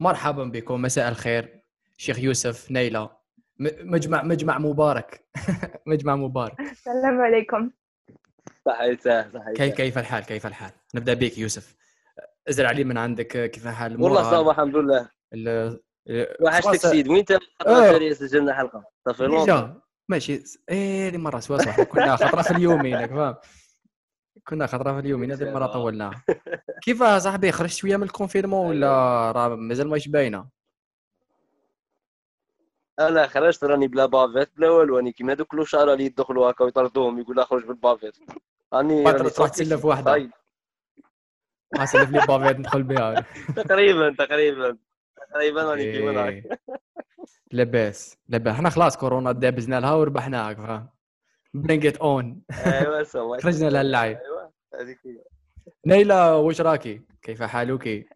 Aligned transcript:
مرحبا 0.00 0.44
بكم 0.44 0.82
مساء 0.82 1.08
الخير. 1.08 1.60
شيخ 1.96 2.18
يوسف 2.18 2.70
نيلة. 2.70 3.10
مجمع 3.58 4.22
مجمع 4.22 4.58
مبارك. 4.58 5.24
مجمع 5.86 6.16
مبارك. 6.16 6.60
السلام 6.60 7.20
عليكم. 7.20 7.70
صحيح 8.66 9.00
صحيح 9.00 9.52
كيف 9.54 9.74
كيف 9.74 9.98
الحال؟ 9.98 10.24
كيف 10.24 10.46
الحال؟ 10.46 10.70
نبدأ 10.94 11.14
بك 11.14 11.38
يوسف. 11.38 11.76
ازرع 12.48 12.68
علي 12.68 12.84
من 12.84 12.98
عندك 12.98 13.50
كيف 13.50 13.66
الحال 13.66 14.02
والله 14.02 14.22
صافي 14.22 14.50
الحمد 14.50 14.76
لله. 14.76 15.08
وحشتك 16.40 16.76
سيد. 16.76 17.08
وين 17.08 17.18
انت 17.18 17.38
آه. 17.66 18.12
سجلنا 18.12 18.54
حلقة؟ 18.54 18.84
صافي 19.04 19.74
ماشي. 20.08 20.42
إيه 20.70 21.18
مره 21.18 21.40
سوا 21.40 21.58
صح 21.58 21.82
كنا 21.82 22.16
خطرة 22.16 22.42
في 22.42 22.50
اليومين 22.50 23.06
فاهم؟ 23.06 23.34
كنا 24.48 24.66
خطرة 24.66 24.92
في 24.92 24.98
اليومين 24.98 25.32
هذه 25.32 25.42
المره 25.42 25.66
طولناها 25.66 26.24
كيف 26.84 27.02
صاحبي 27.02 27.52
خرجت 27.52 27.74
شوية 27.74 27.96
من 27.96 28.02
ال 28.02 28.07
confinement 28.07 28.66
ولا 28.66 28.88
راه 29.32 29.48
مازال 29.48 29.88
ماهيش 29.88 30.08
باينة؟ 30.08 30.48
أنا 33.00 33.26
خرجت 33.26 33.64
راني 33.64 33.88
بلا 33.88 34.06
bavette 34.06 34.56
بلا 34.56 34.70
والو 34.70 34.96
راني 34.96 35.12
كيما 35.12 35.34
دوك 35.34 35.54
الوشاره 35.54 35.92
اللي 35.92 36.04
يدخلوا 36.04 36.50
هكا 36.50 36.64
ويطردوهم 36.64 37.18
يقول 37.18 37.40
اخرج 37.40 37.64
بال 37.64 37.74
bavette. 37.74 38.16
راني 38.72 39.12
تروح 39.12 39.48
تسلف 39.48 39.84
واحدة 39.84 40.30
سلف 41.84 42.10
لي 42.10 42.26
bavette 42.28 42.58
ندخل 42.58 42.82
بها. 42.82 43.26
تقريبا 43.68 44.14
تقريبا. 44.18 44.78
تقريبا 45.30 45.62
راني 45.62 45.92
كيما 45.92 46.28
إيه. 46.28 46.48
لاباس 47.52 48.18
لاباس. 48.28 48.54
حنا 48.54 48.70
خلاص 48.70 48.96
كورونا 48.96 49.32
دابزنا 49.32 49.80
لها 49.80 49.94
وربحناها 49.94 50.54
فاهم 50.54 50.88
برينج 51.54 51.86
ات 51.86 51.96
اون 51.96 52.42
ايوا 52.66 53.04
خرجنا 53.38 53.68
لها 53.70 53.80
اللعب. 53.80 54.16
ايوا 54.16 54.33
هذيك 54.80 54.98
نيلة 55.86 56.36
واش 56.36 56.60
راكي؟ 56.60 57.02
كيف 57.22 57.42
حالك؟ 57.42 58.06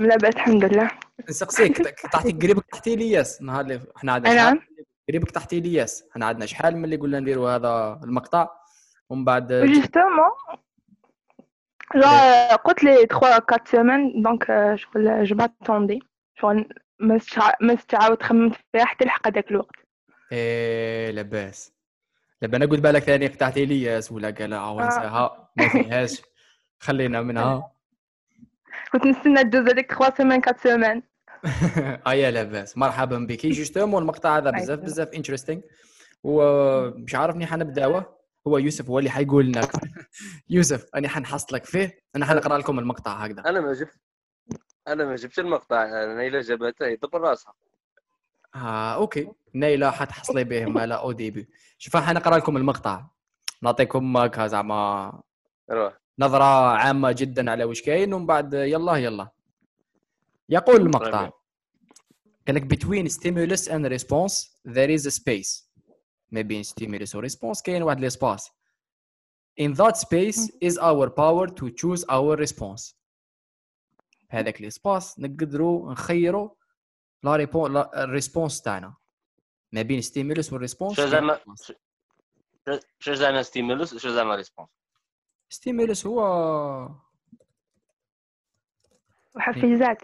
لاباس 0.00 0.34
الحمد 0.34 0.64
لله 0.64 0.90
نسقسيك 1.28 1.76
تعطيك 2.12 2.42
قريبك 2.42 2.64
تحتي 2.72 2.96
لياس 2.96 3.42
نهار 3.42 3.60
اللي 3.60 3.80
حنا 3.96 4.12
عندنا 4.12 4.34
نعم 4.34 4.60
قريبك 5.08 5.30
تحتي 5.30 5.60
لياس 5.60 6.08
حنا 6.10 6.26
عندنا 6.26 6.46
شحال 6.46 6.76
من 6.76 6.84
اللي 6.84 6.96
قلنا 6.96 7.20
نديروا 7.20 7.50
هذا 7.50 8.00
المقطع 8.04 8.48
ومن 9.10 9.24
بعد 9.24 9.52
جوستومون 9.52 10.30
قلت 12.64 12.84
لي 12.84 12.96
3 12.96 13.34
4 13.34 13.64
سيمين 13.64 14.22
دونك 14.22 14.74
شغل 14.74 15.24
جو 15.24 15.36
ماتوندي 15.36 16.00
شغل 16.40 16.68
ما 17.60 17.74
تعاود 17.88 18.22
خممت 18.22 18.56
فيها 18.72 18.84
حتى 18.84 19.04
لحق 19.04 19.26
هذاك 19.26 19.50
الوقت 19.50 19.76
إيه 20.32 21.10
لاباس 21.10 21.75
لابا 22.42 22.56
أنا 22.56 22.66
قلت 22.66 22.80
بالك 22.80 23.02
ثاني 23.02 23.26
قطعتي 23.26 23.64
الياس 23.64 24.12
ولا 24.12 24.30
قال 24.30 24.54
عاود 24.54 24.82
نساها 24.82 25.50
ما 25.56 25.68
فيهاش. 25.68 26.22
خلينا 26.78 27.22
منها. 27.22 27.72
كنت 28.92 29.06
نستنى 29.06 29.44
تجوز 29.44 29.68
هذيك 29.68 29.92
3 29.94 30.16
semaines 30.16 30.40
4 30.48 30.56
semaines 30.62 31.02
ايا 32.06 32.30
لاباس. 32.30 32.78
مرحبا 32.78 33.18
بك. 33.18 33.46
justement 33.56 34.02
المقطع 34.02 34.36
هذا 34.36 34.50
بزاف 34.50 34.78
بزاف 34.78 35.08
interesting 35.14 35.60
ومش 36.22 37.14
عارف 37.14 37.36
ني 37.36 37.46
حنبداوه. 37.46 38.16
هو 38.46 38.58
يوسف 38.58 38.88
هو 38.88 38.98
اللي 38.98 39.10
حيقول 39.10 39.52
لك 39.52 39.70
يوسف 40.50 40.86
أنا 40.94 41.08
حنحصلك 41.08 41.64
فيه. 41.64 41.98
أنا 42.16 42.26
حنقرأ 42.26 42.58
لكم 42.58 42.78
المقطع 42.78 43.12
هكذا. 43.12 43.40
أنا 43.46 43.60
ما 43.60 43.72
جبت 43.72 43.94
أنا 44.88 45.04
ما 45.04 45.16
جبتش 45.16 45.38
المقطع. 45.38 46.04
نيلة 46.14 46.40
جابته 46.40 46.86
يدبر 46.86 47.20
راسها. 47.20 47.54
آه 48.56 48.94
okay. 48.94 49.28
نيلة 49.54 49.90
حتحصلي 49.90 50.44
به 50.44 50.64
مالا 50.64 50.94
au 50.94 51.12
début 51.12 51.48
شوف 51.78 51.96
حنقرا 51.96 52.36
لكم 52.36 52.56
المقطع. 52.56 53.06
نعطيكم 53.62 54.16
هكا 54.16 54.46
زعما 54.46 55.22
روح. 55.70 55.98
نظرة 56.18 56.44
عامة 56.76 57.12
جدا 57.12 57.50
على 57.50 57.64
وش 57.64 57.82
كاين 57.82 58.14
ومن 58.14 58.26
بعد 58.26 58.54
يلا 58.54 58.96
يلا. 58.96 59.28
يقول 60.48 60.80
المقطع. 60.80 61.30
قال 62.46 62.56
لك 62.56 62.74
between 62.74 63.12
stimulus 63.12 63.68
and 63.68 63.86
response 63.98 64.34
there 64.68 64.90
is 64.98 65.06
a 65.06 65.10
space. 65.10 65.66
ما 66.30 66.40
بين 66.40 66.64
stimulus 66.64 67.14
و 67.14 67.22
response 67.28 67.62
كاين 67.64 67.82
واحد 67.82 67.98
l'espace 67.98 68.50
in 69.60 69.74
that 69.74 69.96
space 69.96 70.50
is 70.64 70.78
our 70.78 71.08
power 71.08 71.46
to 71.48 71.70
choose 71.70 72.04
our 72.10 72.36
response. 72.36 72.94
هذاك 74.30 74.60
l'espace 74.60 75.20
نقدروا 75.20 75.92
نخيروا 75.92 76.50
la 77.22 77.36
réponse 77.36 77.76
ال 77.76 77.86
response 77.86 78.62
تاعنا 78.62 78.94
ما 79.72 79.82
بين 79.82 80.00
stimulus 80.00 80.52
وال 80.52 80.61
response 80.61 80.96
شو 80.96 81.06
زعما 81.06 81.40
شو 82.98 83.14
زعما 83.14 83.42
ستيمولوس 83.42 83.96
شو 83.96 84.08
زعما 84.08 84.34
ريسبونس 84.34 84.68
ستيمولوس 85.48 86.06
هو 86.06 86.88
محفزات 89.34 90.02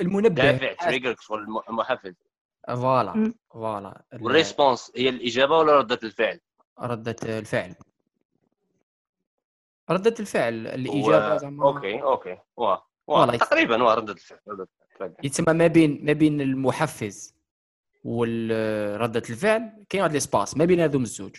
المنبه 0.00 0.28
دافع 0.28 0.72
trigger 0.72 1.16
المحفز 1.68 2.14
voilà 2.68 3.34
voilà 3.50 4.04
وال 4.20 4.34
response 4.34 4.92
هي 4.96 5.08
الاجابه 5.08 5.58
ولا 5.58 5.78
رده 5.78 5.98
الفعل؟ 6.02 6.40
رده 6.80 7.16
الفعل 7.38 7.74
ردة 9.90 10.14
الفعل 10.20 10.66
الإجابة 10.66 11.36
زعما 11.36 11.64
okay 11.64 12.02
okay 12.02 12.38
واه 12.56 13.36
تقريبا 13.36 13.82
واه 13.82 13.94
ردة 13.94 14.12
الفعل 14.12 14.66
يتسمى 15.22 15.52
ما 15.54 15.66
بين 15.66 16.04
ما 16.04 16.12
بين 16.12 16.40
المحفز 16.40 17.34
وردة 18.04 19.22
الفعل 19.30 19.84
كاين 19.88 20.02
واحد 20.02 20.12
l'espace 20.12 20.56
ما 20.56 20.64
بين 20.64 20.80
هذوم 20.80 21.02
الزوج. 21.02 21.36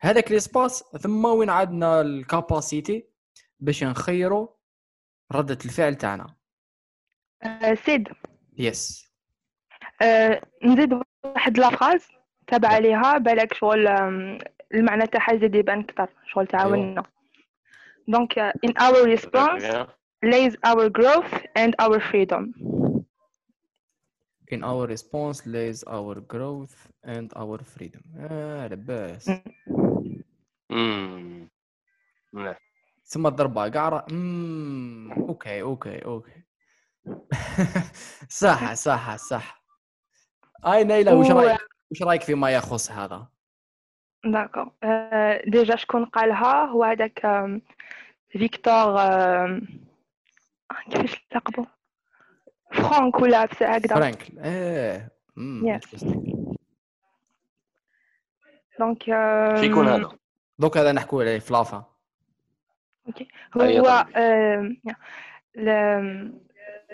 هذاك 0.00 0.30
ليسباس 0.32 0.84
ثم 1.00 1.24
وين 1.24 1.50
عندنا 1.50 2.00
ال 2.00 2.12
capacité 2.12 3.06
باش 3.60 3.84
نخيروا 3.84 4.48
ردة 5.32 5.58
الفعل 5.64 5.94
تاعنا. 5.94 6.34
أه 7.42 7.74
سيد. 7.74 8.08
يس 8.58 9.08
أه 10.02 10.40
نزيد 10.64 11.00
واحد 11.24 11.58
لافراز 11.58 12.08
تابع 12.46 12.68
عليها 12.68 13.18
بالك 13.18 13.54
شغل 13.54 13.88
المعنى 14.74 15.06
تاعها 15.06 15.32
يزيد 15.32 15.54
يبان 15.54 15.80
أكثر 15.80 16.08
شغل 16.32 16.46
تعاوننا. 16.46 17.02
Donc, 18.10 18.38
uh, 18.38 18.52
in 18.62 18.72
our 18.86 19.04
response 19.04 19.64
lays 20.22 20.56
our 20.64 20.88
growth 20.88 21.34
and 21.56 21.74
our 21.78 22.00
freedom. 22.00 22.54
In 24.50 24.62
our 24.64 24.86
response 24.86 25.38
lays 25.46 25.84
our 25.96 26.14
growth 26.34 26.76
and 27.04 27.28
our 27.36 27.58
freedom. 27.62 28.02
آه 28.16 28.68
لباس. 28.68 29.30
امم 30.70 31.48
ثم 33.04 33.26
الضربة 33.26 33.68
قعرة. 33.68 34.06
امم 34.10 35.12
okay 35.12 35.62
okay 35.62 36.04
okay 36.04 36.42
صح 38.28 38.74
صح 38.74 39.16
صح. 39.16 39.64
أي 40.66 40.84
نيلة 40.84 41.14
وش 41.14 41.30
رأيك؟ 41.30 41.60
وش 41.90 42.02
رأيك 42.02 42.22
فيما 42.22 42.50
يخص 42.50 42.90
هذا؟ 42.90 43.28
d'accord 44.24 44.70
déjà 45.46 45.76
شكون 45.76 46.04
قالها 46.04 46.64
هو 46.64 46.84
هذاك 46.84 47.26
فيكتور 48.28 49.00
كيفاش 50.90 51.26
لقبو؟ 51.34 51.66
فرانك 52.72 53.20
ولا 53.20 53.44
هكذا 53.44 53.94
فرانك 53.94 54.30
إيه 54.44 55.08
donc 58.78 59.02
شيكون 59.60 59.88
هذا 59.88 60.10
دوك 60.58 60.78
هذا 60.78 60.92
نحكوا 60.92 61.22
عليه 61.22 61.38
في 61.38 61.52
لافا. 61.52 61.84
okay 63.06 63.28
هو 63.56 64.06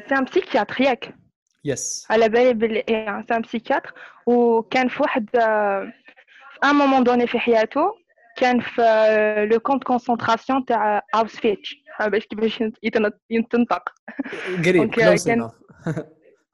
c'est 0.09 0.15
un 0.19 0.25
psychiatre 0.25 0.81
ياك 0.81 1.15
yes 1.65 2.07
على 2.11 2.29
بالي 2.29 2.53
بلي 2.53 2.85
c'est 3.29 3.35
un 3.37 3.41
psychiatre 3.41 3.93
وكان 4.27 4.89
في 4.89 5.03
واحد 5.03 5.37
un 6.65 6.75
moment 6.75 7.05
donné 7.05 7.27
في 7.27 7.39
حياته 7.39 7.95
كان 8.37 8.61
في 8.61 8.83
le 9.53 9.61
camp 9.61 9.77
de 9.77 9.85
concentration 9.85 10.65
تاع 10.65 11.03
Auschwitz 11.15 11.77
باش 12.01 12.27
كيفاش 12.27 12.63
يتنطق 13.31 13.89
قريب 14.65 14.95
كان 14.95 15.51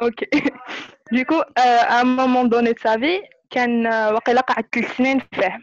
okay 0.02 0.26
du 1.12 1.22
coup 1.22 1.40
un 1.40 2.06
moment 2.06 2.48
donné 2.48 2.74
ça 2.74 2.90
fait 2.90 3.22
كان 3.50 3.86
وقيلا 3.86 4.40
قعد 4.40 4.64
ثلاث 4.74 4.96
سنين 4.96 5.18
فيه. 5.18 5.60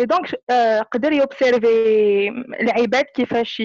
et 0.00 0.04
donc 0.04 0.34
قدر 0.92 1.12
ي 1.12 1.25
observer 1.25 2.28
العباد 2.60 3.04
كيفاش 3.04 3.60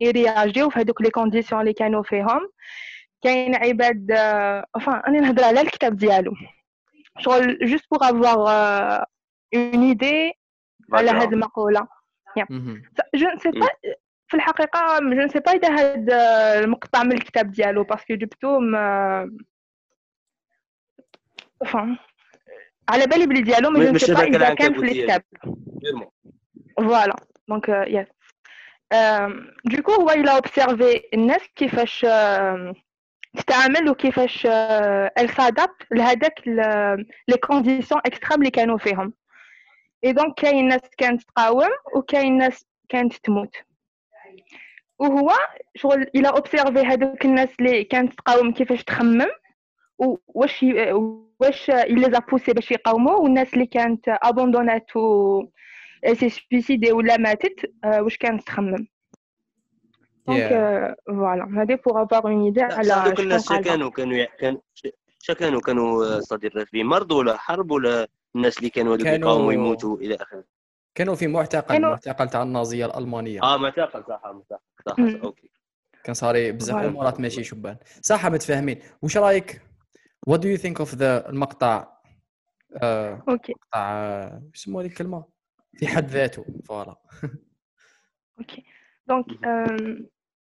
يرياجيو 0.00 0.70
في 0.70 0.80
هذوك 0.80 1.02
les 1.02 1.10
conditions 1.10 1.60
اللي 1.60 1.72
كانوا 1.72 2.02
فيهم. 2.02 2.50
كاين 3.22 3.54
عباد 3.54 4.12
enfin 4.78 5.08
أنا 5.08 5.20
نهضر 5.20 5.44
على 5.44 5.60
الكتاب 5.60 5.96
ديالو. 5.96 6.32
شغل 7.18 7.58
juste 7.62 7.86
pour 7.90 8.08
avoir 8.08 9.04
une 9.54 9.82
idée 9.82 10.32
على 10.92 11.10
هذه 11.10 11.32
المقولة. 11.32 11.88
je 13.14 13.28
ne 13.28 13.35
sais 13.35 13.50
pas 13.50 13.68
في 14.28 14.34
الحقيقة 14.34 14.98
je 14.98 15.22
ne 15.22 15.28
sais 15.28 15.40
pas 15.40 15.52
إذا 15.52 15.74
هذا 15.74 16.58
المقطع 16.58 17.02
من 17.02 17.12
الكتاب 17.12 17.50
ديالو 17.50 17.84
parce 17.84 18.03
que 18.03 18.14
جبتو 18.14 18.60
فهم 21.66 21.98
على 22.88 23.06
بالي 23.06 23.26
بلي 23.26 23.42
ديالو 23.42 23.70
ما 23.70 23.84
je 23.84 23.90
ne 23.90 23.98
sais 23.98 24.14
pas 24.14 24.22
إذا 24.22 24.54
كان 24.54 24.74
في 24.74 24.80
الكتاب. 24.80 25.22
voilà 26.76 27.16
donc 27.48 27.68
yes 27.68 28.06
du 29.64 29.73
coup 29.73 29.92
هو 29.92 30.10
il 30.10 30.30
a 30.30 30.39
observé 30.39 31.02
الناس 31.14 31.42
كيفاش 31.56 32.06
تتعامل 33.36 33.88
وكيفاش 33.88 34.46
ils 34.46 35.30
s'adaptent 35.30 35.86
لهذاك 35.90 36.48
les 37.28 37.36
conditions 37.42 38.00
extrêmes 38.06 38.38
اللي 38.38 38.50
كانوا 38.50 38.78
فيهم 38.78 39.12
et 40.04 40.12
donc 40.12 40.34
كاين 40.34 40.68
ناس 40.68 40.80
كانت 40.98 41.22
تقاوم 41.22 41.70
وكاين 41.94 42.38
ناس 42.38 42.66
كانت 42.88 43.14
تموت 43.14 43.56
وهو 44.98 45.30
شغل 45.76 46.06
il 46.14 46.28
a 46.28 46.34
observé 46.34 46.78
هذوك 46.80 47.24
الناس 47.24 47.48
اللي 47.60 47.84
كانت 47.84 48.12
تقاوم 48.12 48.52
كيفاش 48.52 48.84
تخمم 48.84 49.26
واش 49.98 50.66
واش 51.40 51.70
les 51.70 52.10
a 52.12 52.18
poussés 52.18 52.52
باش 52.52 52.70
يقاوموا 52.70 53.16
والناس 53.16 53.54
اللي 53.54 53.66
كانت 53.66 54.04
ابوندونات 54.08 54.96
و 54.96 55.42
s'est 56.12 56.28
suicidée 56.28 56.92
ولا 56.92 57.16
ماتت 57.16 57.72
واش 57.84 58.16
كانت 58.16 58.46
تخمم. 58.46 58.86
donc 60.28 60.48
voilà 61.06 61.62
هذه 61.62 61.78
pour 61.86 62.02
avoir 62.02 62.24
une 62.24 62.44
idée 62.44 62.62
على 62.62 62.92
هذوك 62.92 63.20
الناس 63.20 63.52
كانوا 63.52 63.90
كانوا 63.90 64.24
كانوا 64.38 64.60
كانوا 65.38 65.60
كانوا 65.60 66.20
صدير 66.20 66.64
في 66.64 66.84
مرض 66.84 67.12
ولا 67.12 67.36
حرب 67.36 67.70
ولا 67.70 68.08
الناس 68.36 68.58
اللي 68.58 68.70
كانوا 68.70 68.96
هذوك 68.96 69.06
يقاوموا 69.06 69.52
يموتوا 69.52 69.96
إلى 69.96 70.14
آخره؟ 70.14 70.44
كانوا 70.96 71.14
في 71.14 71.26
معتقل 71.26 71.74
كانوا... 71.74 71.90
معتقل 71.90 72.28
تاع 72.28 72.42
النازية 72.42 72.86
الألمانية. 72.86 73.42
آه 73.42 73.56
معتقل 73.56 74.04
صح 74.08 74.22
معتقل 74.24 74.58
صح 74.86 75.22
okay. 75.24 75.50
كان 76.04 76.14
صاري 76.14 76.52
بزاف 76.52 76.76
امورات 76.76 77.20
ماشي 77.20 77.44
شبان. 77.44 77.76
صح 78.00 78.26
متفاهمين. 78.26 78.82
واش 79.02 79.16
رأيك؟ 79.16 79.62
what 80.26 80.40
do 80.40 80.48
you 80.48 80.56
think 80.56 80.80
of 80.80 80.94
the 80.94 81.28
المقطع؟ 81.28 81.86
آه 82.82 83.22
okay. 83.28 83.52
مقطع 83.52 83.92
إيش 84.54 84.62
يسموه 84.62 84.82
هذه 84.82 84.88
الكلمة؟ 84.88 85.24
في 85.74 85.86
حد 85.86 86.06
ذاته 86.06 86.44
voilà. 86.64 86.96
okay. 88.38 88.64
donc 89.06 89.26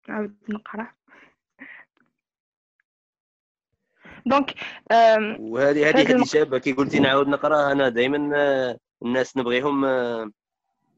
نعاود 0.09 0.35
نقرأ. 0.49 0.91
donc 4.25 4.53
وهذه 5.39 5.89
هذه 5.89 6.11
هذه 6.11 6.23
شابه 6.23 6.57
كي 6.57 6.71
قلتي 6.71 6.99
نعاود 6.99 7.27
نقرا 7.27 7.71
أنا 7.71 7.89
دائما 7.89 8.31
آه، 8.35 8.77
الناس 9.03 9.37
نبغيهم 9.37 9.85
آه، 9.85 10.23
آه، 10.23 10.31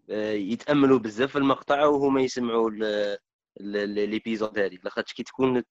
يتأملوا 0.10 1.00
بزاف 1.00 1.32
في 1.32 1.38
المقطع 1.38 1.86
وهما 1.86 2.22
يسمعوا 2.22 2.72
l'épisode 3.60 4.60
هذه 4.60 4.78
لاخاطش 4.84 5.14
كي 5.14 5.24
تكون 5.24 5.64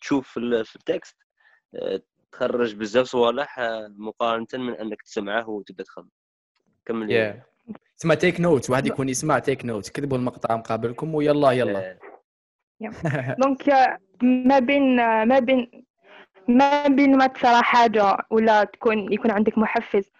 تشوف 0.00 0.28
في 0.38 0.76
ال 0.76 0.83
texte 0.83 1.16
تخرج 2.32 2.74
بزاف 2.74 3.06
صوالح 3.06 3.60
مقارنة 3.88 4.46
من 4.54 4.74
أنك 4.74 5.02
تسمعه 5.02 5.48
وتبدأ 5.48 5.84
تخمم. 5.84 6.10
كمل 6.86 7.08
yeah. 7.08 7.72
تسمى 7.98 8.16
take 8.16 8.40
note 8.40 8.70
واحد 8.70 8.86
يكون 8.86 9.08
يسمع 9.08 9.38
take 9.38 9.64
note 9.64 9.88
كتبوا 9.88 10.18
المقطع 10.18 10.56
مقابلكم 10.56 11.14
ويلا 11.14 11.52
يلا. 11.52 11.98
donc 13.42 13.68
ما 14.22 14.58
بين 14.58 14.96
ما 15.24 15.38
بين 15.38 15.84
ما 16.48 16.86
بين 16.86 17.16
ما 17.16 17.26
تصرى 17.26 17.62
حاجة 17.62 18.16
ولا 18.30 18.64
تكون 18.64 19.12
يكون 19.12 19.30
عندك 19.30 19.58
محفز 19.58 20.10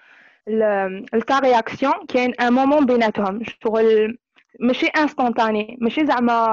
la 1.15 1.39
réaction 1.39 2.07
كاين 2.07 2.35
un 2.35 2.53
moment 2.53 2.87
بيناتهم 2.87 3.43
شغل 3.65 4.19
ماشي 4.61 4.87
instantanée 4.87 5.79
ماشي 5.81 6.07
زعما 6.07 6.47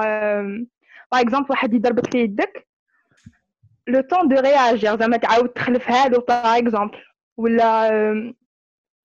par 1.11 1.21
exemple 1.21 1.47
واحد 1.49 1.73
يضربك 1.73 2.11
في 2.11 2.17
يدك 2.17 2.67
le 3.87 4.01
temps 4.01 4.27
de 4.27 4.35
réagir 4.35 4.97
زعما 4.97 5.17
تعاود 5.17 5.49
تخلف 5.49 5.89
هادو 5.89 6.19
par 6.21 6.57
exemple 6.57 6.97
ولا 7.37 7.89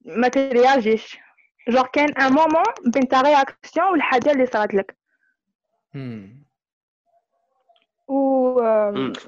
ما 0.05 0.29
ترياجيش. 0.29 1.19
genre 1.69 1.87
كاين 1.87 2.19
un 2.19 2.33
moment 2.33 2.65
بين 2.87 3.09
ta 3.09 3.21
réaction 3.21 3.87
والحاجة 3.87 4.33
اللي 4.33 4.47
صارت 4.47 4.75
لك. 4.75 4.97
و 8.09 8.61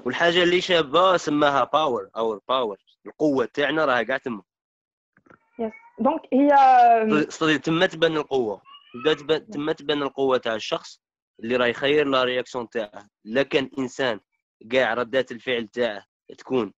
والحاجة 0.05 0.43
اللي 0.43 0.61
شابة 0.61 1.17
سماها 1.17 1.63
power 1.63 2.09
أو 2.17 2.41
power 2.49 2.77
القوة 3.05 3.45
تاعنا 3.45 3.85
راها 3.85 4.03
كاع 4.03 4.17
تما. 4.17 4.41
donc 5.99 6.21
هي 6.33 6.49
صدي 7.29 7.57
تما 7.57 7.85
تبان 7.85 8.17
القوة. 8.17 8.61
تما 9.51 9.73
تبان 9.73 10.03
القوة 10.03 10.37
تاع 10.37 10.55
الشخص 10.55 11.01
اللي 11.39 11.55
راه 11.55 11.65
يخير 11.65 12.07
la 12.07 12.23
réaction 12.23 12.69
تاعه. 12.69 13.07
لكن 13.25 13.69
إنسان 13.79 14.19
كاع 14.71 14.93
ردات 14.93 15.31
الفعل 15.31 15.67
تاعه 15.67 16.05
تكون 16.37 16.73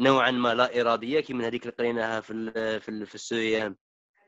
نوعا 0.00 0.30
ما 0.30 0.54
لا 0.54 0.80
إرادية 0.80 1.20
كيما 1.20 1.46
هذيك 1.46 1.62
اللي 1.62 1.74
قريناها 1.78 2.20
في 2.20 2.32
ال 2.32 2.80
في 2.80 2.88
ال 2.88 3.06
في 3.06 3.14
السويام 3.14 3.76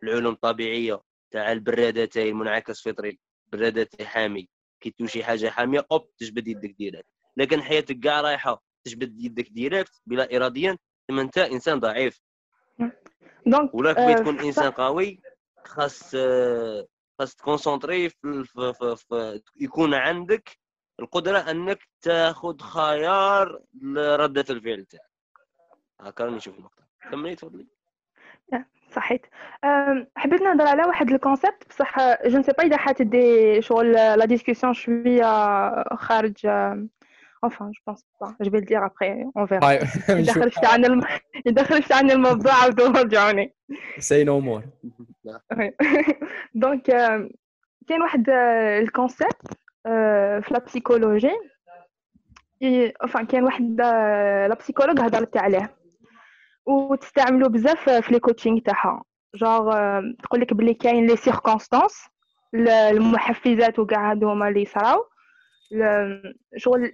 العلوم 0.02 0.34
الطبيعية 0.34 1.00
تاع 1.30 1.52
البرادتين 1.52 2.26
المنعكس 2.26 2.82
فطري 2.82 3.18
برادتي 3.52 4.06
حامي. 4.06 4.48
كي 4.80 4.90
توشي 4.90 5.24
حاجة 5.24 5.50
حامية 5.50 5.86
hop 5.92 6.16
تجبد 6.18 6.48
يدك 6.48 6.70
direct. 6.70 7.06
لكن 7.36 7.62
حياتك 7.62 7.98
كاع 8.00 8.20
رايحة 8.20 8.62
تجبد 8.84 9.20
يدك 9.20 9.48
direct 9.48 10.02
بلا 10.06 10.36
اراديا 10.36 10.78
ثم 11.08 11.18
أنت 11.18 11.38
إنسان 11.38 11.80
ضعيف. 11.80 12.20
donc 13.46 13.74
ولا 13.74 13.92
كي 13.92 14.14
تكون 14.14 14.40
انسان 14.40 14.70
قوي 14.70 15.20
خاص 15.64 16.16
خاص 17.18 17.34
ت 17.36 17.43
concentrer 17.43 18.08
في, 18.08 18.44
في, 18.44 18.72
في, 18.72 18.96
في 18.96 19.42
يكون 19.60 19.94
عندك 19.94 20.58
القدرة 21.00 21.38
أنك 21.38 21.78
تاخذ 22.02 22.58
خيار 22.60 23.60
لردة 23.82 24.44
الفعل 24.50 24.84
تاعك. 24.84 25.10
هكا 26.00 26.30
نشوف 26.30 26.58
المقطع 26.58 26.84
كملي 27.10 27.36
تفضلي. 27.36 27.66
صحيت. 28.92 29.26
حبيت 30.16 30.42
نهضر 30.42 30.66
على 30.66 30.84
واحد 30.84 31.10
ال 31.10 31.17
concept 31.17 31.68
بصح 31.68 31.96
je 32.26 32.38
ne 32.38 32.43
sais 32.43 32.52
pas 32.52 32.64
إذا 32.64 32.76
حتدي 32.76 33.62
شغل 33.62 33.92
la 33.92 34.24
discussion 34.24 34.74
شوية 34.74 35.24
خارج 35.94 36.46
enfin 37.42 37.70
je 37.76 37.80
pense 37.86 38.02
pas. 38.20 38.30
Je 38.40 38.50
vais 38.50 38.60
le 38.60 38.66
dire 38.66 38.82
après 38.82 39.24
on 39.34 39.44
verra. 39.44 39.72
اذا 40.08 40.32
خرجت 40.32 40.64
عن 40.64 40.84
الم... 40.84 41.02
اذا 41.46 41.62
خرجت 41.62 41.92
عن 41.92 42.10
الموضوع 42.10 42.52
عاودوا 42.52 42.88
رجعوني 42.88 43.54
say 43.98 44.24
no 44.24 44.40
more. 44.40 44.62
donc 46.54 46.82
كاين 47.88 48.02
واحد 48.02 48.30
ال 48.80 48.90
concept 48.90 49.58
في 50.42 50.48
la 50.50 50.58
psychologie 50.58 51.32
enfin 53.06 53.22
كاين 53.22 53.44
واحد 53.44 53.80
la 54.48 54.54
psychologue 54.54 55.00
هضرت 55.00 55.36
عليه 55.36 55.76
وتستعملوا 56.66 57.48
بزاف 57.48 57.90
في 57.90 58.12
les 58.12 58.20
coachings 58.20 58.58
تاعها 58.58 59.04
جوغ 59.34 59.74
تقول 60.22 60.40
لك 60.40 60.54
بلي 60.54 60.74
كاين 60.74 61.06
les 61.06 61.16
circonstances 61.16 62.08
المحفزات 62.54 63.78
وكاع 63.78 64.10
هادو 64.10 64.30
هما 64.30 64.48
اللي 64.48 64.64
صراو 64.64 65.11
شغل 66.56 66.90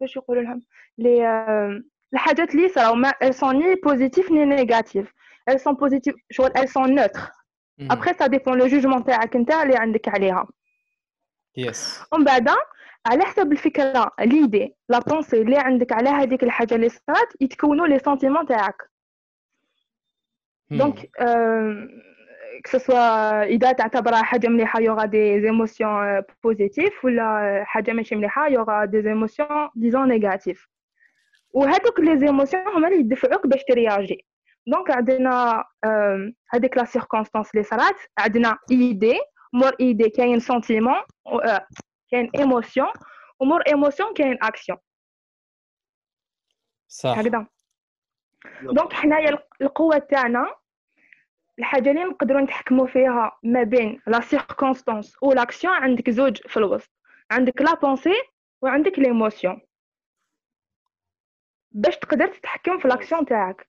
باش 0.00 0.16
يقولوا 0.16 0.42
لهم 0.42 0.62
لي 0.98 1.26
الحاجات 2.14 2.54
اللي 2.54 2.68
صراو 2.68 2.94
ما 2.94 3.10
elles 3.10 3.34
sont 3.34 3.52
ni 3.52 3.76
positif 3.76 4.30
ni 4.30 4.46
négatif 4.46 5.06
elles 5.50 5.60
sont 5.60 5.74
positives 5.74 6.16
شغل 6.30 6.50
elles 6.56 6.68
sont 6.68 6.86
neutres. 6.86 7.32
Après 7.90 8.14
ça 8.14 8.28
dépend 8.28 8.54
le 8.54 8.68
jugement 8.68 9.02
تاعك 9.02 9.36
انت 9.36 9.50
اللي 9.50 9.76
عندك 9.76 10.08
عليها. 10.08 10.46
yes 11.56 12.02
ومن 12.12 12.24
بعد 12.24 12.48
على 13.06 13.24
حسب 13.24 13.52
الفكرة 13.52 14.10
l'idée 14.20 14.76
la 14.88 14.98
pensée 14.98 15.40
اللي 15.40 15.58
عندك 15.58 15.92
على 15.92 16.08
هذيك 16.10 16.42
الحاجة 16.42 16.74
اللي 16.74 16.88
صرات 16.88 17.32
يتكونوا 17.40 17.86
les 17.86 17.98
sentiments 17.98 18.46
تاعك. 18.46 18.76
donc 20.70 21.10
que 22.64 22.90
ce 22.90 23.07
soit 23.07 23.42
اذا 23.44 23.72
تعتبرها 23.72 24.22
حاجة 24.22 24.48
مليحه 24.48 24.80
il 24.80 25.04
y 25.04 25.11
aura 25.11 25.40
des 25.40 25.62
émotions 25.62 26.22
positives 26.44 27.04
ولا 27.04 27.62
حاجة 27.66 27.92
ماشي 27.92 28.14
مليحه 28.16 28.48
il 28.48 28.84
y 28.84 28.88
aura 28.88 29.02
des 29.02 29.20
émotions 29.20 29.68
disons 29.74 30.08
négatives 30.08 30.68
وهذوك 31.50 32.00
les 32.00 32.18
émotions 32.18 32.68
هما 32.68 32.88
اللي 32.88 33.00
يدفعوك 33.00 33.46
باش 33.46 33.64
ت 33.68 33.76
réagir 33.76 34.26
donc 34.66 34.90
عندنا 34.90 35.64
هذيك 36.50 36.76
la 36.76 36.84
circonstance 36.84 37.50
اللي 37.50 37.62
صرات 37.64 37.96
عندنا 38.18 38.58
idée 38.70 39.20
مور 39.52 39.76
idée 39.80 40.08
كاين 40.08 40.40
sentiment 40.40 41.00
كاين 42.10 42.30
émotion 42.38 42.88
ومور 43.40 43.60
ايموسيون 43.60 44.14
كاين 44.14 44.38
اكسيون 44.42 44.78
صح 46.88 47.18
هكذا 47.18 47.46
donc 48.62 48.92
حنايا 48.92 49.38
القوه 49.62 49.98
تاعنا 49.98 50.54
الحاجة 51.62 51.90
اللي 51.90 52.04
نقدروا 52.04 52.40
نتحكموا 52.40 52.86
فيها 52.86 53.38
ما 53.42 53.62
بين 53.62 54.00
la 54.06 54.20
circonstance 54.20 55.16
l'action 55.22 55.74
عندك 55.74 56.10
زوج 56.10 56.36
في 56.36 56.56
الوسط. 56.56 56.90
عندك 57.30 57.62
la 57.62 57.74
pensée 57.74 58.14
وعندك 58.62 58.98
l'émotion 58.98 59.60
باش 61.70 61.96
تقدر 61.96 62.26
تتحكم 62.26 62.78
في 62.78 62.88
l'action 62.88 63.26
تاعك. 63.26 63.68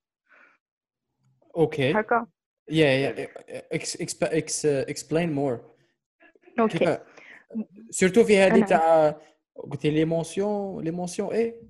okay 1.56 1.92
هكا. 1.92 2.28
yeah 2.70 2.88
yeah 2.88 3.32
ex 3.72 4.66
explain 4.66 5.34
more 5.34 5.74
okay 6.60 6.98
surtout 7.90 8.24
في 8.24 8.38
هذه 8.38 8.66
تاع 8.66 9.16
قلتي 9.56 9.90
l'émotion 9.90 10.84
l'émotion 10.84 11.34
et 11.34 11.62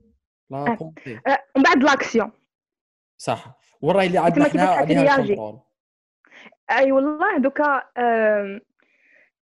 la 0.50 0.76
pensée 0.76 1.20
من 1.58 1.64
بعد 1.64 1.84
l'action 1.84 2.32
صح. 3.18 3.60
وراي 3.82 4.08
اللي 4.08 4.18
عندنا 4.18 4.50
حنا 4.50 4.64
عليها 4.64 5.16
ال 5.16 5.20
contrôle. 5.20 5.60
أي 6.78 6.92
والله 6.92 7.38
دوكا 7.38 7.84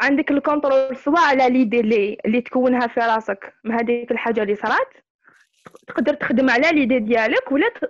عندك 0.02 0.32
ال 0.32 0.39
contrôle 0.39 0.98
سواء 0.98 1.20
على 1.20 1.50
les 1.50 1.61
idées 1.61 1.80
اللي 1.80 2.18
اللي 2.26 2.42
تكونها 2.42 2.88
في 2.88 3.00
راسك. 3.00 3.54
من 3.64 3.72
هذيك 3.72 4.12
الحاجة 4.12 4.44
اللي 4.44 4.56
صرات. 4.56 4.94
تقدر 5.88 6.14
تخدم 6.14 6.50
على 6.50 6.72
les 6.72 6.82
idées 6.82 7.00
ديالك 7.00 7.52
ولا 7.52 7.70
ت... 7.70 7.86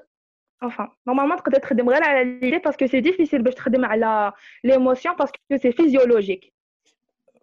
enfin 0.65 0.89
normalement 1.07 1.37
تقدر 1.37 1.59
تخدم 1.59 1.89
غير 1.89 2.03
على 2.03 2.39
les 2.39 2.46
idées 2.46 2.57
parce 2.57 2.76
que 2.76 2.87
c'est 2.87 2.99
difficile 3.01 3.41
باش 3.43 3.53
تخدم 3.53 3.85
على 3.85 4.33
l'émotion 4.63 5.15
parce 5.15 5.29
que 5.29 5.37
c'est 5.57 5.71
physiologique 5.71 6.53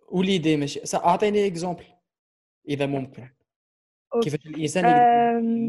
و 0.09 0.14
les 0.14 0.30
idées 0.30 0.57
ماشي. 0.57 0.81
أعطيني 0.95 1.47
exemple 1.47 1.85
إذا 2.69 2.87
ممكن. 2.87 3.29
كيفاش 4.23 4.47
الإنسان 4.47 4.85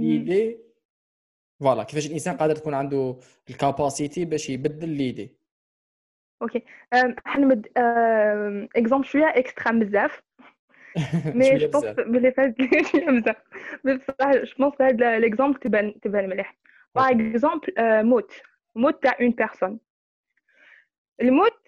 les 0.02 0.23
idées 0.23 0.58
voilà 1.60 1.84
كيفاش 1.84 2.08
الإنسان 2.08 2.38
قادر 2.38 2.56
تكون 2.56 2.74
عنده 2.74 3.20
ال 3.50 3.58
capacité 3.58 4.26
باش 4.26 4.50
يبدل 4.50 4.90
ليدي 4.90 5.39
أوكي 6.42 6.64
حنمد 7.26 7.68
exemple 8.76 9.06
شوية 9.06 9.30
extrême 9.30 9.80
بزاف 9.80 10.22
mais 11.26 11.58
je 11.58 11.70
pense 11.70 11.86
بلي 11.86 12.32
فاز 12.32 12.54
شوية 12.92 13.06
بزاف 13.06 13.36
بصح 13.86 14.32
je 14.32 14.54
pense 14.60 14.82
هذا 14.82 15.20
l'exemple 15.20 15.60
تبان 15.60 16.00
تبان 16.00 16.30
مليح 16.30 16.56
par 16.96 17.10
exemple 17.12 17.74
موت 18.04 18.34
موت 18.76 19.04
تاع 19.04 19.18
une 19.22 19.30
personne 19.32 19.80
الموت 21.22 21.68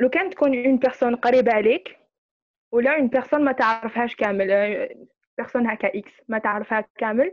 لو 0.00 0.08
كان 0.08 0.30
تكون 0.30 0.64
une 0.66 0.76
personne 0.76 1.16
قريبه 1.16 1.52
عليك 1.52 1.96
ولا 2.72 2.96
une 2.96 3.08
personne 3.08 3.44
ما 3.44 3.52
تعرفهاش 3.52 4.16
كامل 4.16 4.48
personne 5.38 5.66
هكا 5.66 5.98
X 5.98 6.12
ما 6.28 6.38
تعرفها 6.38 6.84
كامل 6.98 7.32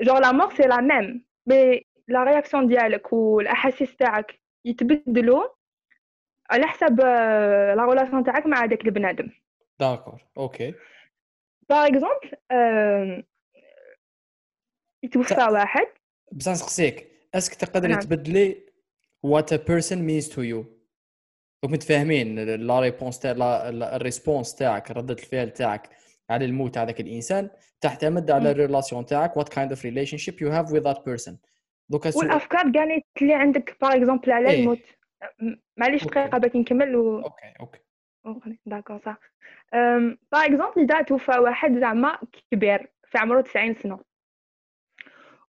genre 0.00 0.20
la 0.20 0.32
mort 0.32 0.54
c'est 0.54 0.62
la 0.62 0.80
même 0.80 1.24
mais 1.46 1.86
la 2.08 2.24
réaction 2.24 2.66
ديالك 2.66 3.12
والاحاسيس 3.12 3.96
تاعك 3.96 4.41
يتبدلوا 4.64 5.44
على 6.50 6.66
حسب 6.66 7.00
la 7.76 7.84
relation 7.88 8.24
تاعك 8.24 8.46
مع 8.46 8.66
داك 8.66 8.84
البنادم. 8.84 9.30
d'accord 9.80 10.24
okay 10.36 10.74
par 11.68 11.86
exemple 11.86 13.24
يتوفى 15.04 15.34
واحد. 15.34 15.86
بس 16.32 16.48
نسقسيك. 16.48 17.12
est-ce 17.34 17.47
que 17.47 17.54
تقدري 17.54 17.96
تبدلي 17.96 18.66
what 19.22 19.52
a 19.52 19.56
person 19.56 19.98
means 19.98 20.28
to 20.28 20.40
you 20.42 20.62
donc 21.62 21.72
متفاهمين 21.72 22.38
la 22.44 22.80
réponse 22.80 23.18
تاع 23.18 23.32
ال 23.68 23.78
response 23.78 24.54
تاعك 24.54 24.90
ردة 24.90 25.14
الفعل 25.14 25.50
تاعك 25.50 25.88
على 26.30 26.44
الموت 26.44 26.74
تاع 26.74 26.84
ذاك 26.84 27.00
الإنسان 27.00 27.50
تعتمد 27.80 28.30
على 28.30 28.50
ال 28.50 28.56
relation 28.56 29.06
تاعك 29.06 29.36
what 29.36 29.48
kind 29.48 29.70
of 29.70 29.84
relationship 29.84 30.42
you 30.42 30.50
have 30.50 30.72
with 30.72 30.82
that 30.82 31.04
person 31.04 31.38
دوكا 31.88 32.10
والأفكار 32.16 32.72
كانت 32.72 33.04
اللي 33.22 33.34
عندك 33.34 33.76
par 33.80 33.96
exemple 33.96 34.32
على 34.32 34.50
إيه؟ 34.50 34.60
الموت. 34.60 34.78
معليش 35.76 36.04
دقيقة 36.04 36.38
باش 36.38 36.56
نكمل 36.56 36.96
و... 36.96 37.18
okay 37.20 37.54
okay. 38.26 38.58
D'accord 38.66 38.98
صح. 38.98 39.18
par 40.32 40.44
exemple 40.44 40.82
إذا 40.82 41.02
توفى 41.02 41.38
واحد 41.38 41.78
زعما 41.78 42.18
كبير 42.50 42.92
في 43.10 43.18
عمره 43.18 43.40
90 43.40 43.74
سنة. 43.74 43.98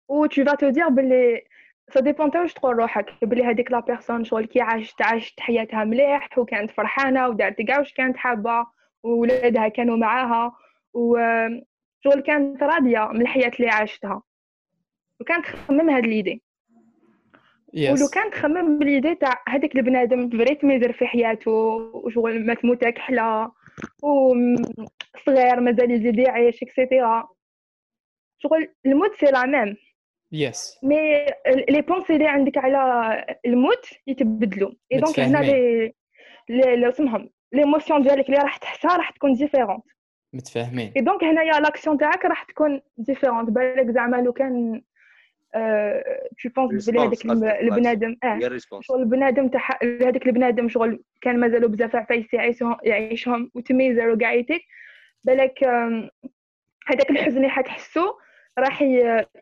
و 0.09 0.27
tu 0.27 0.45
vas 0.45 0.57
te 0.57 0.73
dire 0.73 0.89
بلي 0.91 1.45
ça 1.91 2.01
dépend 2.01 2.31
واش 2.35 2.55
تقول 2.55 2.77
روحك. 2.77 3.25
بلي 3.25 3.45
هذيك 3.45 3.71
la 3.73 3.81
personne 3.81 4.25
شغل 4.25 4.47
كي 4.47 4.61
عاشت 4.61 5.03
عاشت 5.03 5.41
حياتها 5.41 5.85
مليح 5.85 6.39
وكانت 6.39 6.71
فرحانة 6.71 7.29
ودارت 7.29 7.63
كاع 7.63 7.79
واش 7.79 7.93
كانت 7.93 8.17
حابة 8.17 8.67
وولادها 9.03 9.69
كانوا 9.69 9.97
معاها 9.97 10.57
وشغل 10.95 12.21
كانت 12.27 12.63
راضية 12.63 13.07
من 13.07 13.23
الحياة 13.23 13.51
اللي 13.61 13.71
عاشتها. 13.71 14.23
وكانت 15.21 15.47
تخمم 15.47 15.91
هاد 15.91 16.07
les 16.07 16.19
idées. 16.19 16.43
Yes. 17.67 17.91
ولو 17.91 18.09
كانت 18.15 18.35
تخمم 18.35 18.79
باليدي 18.79 19.15
تاع 19.15 19.43
هذاك 19.49 19.77
البنادم 19.77 20.31
فريت 20.31 20.65
ما 20.65 20.75
يدير 20.75 20.93
في 20.93 21.07
حياته 21.07 21.51
وشغل 21.95 22.47
ما 22.47 22.55
تموت 22.55 22.85
كحله 22.85 23.53
وصغير 24.03 25.61
مازال 25.61 25.91
يزيد 25.91 26.19
يعيش 26.19 26.63
et 26.63 26.79
cetera 26.79 27.29
شغل 28.39 28.69
الموت 28.87 29.15
c'est 29.15 29.27
la 29.27 29.47
même 29.47 29.77
yes 30.33 30.79
mais 30.83 31.27
les 31.69 31.81
pensées 31.81 32.15
اللي 32.15 32.29
عندك 32.29 32.59
على 32.59 33.37
الموت 33.47 33.87
يتبدلوا. 34.07 34.71
et 34.93 34.99
donc 34.99 35.21
هنا 35.21 35.39
لي 35.39 35.93
لي 36.49 36.89
اسمهم؟ 36.89 37.31
l'émotion 37.53 38.03
ديالك 38.03 38.27
اللي 38.27 38.39
راح 38.39 38.57
تحسها 38.57 38.97
راح 38.97 39.11
تكون 39.11 39.33
différente 39.33 39.85
متفاهمين. 40.33 40.93
et 40.97 41.03
donc 41.03 41.25
هنايا 41.25 41.61
l'action 41.61 41.99
تاعك 41.99 42.25
راح 42.25 42.43
تكون 42.43 42.81
différente 42.97 43.51
بالك 43.51 43.91
زعما 43.91 44.17
لو 44.17 44.33
كان 44.33 44.83
tu 46.43 46.49
penses 46.57 46.91
بلي 46.91 47.01
هذاك 47.01 47.25
البنادم 47.61 48.17
آه 48.25 48.59
شغل 48.81 49.01
البنادم 49.01 49.49
تاع 49.49 49.79
هذاك 49.83 50.27
البنادم 50.27 50.69
شغل 50.69 51.03
كان 51.21 51.41
مازالو 51.41 51.69
بزاف 51.69 51.97
عفايس 51.97 52.35
يعيشهم 52.35 52.77
يعيشهم 52.83 53.51
كاع 54.17 54.43
بالك 55.25 55.65
هذاك 56.87 57.11
الحزن 57.11 57.37
اللي 57.37 57.49
حتحسو 57.49 58.13
راح 58.59 58.83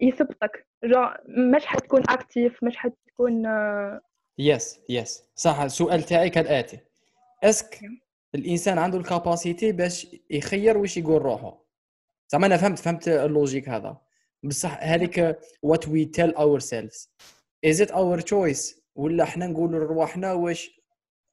يثبطك 0.00 0.66
جو 0.84 1.08
مش 1.28 1.66
حتكون 1.66 2.02
active 2.08 2.64
مش 2.64 2.76
حتكون 2.76 3.42
yes 4.38 4.80
yes 4.88 5.24
صح 5.34 5.60
السؤال 5.60 6.02
تاعي 6.02 6.30
كالآتي. 6.30 6.78
est-ce 7.44 7.68
que 7.68 7.80
الإنسان 8.34 8.78
عنده 8.78 8.98
ال 8.98 9.06
capacité 9.06 9.72
باش 9.72 10.16
يخير 10.30 10.78
واش 10.78 10.96
يقول 10.96 11.22
روحه؟ 11.22 11.64
زعما 12.28 12.46
أنا 12.46 12.56
فهمت 12.56 12.78
فهمت 12.78 13.08
ال 13.08 13.16
logique 13.16 13.68
هذا. 13.68 14.03
بصح 14.44 14.78
هذيك 14.82 15.38
what 15.62 15.88
we 15.88 16.04
tell 16.04 16.34
ourselves 16.34 17.12
is 17.64 17.80
it 17.82 17.90
our 17.90 18.20
choice 18.20 18.82
ولا 18.94 19.24
حنا 19.24 19.46
نقولوا 19.46 19.80
لرواحنا 19.84 20.32
واش 20.32 20.80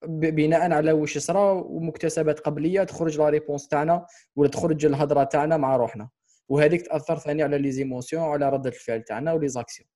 بناء 0.05 0.71
على 0.71 0.91
واش 0.91 1.17
صرا 1.17 1.51
ومكتسبات 1.51 2.39
قبلية 2.39 2.83
تخرج 2.83 3.17
la 3.17 3.29
réponse 3.29 3.67
تاعنا 3.67 4.05
ولا 4.35 4.49
تخرج 4.49 4.85
الهضرة 4.85 5.23
تاعنا 5.23 5.57
مع 5.57 5.75
روحنا. 5.75 6.09
وهذيك 6.49 6.81
تأثر 6.81 7.17
ثاني 7.17 7.43
على 7.43 7.57
les 7.57 7.71
émotions 7.71 8.23
وعلى 8.23 8.49
رده 8.49 8.69
الفعل 8.69 9.03
تاعنا 9.03 9.33
و 9.33 9.47
les 9.47 9.59
actions 9.59 9.87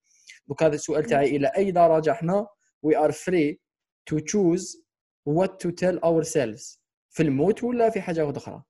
donc 0.47 0.63
هذا 0.63 0.75
السؤال 0.75 1.03
تاعي 1.03 1.35
إلى 1.35 1.47
أي 1.57 1.71
درجة 1.71 2.11
حنا 2.11 2.47
we 2.83 2.97
are 2.97 3.11
free 3.11 3.59
to 4.05 4.19
choose 4.19 4.85
what 5.25 5.61
to 5.61 5.69
tell 5.69 5.97
ourselves 5.97 6.81
في 7.09 7.23
الموت 7.23 7.63
ولا 7.63 7.89
في 7.89 8.01
حاجة 8.01 8.29
أخرى؟ 8.37 8.63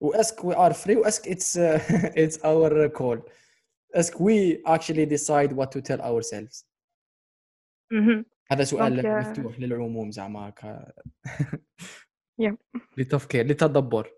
و 0.00 0.04
est-ce 0.04 0.31
que 0.31 0.44
we 0.44 0.56
are 0.56 0.72
free 0.72 0.96
و 0.96 0.99
est-ce 0.99 1.18
que 1.18 1.28
it's 1.28 1.58
it's 1.58 2.44
our 2.44 2.86
call 2.86 3.22
est-ce 3.94 4.11
que 4.11 4.20
we 4.20 4.62
actually 4.66 5.04
decide 5.04 5.52
what 5.52 5.72
to 5.72 5.80
tell 5.80 6.00
ourselves 6.00 6.70
هذا 8.52 8.64
سؤال 8.64 9.02
uh, 9.02 9.06
مفتوح 9.06 9.60
للعموم 9.60 10.10
زعما 10.10 10.48
هكا 10.48 10.92
لتفكير 12.98 13.46
لتدبر. 13.46 14.12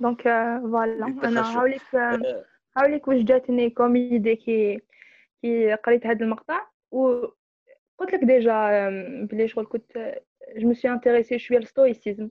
donc 0.00 0.22
voilà 0.22 1.06
أنا 1.06 1.58
هاوليك 1.58 1.94
هاوليك 2.76 3.08
واش 3.08 3.22
جاتني 3.22 3.70
comme 3.70 4.07
idée 4.07 4.36
كي 4.36 4.80
كي 5.42 5.74
قريت 5.74 6.06
هذا 6.06 6.24
المقطع. 6.24 6.66
وقلت 6.90 8.12
لك 8.12 8.24
déjà 8.24 8.88
بلي 9.30 9.48
شغل 9.48 9.66
كنت 9.66 10.22
je 10.56 10.68
me 10.68 10.74
suis 10.74 10.92
intéressée 10.92 11.38
شوية 11.38 11.58
لل 11.58 11.71
stoïcisme 11.71 12.30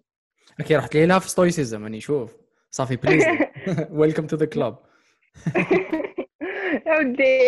okay 0.60 0.76
رحت 0.76 0.96
ليها 0.96 1.20
في 1.20 1.30
stoïcisme 1.30 1.84
راني 1.84 2.02
شوف. 2.02 2.36
صافي 2.72 2.96
please 2.96 3.24
welcome 3.92 4.28
to 4.28 4.36
the 4.36 4.46
club 4.46 4.76
يا 6.88 6.98
ودي 7.00 7.40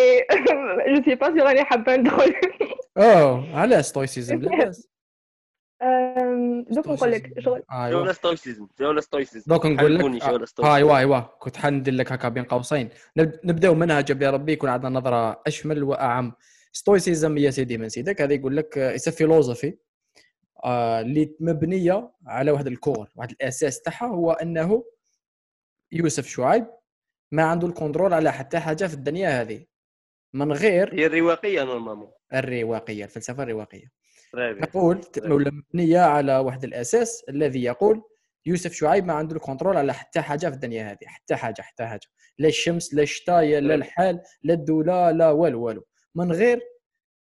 je 0.88 1.04
sais 1.06 1.16
pas 1.16 1.34
si 1.34 1.40
راني 1.40 1.64
حابه 1.64 1.96
ندخل 1.96 2.34
أوه 2.98 3.58
على 3.58 3.84
stoïcisme 3.84 4.42
لاباس 4.42 4.88
دوك 6.76 6.88
نقول 6.88 7.12
لك 7.12 7.40
شغل 7.40 7.64
شغل 7.92 8.16
stoïcisme 8.16 8.68
شغل 8.80 9.04
stoïcisme 9.04 9.46
دوك 9.54 9.66
نقول 9.66 9.96
لك 9.98 10.22
ايوا 10.64 10.98
ايوا 10.98 11.20
كنت 11.20 11.58
حندير 11.58 11.94
لك 11.94 12.12
هكا 12.12 12.30
بين 12.30 12.44
قوسين. 12.44 12.90
نبداو 13.18 13.74
منها 13.76 14.02
جاب 14.02 14.24
ربي 14.24 14.52
يكون 14.52 14.70
عندنا 14.70 14.90
نظرة 14.90 15.42
أشمل 15.48 15.84
وأعم. 15.84 16.34
stoïcisme 16.72 17.38
يا 17.38 17.50
سيدي 17.50 17.78
من 17.78 17.90
سيدك. 17.90 18.22
هذا 18.22 18.34
يقول 18.34 18.58
لك 18.58 18.78
it's 18.78 19.10
philosophy 19.10 19.78
اللي 20.66 21.36
مبنيه 21.40 22.12
على 22.28 22.52
واحد 22.52 22.68
ال 22.68 22.76
core 22.76 23.10
واحد 23.16 23.32
الأساس 23.32 23.82
تاعها 23.82 24.08
هو 24.08 24.32
أنه 24.32 24.84
يوسف 25.92 26.28
شعيب 26.28 26.66
ما 27.32 27.44
عنده 27.44 27.68
ال 27.68 27.73
contrôle 27.73 28.14
على 28.14 28.32
حتى 28.34 28.60
حاجة 28.60 28.86
في 28.86 28.94
الدنيا 28.94 29.42
هذه. 29.42 29.66
من 30.34 30.52
غير 30.52 30.94
هي 30.94 31.06
الرواقية 31.06 31.64
normalement 31.64 32.12
الرواقية 32.34 33.04
الفلسفة 33.04 33.44
الرواقية. 33.44 33.92
نقول 34.36 35.02
ولا 35.26 35.52
مبنيه 35.52 36.00
على 36.00 36.38
واحد 36.38 36.64
الأساس 36.64 37.24
الذي 37.30 37.64
يقول 37.64 38.02
يوسف 38.46 38.74
شعيب 38.74 39.06
ما 39.06 39.14
عنده 39.14 39.36
ال 39.36 39.41
contrôle 39.41 39.78
على 39.78 39.94
حتى 39.94 40.22
حاجة 40.22 40.48
في 40.48 40.54
الدنيا 40.56 40.92
هذه. 40.92 41.06
حتى 41.06 41.36
حاجة 41.36 41.62
حتى 41.62 41.86
حاجة. 41.86 42.08
لا 42.38 42.48
الشمس 42.48 42.94
لا 42.94 43.04
الشتاء 43.04 43.60
لا 43.60 43.76
الحال 43.76 44.22
لا 44.44 44.54
الدولة 44.54 45.12
لا 45.12 45.32
والو 45.32 45.62
والو. 45.66 45.86
من 46.16 46.32
غير 46.32 46.60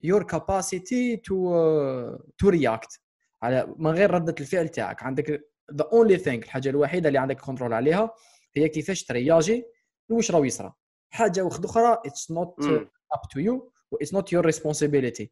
your 0.06 0.24
capacity 0.24 1.18
to 1.28 1.36
uh, 1.36 2.18
to 2.42 2.52
react. 2.52 3.00
على 3.42 3.74
من 3.78 3.92
غير 3.92 4.12
ردة 4.12 4.36
الفعل 4.40 4.70
تاعك. 4.70 5.04
عندك 5.04 5.50
the 5.72 5.86
only 5.86 6.24
thing 6.24 6.28
الحاجة 6.28 6.70
الوحيدة 6.70 7.08
اللي 7.08 7.20
عندك 7.20 7.42
contrôle 7.42 7.74
عليها 7.74 8.14
هي 8.56 8.70
كيفاش 8.70 9.04
ترياجي 9.04 9.66
واش 10.10 10.32
راه 10.32 10.46
يصرى 10.46 10.74
حاجة 11.10 11.42
واحدة 11.42 11.70
أخرى 11.70 11.98
it's 12.08 12.36
not 12.36 12.66
up 13.16 13.22
to 13.34 13.42
you 13.46 13.72
و 13.92 13.98
it's 14.04 14.12
not 14.12 14.26
your 14.32 14.44
responsibility. 14.52 15.28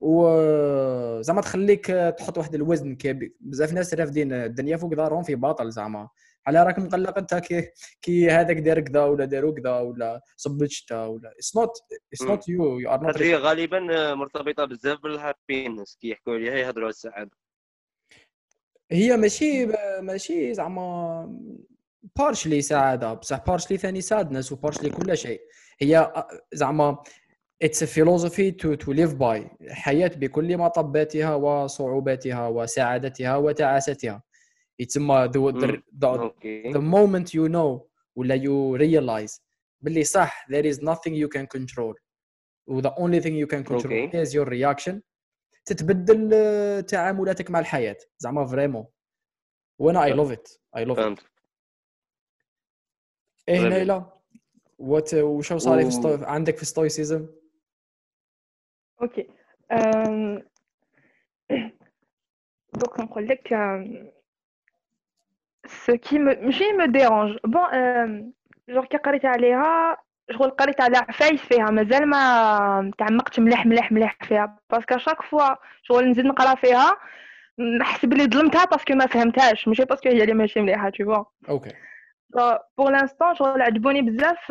وزعما 0.00 1.40
تخليك 1.40 1.86
تحط 2.18 2.38
واحد 2.38 2.54
الوزن 2.54 2.96
كبير. 2.96 3.32
بزاف 3.40 3.72
ناس 3.72 3.94
رافدين 3.94 4.32
الدنيا 4.32 4.76
فوق 4.76 4.94
دارهم 4.94 5.22
في 5.22 5.34
باطل 5.34 5.70
زعما. 5.70 6.08
على 6.46 6.62
راك 6.62 6.78
مقلق 6.78 7.18
أنت 7.18 7.34
كي 7.34 7.70
كي 8.02 8.30
هذاك 8.30 8.56
دار 8.56 8.80
كذا 8.80 9.04
ولا 9.04 9.24
داروا 9.24 9.54
كذا 9.54 9.78
ولا 9.78 10.20
صبت 10.36 10.70
شتا 10.70 11.06
ولا. 11.06 11.32
it's 11.38 11.56
not 11.56 11.70
it's 12.12 12.22
not 12.22 12.48
you 12.48 12.78
you 12.78 12.90
are 12.90 13.02
not 13.02 13.22
غالبا 13.22 14.14
مرتبطة 14.14 14.64
بزاف 14.64 15.02
بال 15.02 15.19
happiness 15.19 15.96
كي 16.00 16.08
يحكوا 16.08 16.34
عليها 16.34 16.54
يهضروا 16.54 16.84
على 16.84 16.90
السعادة. 16.90 17.41
هي 18.92 19.16
ماشي 19.16 19.66
ماشي 20.00 20.54
زعما 20.54 21.38
part 22.16 22.47
of 22.47 22.62
سعادة 22.62 23.14
بصح 23.14 23.44
part 23.46 23.67
of 23.67 23.78
ثاني 23.78 24.00
sadness 24.00 24.52
و 24.52 24.57
part 24.57 24.79
of 24.79 24.90
كل 24.90 25.16
شيء. 25.16 25.40
هي 25.78 26.12
زعما 26.52 27.02
it's 27.62 27.84
philosophy 27.84 28.50
to 28.50 28.74
to 28.74 28.92
live 28.92 29.14
by 29.14 29.50
الحياة 29.60 30.08
بكل 30.16 30.58
مطباتها 30.58 31.34
وصعوباتها 31.34 32.48
وسعادتها 32.48 33.36
وتعاستها 33.36 34.22
يتسمى 34.78 35.28
the 36.74 36.80
moment 36.80 37.28
you 37.28 37.48
know 37.48 37.80
ولا 38.16 38.36
you 38.36 38.78
realize. 38.80 39.40
باللي 39.80 40.04
صح 40.04 40.46
there 40.50 40.74
is 40.74 40.78
nothing 40.78 41.14
you 41.14 41.28
can 41.38 41.46
control. 41.58 41.94
و 42.66 42.80
the 42.82 42.90
only 42.90 43.20
thing 43.20 43.34
you 43.34 43.46
can 43.46 43.64
control 43.64 43.92
okay. 43.92 44.10
is 44.24 44.34
your 44.34 44.46
reaction. 44.46 45.00
تتبدل 45.64 46.82
تعاملاتك 46.82 47.50
مع 47.50 47.58
الحياة. 47.58 47.96
زعما 48.18 48.46
فريمون 48.46 48.86
وأنا 49.78 50.04
اي 50.04 50.12
لوف 50.12 50.30
ات 50.32 50.48
اي 50.76 50.84
لوف 50.84 50.98
ات 50.98 51.18
إيه 53.48 53.68
نيلا 53.68 54.12
وات 54.78 55.14
وشو 55.14 55.58
صار 55.58 55.90
في 55.90 56.24
عندك 56.24 56.56
في 56.56 56.64
ستويسيزم 56.64 57.28
أوكي. 59.02 59.28
دوك 62.72 63.00
نقول 63.00 63.28
لك 63.28 63.54
ce 65.66 65.92
qui 65.92 66.18
me 66.18 66.38
ماشي 66.44 66.64
me 66.64 66.86
dérange. 66.86 67.38
Bon 67.46 68.32
جور 68.68 68.86
كي 68.86 68.96
قريت 68.96 69.24
عليها 69.24 69.96
شغل 70.32 70.50
قريت 70.50 70.80
على 70.80 70.96
عفايس 70.96 71.40
فيها 71.40 71.70
مازال 71.70 72.06
ما 72.06 72.92
تعمقت 72.98 73.40
مليح 73.40 73.66
مليح 73.66 73.92
مليح 73.92 74.16
فيها. 74.24 74.58
باسكو 74.70 74.98
شاك 74.98 75.22
فوا 75.22 75.54
شغل 75.82 76.10
نزيد 76.10 76.24
نقرا 76.24 76.54
فيها 76.54 76.96
نحس 77.80 78.04
بلي 78.04 78.24
ظلمتها 78.26 78.64
باسكو 78.64 78.94
ما 78.94 79.06
فهمتهاش. 79.06 79.68
ماشي 79.68 79.84
باسكو 79.84 80.08
هي 80.08 80.22
اللي 80.22 80.34
ماشي 80.34 80.60
مليحة 80.60 80.90
تو 80.90 81.04
فوا 81.04 81.24
أوكي 81.48 81.72
بور 82.78 82.90
لانستون 82.90 83.34
شغل 83.34 83.62
عجبوني 83.62 84.02
بزاف 84.02 84.50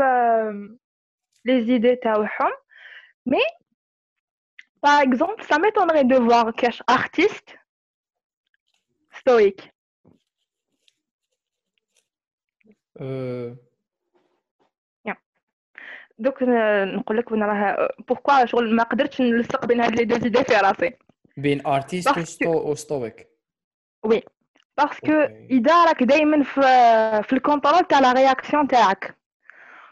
لي 1.46 1.66
زيدي 1.66 1.96
تاعهم. 1.96 2.52
مي 3.26 3.40
باغ 4.84 5.02
اكزومبل 5.02 5.44
سا 5.44 5.58
ميتونري 5.58 6.04
دو 6.04 6.30
فوار 6.30 6.52
كاش 6.52 6.84
ارتيست 6.90 7.50
ستويك 9.20 9.62
دوك 16.22 16.44
نقول 16.44 17.18
لك 17.18 17.32
وأنا 17.32 17.46
راه 17.46 17.90
بوركوا 18.08 18.46
شغل 18.46 18.76
ما 18.76 18.84
قدرتش 18.84 19.22
نلصق 19.22 19.66
بين 19.66 19.82
هاد 19.82 19.96
لي 19.96 20.06
دو 20.06 20.18
زيدي 20.18 20.44
في 20.44 20.54
راسي. 20.54 20.94
بين 21.38 21.68
artiste 21.68 22.46
و 22.46 22.76
stoïque 22.76 23.28
oui 24.04 24.24
parce 24.78 24.99
que 24.99 25.12
اذا 25.50 25.86
راك 25.86 26.04
دائما 26.04 26.44
في 26.44 26.62
في 27.24 27.34
ال 27.34 27.39
contrôle 27.39 27.86
تاع 27.86 28.00
la 28.00 28.14
réaction 28.14 28.68
تاعك. 28.68 29.18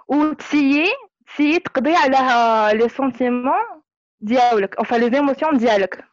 وتسيي 0.08 0.86
تسيي 1.28 1.60
تقضي 1.60 1.96
على 1.96 2.78
les 2.78 2.90
sentiments 2.90 3.54
ديالك. 4.20 4.76
أو 4.76 4.98
les 4.98 5.12
émotions 5.12 5.58
ديالك. 5.58 6.04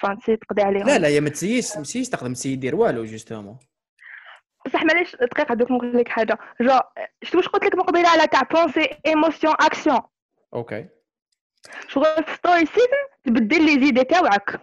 فهمتي 0.00 0.36
تقضي 0.36 0.62
عليهم. 0.62 0.86
لا 0.86 0.98
لا 0.98 1.08
يا 1.08 1.20
ما 1.20 1.28
تسييش 1.28 1.76
ما 1.76 1.82
تسييش 1.82 2.08
تقدر 2.08 2.34
تسيي 2.34 2.56
دير 2.56 2.76
والو 2.76 3.04
justement 3.04 3.58
بصح 4.66 4.82
معليش 4.84 5.16
دقيقة 5.16 5.54
دوك 5.54 5.70
نقول 5.70 5.98
لك 5.98 6.08
حاجة. 6.08 6.38
جو 6.60 6.80
شفت 7.22 7.34
واش 7.34 7.48
قلت 7.48 7.64
لك 7.64 7.74
من 7.74 7.82
قبيلة؟ 7.82 8.08
على 8.08 8.26
تاع 8.26 8.42
pensée 8.42 8.88
émotion 9.06 9.54
action 9.60 10.00
okay. 10.54 10.88
شغل 11.88 12.24
في 12.24 12.34
stoicism 12.34 13.02
تبدل 13.24 13.64
les 13.64 13.84
idées 13.84 14.04
تاوعك. 14.04 14.60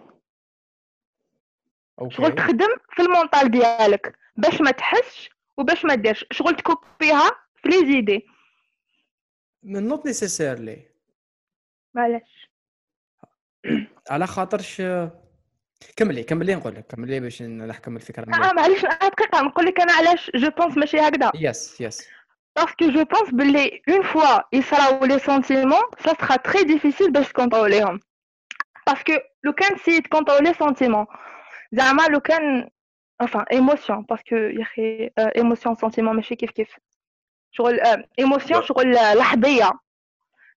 okay. 2.02 2.16
شغل 2.16 2.36
تخدم 2.36 2.68
في 2.96 3.02
ال 3.02 3.09
mental 3.09 3.52
ديالك. 3.52 4.18
باش 4.36 4.62
ما 4.62 4.72
تحسش 4.72 5.30
وباش 5.58 5.86
ما 5.86 5.96
ديرش. 5.96 6.26
شغل 6.32 6.56
تكوبيها 6.56 7.32
في 7.56 7.70
لي 7.70 7.78
زيدي 7.78 8.28
من 9.64 9.88
نوت 9.88 10.06
نيسيسيرلي 10.06 10.90
معليش. 11.94 12.50
على 14.10 14.28
خاطرش 14.28 14.82
كملي 15.98 16.24
كملي 16.24 16.56
نقول 16.56 16.76
لك 16.76 16.88
كملي 16.88 17.20
باش 17.20 17.42
نحكم 17.42 17.96
الفكرة 17.96 18.24
آه 18.24 18.54
معليش 18.54 18.82
دقيقة 18.82 19.42
نقول 19.42 19.66
لك 19.66 19.82
أنا 19.82 19.94
علاش 19.94 20.32
je 20.36 20.50
pense 20.50 20.78
ماشي 20.78 21.00
هكذا. 21.00 21.32
يس 21.36 21.82
يس 21.82 22.08
باسكو 22.56 22.90
جو 22.90 23.04
بونس 23.04 23.30
بلي 23.34 23.82
une 23.90 24.04
fois 24.04 24.40
يصراو 24.54 25.06
les 25.06 25.20
sentiments 25.20 25.82
ça 26.06 26.14
sera 26.14 26.36
très 26.36 26.64
difficile 26.64 27.12
باش 27.12 27.28
تكونتروليهم 27.30 28.00
parce 28.88 29.04
que 29.04 29.14
لو 29.44 29.54
كان 29.54 29.78
سي 29.78 30.02
تكونترولي 30.02 30.54
sentiment 30.54 31.06
زعما 31.72 32.08
لو 32.08 32.20
كان 32.20 32.70
enfin 33.24 33.44
émotion 33.54 34.04
parce 34.12 34.22
que 34.30 34.34
يا 34.34 34.62
أخي 34.62 35.10
émotion 35.38 35.76
sentiment 35.86 36.00
ماشي 36.16 36.36
كيف 36.36 36.52
كيف 36.52 36.70
شغل 37.52 37.80
émotion 38.22 38.60
شغل 38.62 38.92
لحظيه 38.94 39.72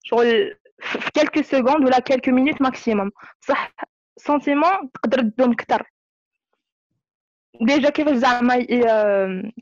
شغل 0.05 0.57
في 0.79 1.11
quelques 1.15 1.43
secondes 1.43 1.85
ولا 1.85 1.99
quelques 1.99 2.31
minutes 2.31 2.63
maximum 2.63 3.11
صح 3.41 3.73
sentiment 4.17 4.91
تقدر 4.95 5.21
تدوم 5.21 5.55
كتر 5.55 5.93
déjà 7.61 7.91
كيفاش 7.91 8.17
زعما 8.17 8.67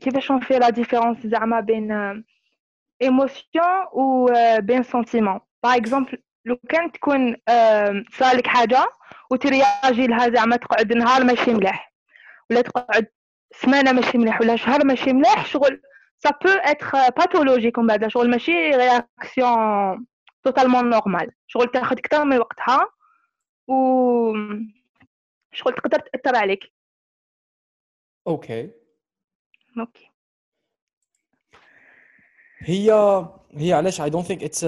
كيفاش 0.01 0.31
في 0.31 0.59
la 0.59 0.69
différence 0.69 1.27
زعما 1.27 1.59
بين 1.59 2.23
émotion 3.01 3.85
و 3.93 4.27
بين 4.59 4.83
sentiment 4.83 5.39
par 5.63 5.75
exemple 5.75 6.17
لو 6.45 6.57
كان 6.69 6.91
تكون 6.91 7.35
صراتلك 8.11 8.47
حاجة 8.47 8.87
وترياجي 9.31 10.07
لها 10.07 10.29
زعما 10.29 10.55
تقعد 10.55 10.93
نهار 10.93 11.23
ماشي 11.23 11.53
مليح 11.53 11.93
ولا 12.49 12.61
تقعد 12.61 13.07
سمانه 13.53 13.91
ماشي 13.91 14.17
مليح 14.17 14.41
ولا 14.41 14.55
شهر 14.55 14.85
ماشي 14.85 15.13
مليح 15.13 15.45
شغل 15.45 15.81
ça 16.17 16.29
peut 16.29 16.49
être 16.49 17.09
pathologique 17.17 17.79
من 17.79 17.87
بعد 17.87 18.07
شغل 18.07 18.29
ماشي 18.29 18.51
réaction 18.51 20.05
totalement 20.43 20.89
normale 20.89 21.31
شغل 21.47 21.67
تاخذ 21.67 21.95
كتر 21.95 22.23
من 22.23 22.37
وقتها 22.37 22.87
و 23.71 24.33
شغل 25.53 25.73
تقدر 25.73 25.99
تاثر 25.99 26.35
عليك 26.35 26.71
okay 28.27 28.71
okay 29.79 30.11
هي 32.59 32.91
هي 33.53 33.73
علاش 33.73 34.01
I 34.01 34.09
don't 34.09 34.25
think 34.25 34.43
it's 34.43 34.65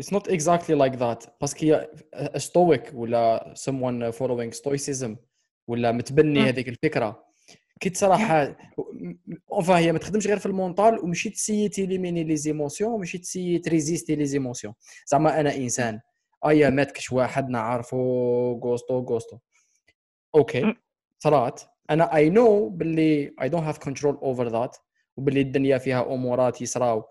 it's 0.00 0.10
not 0.14 0.26
exactly 0.28 0.74
like 0.74 0.96
that. 0.98 1.30
parce 1.40 1.56
que 1.56 1.66
هي 1.66 1.90
stoic 2.38 2.94
ولا 2.94 3.54
someone 3.58 4.12
following 4.14 4.58
stoicism 4.58 5.16
ولا 5.68 5.92
متبني 5.92 6.40
هذيك 6.40 6.68
الفكرة؟ 6.68 7.26
كي 7.80 7.94
صراحة 7.94 8.56
enfin 9.52 9.78
هي 9.78 9.92
ما 9.92 9.98
تخدمش 9.98 10.26
غير 10.26 10.38
في 10.38 10.46
ال 10.46 10.53
mental 10.53 10.98
ومشي 10.98 11.30
تسيي 11.30 11.68
تيليميني 11.68 12.24
les 12.24 12.36
émotions 12.36 12.92
ومشي 12.92 13.18
تسيي 13.18 13.58
تريزيستي 13.58 14.14
les 14.14 14.24
émotions. 14.24 14.74
زعما 15.06 15.40
أنا 15.40 15.56
إنسان. 15.56 16.00
ايا 16.46 16.70
مات 16.70 16.87
كاش 16.87 17.12
واحد 17.12 17.48
نعرفو 17.48 17.96
غوستو 18.64 18.98
غوستو 18.98 19.38
okay. 20.34 20.74
صرات 21.18 21.62
أنا 21.90 22.16
I 22.16 22.30
know 22.30 22.68
باللي 22.68 23.34
I 23.42 23.48
don't 23.48 23.64
have 23.64 23.78
control 23.78 24.14
over 24.14 24.48
that 24.48 24.76
وباللي 25.16 25.40
الدنيا 25.40 25.78
فيها 25.78 26.14
أمورات 26.14 26.60
يصراو 26.60 27.08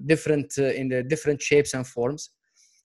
different 0.00 0.58
in 0.58 1.06
different 1.06 1.40
shapes 1.40 1.74
and 1.74 1.84
forms 1.84 2.36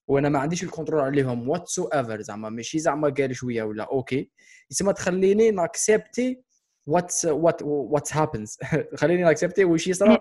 وأنا 0.07 0.29
ما 0.29 0.39
عنديش 0.39 0.63
ال 0.63 0.68
control 0.68 1.01
عليهم 1.01 1.49
whatsoever 1.49 2.21
زعما 2.21 2.49
ماشي 2.49 2.79
زعما 2.79 3.09
قال 3.09 3.35
شوية 3.35 3.63
ولا 3.63 3.83
okay. 3.83 4.29
يسمى 4.71 4.93
تخليني 4.93 5.51
ناكسبتي 5.51 6.41
what 6.87 7.25
what 7.25 7.61
what 7.63 8.13
happens 8.13 8.57
خليني 8.95 9.23
ناكسبتي 9.23 9.65
واش 9.65 9.87
يصرى 9.87 10.17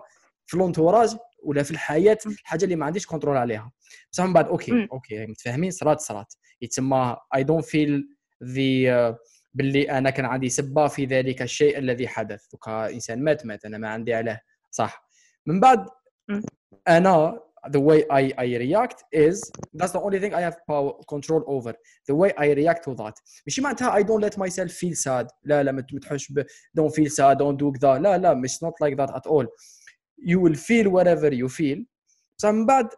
في 0.46 0.56
l'entourage 0.56 1.16
ولا 1.42 1.62
في 1.62 1.70
الحياة 1.70 2.18
الحاجة 2.26 2.64
اللي 2.64 2.76
ما 2.76 2.86
عنديش 2.86 3.06
control 3.06 3.36
عليها. 3.36 3.72
بصح 4.12 4.24
من 4.24 4.32
بعد 4.32 4.48
okay 4.48 4.88
okay 4.92 5.26
متفاهمين؟ 5.26 5.70
صرات 5.70 6.00
صرات 6.00 6.34
يتسمى 6.60 7.16
I 7.34 7.42
don't 7.42 7.64
feel 7.64 8.08
that 8.44 9.18
باللي 9.54 9.90
أنا 9.90 10.10
كان 10.10 10.24
عندي 10.24 10.48
سبة 10.48 10.88
في 10.88 11.04
ذلك 11.04 11.42
الشيء 11.42 11.78
الذي 11.78 12.08
حدث. 12.08 12.46
donc 12.52 12.90
إنسان 12.90 13.24
مات 13.24 13.46
مات 13.46 13.64
أنا 13.64 13.78
ما 13.78 13.88
عندي 13.88 14.14
عليه 14.14 14.40
صح. 14.70 15.08
من 15.46 15.60
بعد 15.60 15.86
أنا 16.88 17.40
the 17.68 17.80
way 17.80 18.00
I, 18.10 18.32
I 18.38 18.46
react 18.64 18.98
is 19.12 19.36
that's 19.78 19.92
the 19.92 20.00
only 20.00 20.18
thing 20.20 20.32
I 20.32 20.42
have 20.48 20.56
power 20.70 20.92
control 21.12 21.42
over. 21.46 21.72
The 22.08 22.14
way 22.14 22.30
I 22.38 22.46
react 22.60 22.82
to 22.84 22.94
that. 22.94 23.14
ماشي 23.46 23.60
معناتها 23.60 23.98
I 23.98 24.02
don't 24.02 24.22
let 24.22 24.38
myself 24.38 24.72
feel 24.72 24.94
sad. 24.94 25.26
لا 25.44 25.62
لا 25.62 25.72
ما 25.72 25.82
تحوش 26.02 26.32
ب 26.32 26.42
don't 26.80 26.92
feel 26.92 27.10
sad 27.10 27.36
don't 27.38 27.56
do 27.56 27.78
كذا 27.78 27.98
لا 27.98 28.18
لا 28.18 28.34
مش 28.34 28.56
not 28.56 28.86
like 28.86 28.96
that 28.96 29.14
at 29.14 29.26
all. 29.30 29.46
You 30.26 30.38
will 30.38 30.56
feel 30.56 30.88
whatever 30.90 31.32
you 31.32 31.48
feel. 31.48 31.84
بصح 32.38 32.48
من 32.48 32.66
بعد 32.66 32.88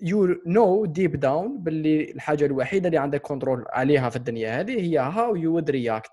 you 0.00 0.26
know 0.46 0.84
deep 0.84 1.20
down 1.20 1.62
باللي 1.62 2.10
الحاجة 2.10 2.46
الوحيدة 2.46 2.86
اللي 2.86 2.98
عندك 2.98 3.20
control 3.20 3.64
عليها 3.68 4.10
في 4.10 4.16
الدنيا 4.16 4.60
هذه 4.60 4.80
هي 4.80 4.98
how 4.98 5.36
you 5.36 5.54
would 5.54 5.70
react 5.70 6.10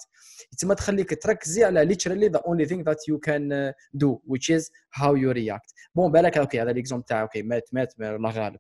تما 0.60 0.74
تخليك 0.74 1.24
تركزي 1.24 1.64
على 1.64 1.96
literally 1.96 2.30
the 2.30 2.42
only 2.42 2.70
thing 2.70 2.84
that 2.84 2.98
you 3.10 3.18
can 3.28 3.74
do 4.04 4.10
which 4.34 4.50
is 4.58 4.64
how 5.02 5.16
you 5.16 5.34
react. 5.34 5.74
bon 5.96 6.12
بالك 6.12 6.38
okay 6.38 6.62
هذا 6.62 6.72
l'exemple 6.72 7.06
تاع 7.06 7.22
okay 7.22 7.42
مات 7.42 7.70
مات 7.74 7.94
الله 8.02 8.32
غالب. 8.32 8.60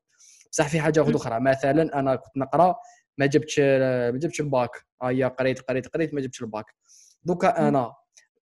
بصح 0.51 0.67
في 0.69 0.79
حاجة 0.79 1.01
أخرى. 1.01 1.39
مثلا 1.39 1.99
أنا 1.99 2.15
كنت 2.15 2.38
نقرأ 2.38 2.75
ما 3.17 3.25
جبتش 3.25 3.60
ما 3.60 4.17
جبتش 4.17 4.41
الباك. 4.41 4.71
هيا 5.03 5.27
قريت 5.27 5.60
قريت 5.60 5.88
قريت 5.88 6.13
ما 6.13 6.21
جبتش 6.21 6.41
ال 6.41 6.46
bac. 6.46 6.65
donc 7.23 7.67
أنا 7.67 7.93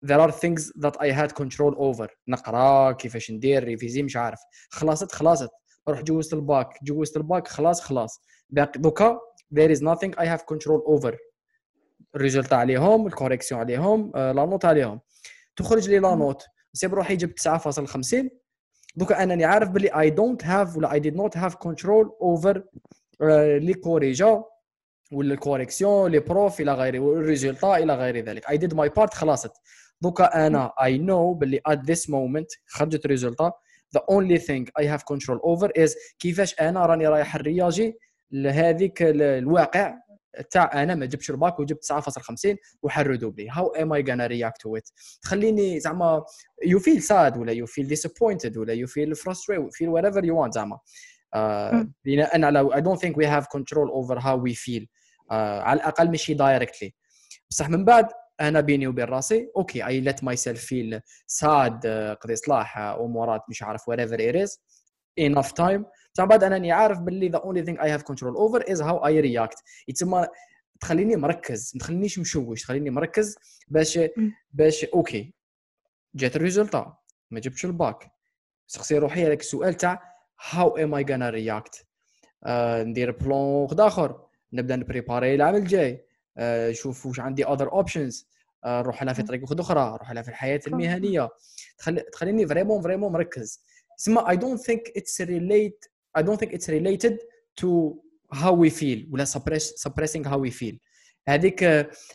there 0.05 0.19
are 0.19 0.31
things 0.31 0.71
that 0.83 0.95
I 0.99 1.11
had 1.11 1.35
control 1.35 1.73
over. 1.77 2.07
نقرأ 2.27 2.91
كيفاش 2.91 3.31
ندير 3.31 3.63
ريفيزي 3.63 4.03
مش 4.03 4.17
عارف. 4.17 4.39
خلصت 4.69 5.11
خلصت 5.11 5.49
روح 5.89 6.01
جوزت 6.01 6.33
الباك. 6.33 6.83
جوزت 6.83 7.17
الباك 7.17 7.47
خلاص 7.47 7.81
خلاص. 7.81 8.21
باقي 8.49 8.79
donc 8.79 9.19
there 9.55 9.71
is 9.75 9.79
nothing 9.79 10.11
I 10.19 10.25
have 10.25 10.41
control 10.55 10.81
over. 10.87 11.15
ال 12.15 12.20
result 12.20 12.53
عليهم 12.53 13.07
ال 13.07 13.12
correction 13.12 13.61
عليهم 13.61 14.11
la 14.15 14.45
note 14.45 14.65
عليهم. 14.65 14.99
تخرج 15.55 15.89
لي 15.89 15.99
la 15.99 16.15
note. 16.15 16.45
سي 16.73 16.87
بروحي 16.87 17.15
جبت 17.15 17.39
9.50 17.39 18.29
donc 18.95 19.23
أنني 19.23 19.45
عارف 19.45 19.69
بلي 19.69 19.89
I 19.89 20.13
don't 20.13 20.45
have 20.45 20.77
ولا 20.77 20.89
I 20.89 20.99
did 20.99 21.15
not 21.15 21.41
have 21.41 21.53
control 21.53 22.07
over 22.21 22.59
لي 23.59 23.73
كوريجا 23.73 24.43
ولا 25.11 25.33
ال 25.33 25.40
correction 25.40 26.11
les 26.11 26.19
profs 26.19 26.61
إلى 26.61 26.73
غيره 26.73 26.99
وال 26.99 27.15
résultat 27.15 27.77
إلى 27.77 27.95
غير 27.95 28.25
ذلك. 28.25 28.45
I 28.45 28.57
did 28.57 28.73
my 28.73 28.89
part 28.99 29.13
خلصت 29.13 29.51
دوكا 30.01 30.47
أنا 30.47 30.71
I 30.81 30.91
know 30.91 31.37
بلي 31.37 31.61
at 31.69 31.77
this 31.77 32.01
moment 32.09 32.47
خرجت 32.67 33.05
résultat 33.07 33.51
the 33.97 34.01
only 34.01 34.39
thing 34.39 34.65
I 34.81 34.85
have 34.85 35.01
control 35.13 35.39
over 35.43 35.69
is 35.83 35.95
كيفاش 36.19 36.59
أنا 36.61 36.85
راني 36.85 37.07
رايح 37.07 37.35
نرياجي 37.35 37.97
لهذيك 38.31 38.97
الواقع 39.01 39.93
تاع 40.51 40.83
أنا 40.83 40.95
ما 40.95 41.05
جبتش 41.05 41.29
الباك 41.31 41.59
وجبت 41.59 41.85
9.50 41.93 42.55
وحردوا 42.81 43.31
بلي 43.31 43.49
how 43.49 43.67
am 43.67 43.93
I 43.93 44.03
gonna 44.09 44.27
react 44.27 44.61
to 44.61 44.77
it 44.77 44.89
تخليني 45.21 45.79
زعما 45.79 46.23
you 46.65 46.79
feel 46.79 47.01
sad 47.01 47.37
ولا 47.37 47.51
you 47.51 47.65
feel 47.65 47.87
disappointed 47.87 48.57
ولا 48.57 48.73
you 48.73 48.87
feel 48.87 49.15
frustrated 49.15 49.73
feel 49.73 49.89
whatever 49.89 50.25
you 50.25 50.41
want 50.41 50.53
زعما. 50.53 50.79
بناء 52.05 52.43
على 52.43 52.75
I 52.75 52.81
don't 52.81 52.99
think 52.99 53.17
we 53.17 53.25
have 53.25 53.47
control 53.47 53.89
over 53.89 54.19
how 54.19 54.43
we 54.43 54.53
feel 54.53 54.89
على 55.31 55.79
الأقل 55.79 56.09
ماشي 56.11 56.33
directly 56.33 56.93
بصح 57.51 57.69
من 57.69 57.85
بعد 57.85 58.07
أنا 58.41 58.61
بيني 58.61 58.87
وبين 58.87 59.05
راسي 59.05 59.51
okay 59.57 59.85
I 59.87 59.99
let 59.99 60.23
myself 60.23 60.65
feel 60.65 61.01
sad 61.27 61.87
قضي 62.21 62.35
صلاح 62.35 62.77
امورات 62.77 63.41
مش 63.49 63.63
عارف 63.63 63.87
whatever 63.89 64.29
it 64.29 64.35
is 64.35 64.61
enough 65.19 65.51
time. 65.61 65.81
بصح 66.13 66.23
بعد 66.23 66.43
أنني 66.43 66.71
عارف 66.71 66.99
باللي 66.99 67.31
the 67.31 67.41
only 67.41 67.65
thing 67.67 67.77
I 67.81 67.87
have 67.87 68.03
control 68.05 68.37
over 68.37 68.63
is 68.63 68.79
how 68.79 68.99
I 69.03 69.21
react. 69.25 69.63
يتسمى 69.87 70.27
تخليني 70.79 71.15
مركز 71.15 71.71
ما 71.75 71.79
تخلينيش 71.79 72.19
مشوش 72.19 72.61
تخليني 72.61 72.89
مركز 72.89 73.35
باش 73.67 73.99
باش 74.51 74.85
okay. 74.85 75.33
جات 76.15 76.35
ال 76.35 76.42
résultat 76.42 76.97
ما 77.31 77.39
جبتش 77.39 77.65
الباك 77.65 78.11
سقسي 78.67 78.97
روحي 78.97 79.27
هذاك 79.27 79.39
السؤال 79.39 79.73
تاع 79.73 80.13
how 80.51 80.69
am 80.69 80.91
I 80.99 81.03
gonna 81.07 81.31
react 81.33 81.83
آه 82.43 82.83
ندير 82.83 83.11
plan 83.11 83.31
واحد 83.31 83.79
آخر. 83.79 84.27
نبدأ 84.53 84.75
نبريباري 84.75 85.35
العام 85.35 85.55
الجاي. 85.55 85.91
آه 85.91 86.06
شوف 86.71 87.05
واش 87.05 87.19
عندي 87.19 87.45
other 87.45 87.67
options. 87.67 88.25
آه 88.63 88.81
نروح 88.81 89.03
لها 89.03 89.13
في 89.13 89.23
طريق 89.23 89.59
أخرى 89.59 89.91
نروح 89.93 90.11
لها 90.11 90.23
في 90.23 90.29
الحياة 90.29 90.61
المهنية. 90.67 91.29
تخلي 91.77 92.01
تخليني 92.01 92.47
vraiment 92.47 92.81
vraiment 92.81 93.11
مركز. 93.11 93.61
تسمى 93.97 94.21
I 94.21 94.35
don't 94.35 94.61
think 94.61 94.81
it's 94.99 95.25
relate 95.25 95.89
I 96.19 96.21
don't 96.23 96.39
think 96.39 96.51
it's 96.53 96.67
related 96.67 97.17
to 97.61 97.93
how 98.33 98.53
we 98.53 98.69
feel 98.69 99.11
ولا 99.11 99.25
suppressing 99.25 100.23
how 100.23 100.37
we 100.37 100.51
feel. 100.51 100.75
هذيك 101.27 101.63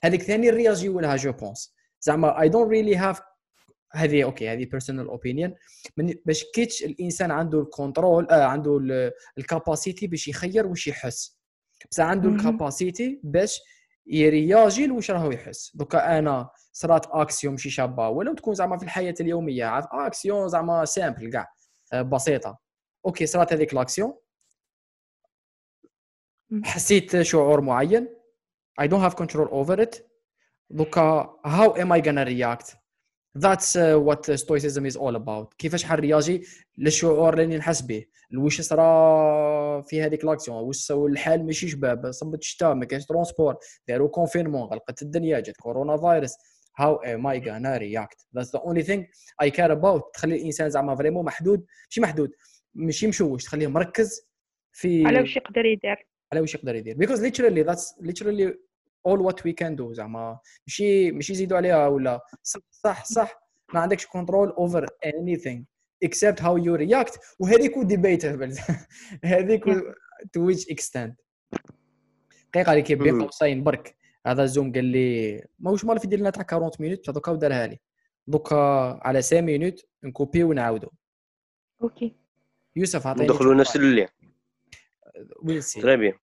هذيك 0.05 0.23
ثاني 0.23 0.49
الرياجي 0.49 0.89
ولها 0.89 1.17
je 1.17 1.33
pense 1.33 1.75
زعما 2.01 2.35
I 2.41 2.49
don't 2.49 2.69
really 2.69 2.99
have 2.99 3.23
هذه 3.93 4.25
okay 4.25 4.49
هذه 4.49 4.65
personal 4.65 5.09
opinion 5.09 5.55
باش 6.27 6.45
كيتش 6.55 6.85
الإنسان 6.85 7.31
عنده 7.31 7.61
ال 7.61 7.69
control 7.69 8.29
آه 8.31 8.45
عنده 8.45 8.81
ال 9.39 9.46
capacité 9.46 10.07
باش 10.07 10.29
يخير 10.29 10.67
واش 10.67 10.87
يحس. 10.87 11.39
بصح 11.91 12.05
عنده 12.05 12.29
ال 12.29 12.39
capacité 12.39 13.21
باش 13.25 13.61
يرياجي 14.07 14.91
واش 14.91 15.11
راهو 15.11 15.31
يحس؟ 15.31 15.77
دوكا 15.77 16.19
أنا 16.19 16.51
صرات 16.73 17.07
اكسيون 17.07 17.53
ماشي 17.55 17.71
شابة 17.71 18.09
ولو 18.09 18.35
تكون 18.35 18.55
زعما 18.55 18.79
في 18.79 18.85
الحياة 18.85 19.15
اليومية 19.21 19.65
عارف 19.65 19.87
اكسيون 19.93 20.49
زعما 20.49 20.85
simple 20.85 21.31
كاع 21.31 21.53
بسيطة. 22.03 22.59
okay 23.07 23.27
صرات 23.27 23.53
هذيك 23.53 23.75
l'action 23.75 24.15
حسيت 26.65 27.23
شعور 27.23 27.61
معين؟ 27.61 28.09
I 28.81 28.85
don't 28.85 29.11
have 29.11 29.17
control 29.17 29.49
over 29.51 29.81
it. 29.81 30.03
دوكا 30.71 31.37
how 31.45 31.73
am 31.77 31.93
I 31.93 32.01
gonna 32.01 32.25
react 32.25 32.82
that's 33.39 33.77
uh, 33.77 33.99
what 33.99 34.23
stoicism 34.37 34.85
is 34.87 34.97
all 34.97 35.17
about. 35.17 35.55
كيفاش 35.59 35.85
حنرياجي 35.85 36.43
للشعور 36.79 37.41
اللي 37.41 37.57
نحس 37.57 37.81
به. 37.81 38.05
واش 38.35 38.61
صرا 38.61 39.81
في 39.81 40.03
هذيك 40.03 40.25
l'action؟ 40.25 40.57
واش 40.57 40.91
الحال 40.93 41.47
ماشي 41.47 41.69
شباب 41.69 42.11
صبت 42.11 42.39
الشتاء 42.39 42.75
ما 42.75 42.85
كاينش 42.85 43.05
transport. 43.07 43.57
داروا 43.89 44.09
confinement 44.09 44.63
غلقت 44.63 45.03
الدنيا 45.03 45.41
جات 45.41 45.57
كورونا 45.57 45.97
فيروس 45.97 46.33
how 46.81 46.97
am 47.05 47.27
I 47.27 47.39
gonna 47.39 47.79
react? 47.79 48.19
That's 48.35 48.51
the 48.51 48.61
only 48.69 48.83
thing 48.83 49.07
I 49.45 49.51
care 49.51 49.71
about. 49.71 50.11
تخلي 50.15 50.37
الإنسان 50.37 50.71
زعما 50.71 50.97
vraiment 50.97 51.25
محدود. 51.25 51.65
ماشي 51.89 52.01
محدود 52.01 52.31
ماشي 52.75 53.07
مشوش. 53.07 53.45
تخليه 53.45 53.67
مركز 53.67 54.21
في 54.73 55.07
على 55.07 55.21
واش 55.21 55.37
يقدر 55.37 55.67
يدير. 55.67 56.07
على 56.33 56.41
واش 56.41 56.55
يقدر 56.55 56.75
يدير. 56.75 56.97
Because 56.97 57.19
literally 57.21 57.65
that's 57.69 58.07
literally 58.07 58.55
all 59.09 59.19
what 59.19 59.37
we 59.45 59.53
can 59.53 59.77
do 59.77 59.93
زعما. 59.93 60.39
ماشي 60.67 61.11
ماشي 61.11 61.33
يزيدوا 61.33 61.57
عليها 61.57 61.87
ولا. 61.87 62.21
صح 62.43 62.61
صح 62.71 63.05
صح. 63.05 63.43
ما 63.75 63.81
عندكش 63.81 64.07
control 64.07 64.49
over 64.49 64.87
anything 64.87 65.65
except 66.05 66.39
how 66.39 66.59
you 66.65 66.79
react. 66.79 67.19
وهذيك 67.39 67.75
debatable. 67.79 68.61
هذيك 69.25 69.65
to 70.37 70.41
which 70.41 70.67
extent. 70.75 71.13
دقيقة 72.55 72.73
اللي 72.73 72.83
كيبين 72.83 73.23
قوسين 73.23 73.65
برك. 73.65 73.97
هذا 74.27 74.47
زوم 74.47 74.73
قال 74.73 74.85
لي 74.85 75.45
ماهوش 75.59 75.85
مال 75.85 75.99
في 75.99 76.07
دير 76.07 76.19
لنا 76.19 76.31
تاع 76.31 76.47
40 76.53 76.71
minutes 76.81 77.11
دوكا 77.11 77.33
ودارها 77.33 77.67
لي. 77.67 77.79
دوكا 78.27 78.57
على 79.03 79.19
5 79.23 79.41
minutes 79.41 79.87
نكوبي 80.05 80.45
ونعاودو. 80.45 80.89
okay 81.83 82.17
يوسف 82.77 83.07
عطيني 83.07 83.25
ندخلوا 83.25 83.55
نفس 83.55 83.77
ال 83.77 83.83
lien 83.83 84.09
we'll 85.43 85.63
see 85.63 85.81
Très 85.81 85.99
bien. 85.99 86.17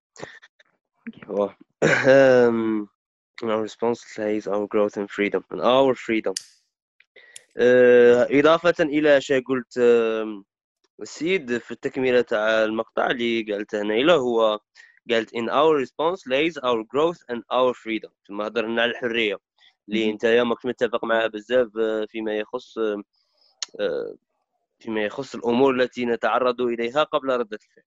Um, 1.82 2.90
our 3.42 3.62
response 3.62 4.04
lies 4.18 4.48
our 4.48 4.68
growth 4.68 4.98
and 4.98 5.10
freedom 5.10 5.44
and 5.52 5.62
our 5.62 5.96
freedom. 5.96 6.34
Uh, 7.58 8.28
إضافة 8.32 8.84
إلى 8.84 9.22
شيء 9.22 9.44
قلت 9.44 9.80
um, 9.80 10.44
السيد 11.02 11.58
في 11.58 11.72
التكملة 11.72 12.22
تاع 12.22 12.64
المقطع 12.64 13.12
اللي 13.12 13.42
قالته 13.54 13.82
نيلة 13.84 14.16
هو 14.16 14.60
قالت 15.10 15.36
in 15.36 15.50
our 15.50 15.86
response 15.86 16.28
lays 16.28 16.58
our 16.58 16.84
growth 16.84 17.18
and 17.32 17.42
our 17.52 17.74
freedom 17.74 18.12
ثم 18.28 18.42
هضرنا 18.42 18.82
على 18.82 18.92
الحرية 18.92 19.38
اللي 19.90 20.10
أنت 20.10 20.26
ماكش 20.26 20.66
متفق 20.66 21.06
معها 21.06 21.28
بزاف 21.28 21.68
uh, 21.68 22.10
فيما 22.10 22.38
يخص 22.38 22.80
uh, 22.80 23.02
uh, 23.82 24.16
فيما 24.80 25.02
يخص 25.02 25.36
الأمور 25.36 25.76
التي 25.76 26.06
نتعرض 26.06 26.62
إليها 26.62 27.04
قبل 27.04 27.30
ردة 27.30 27.60
الفعل 27.70 27.84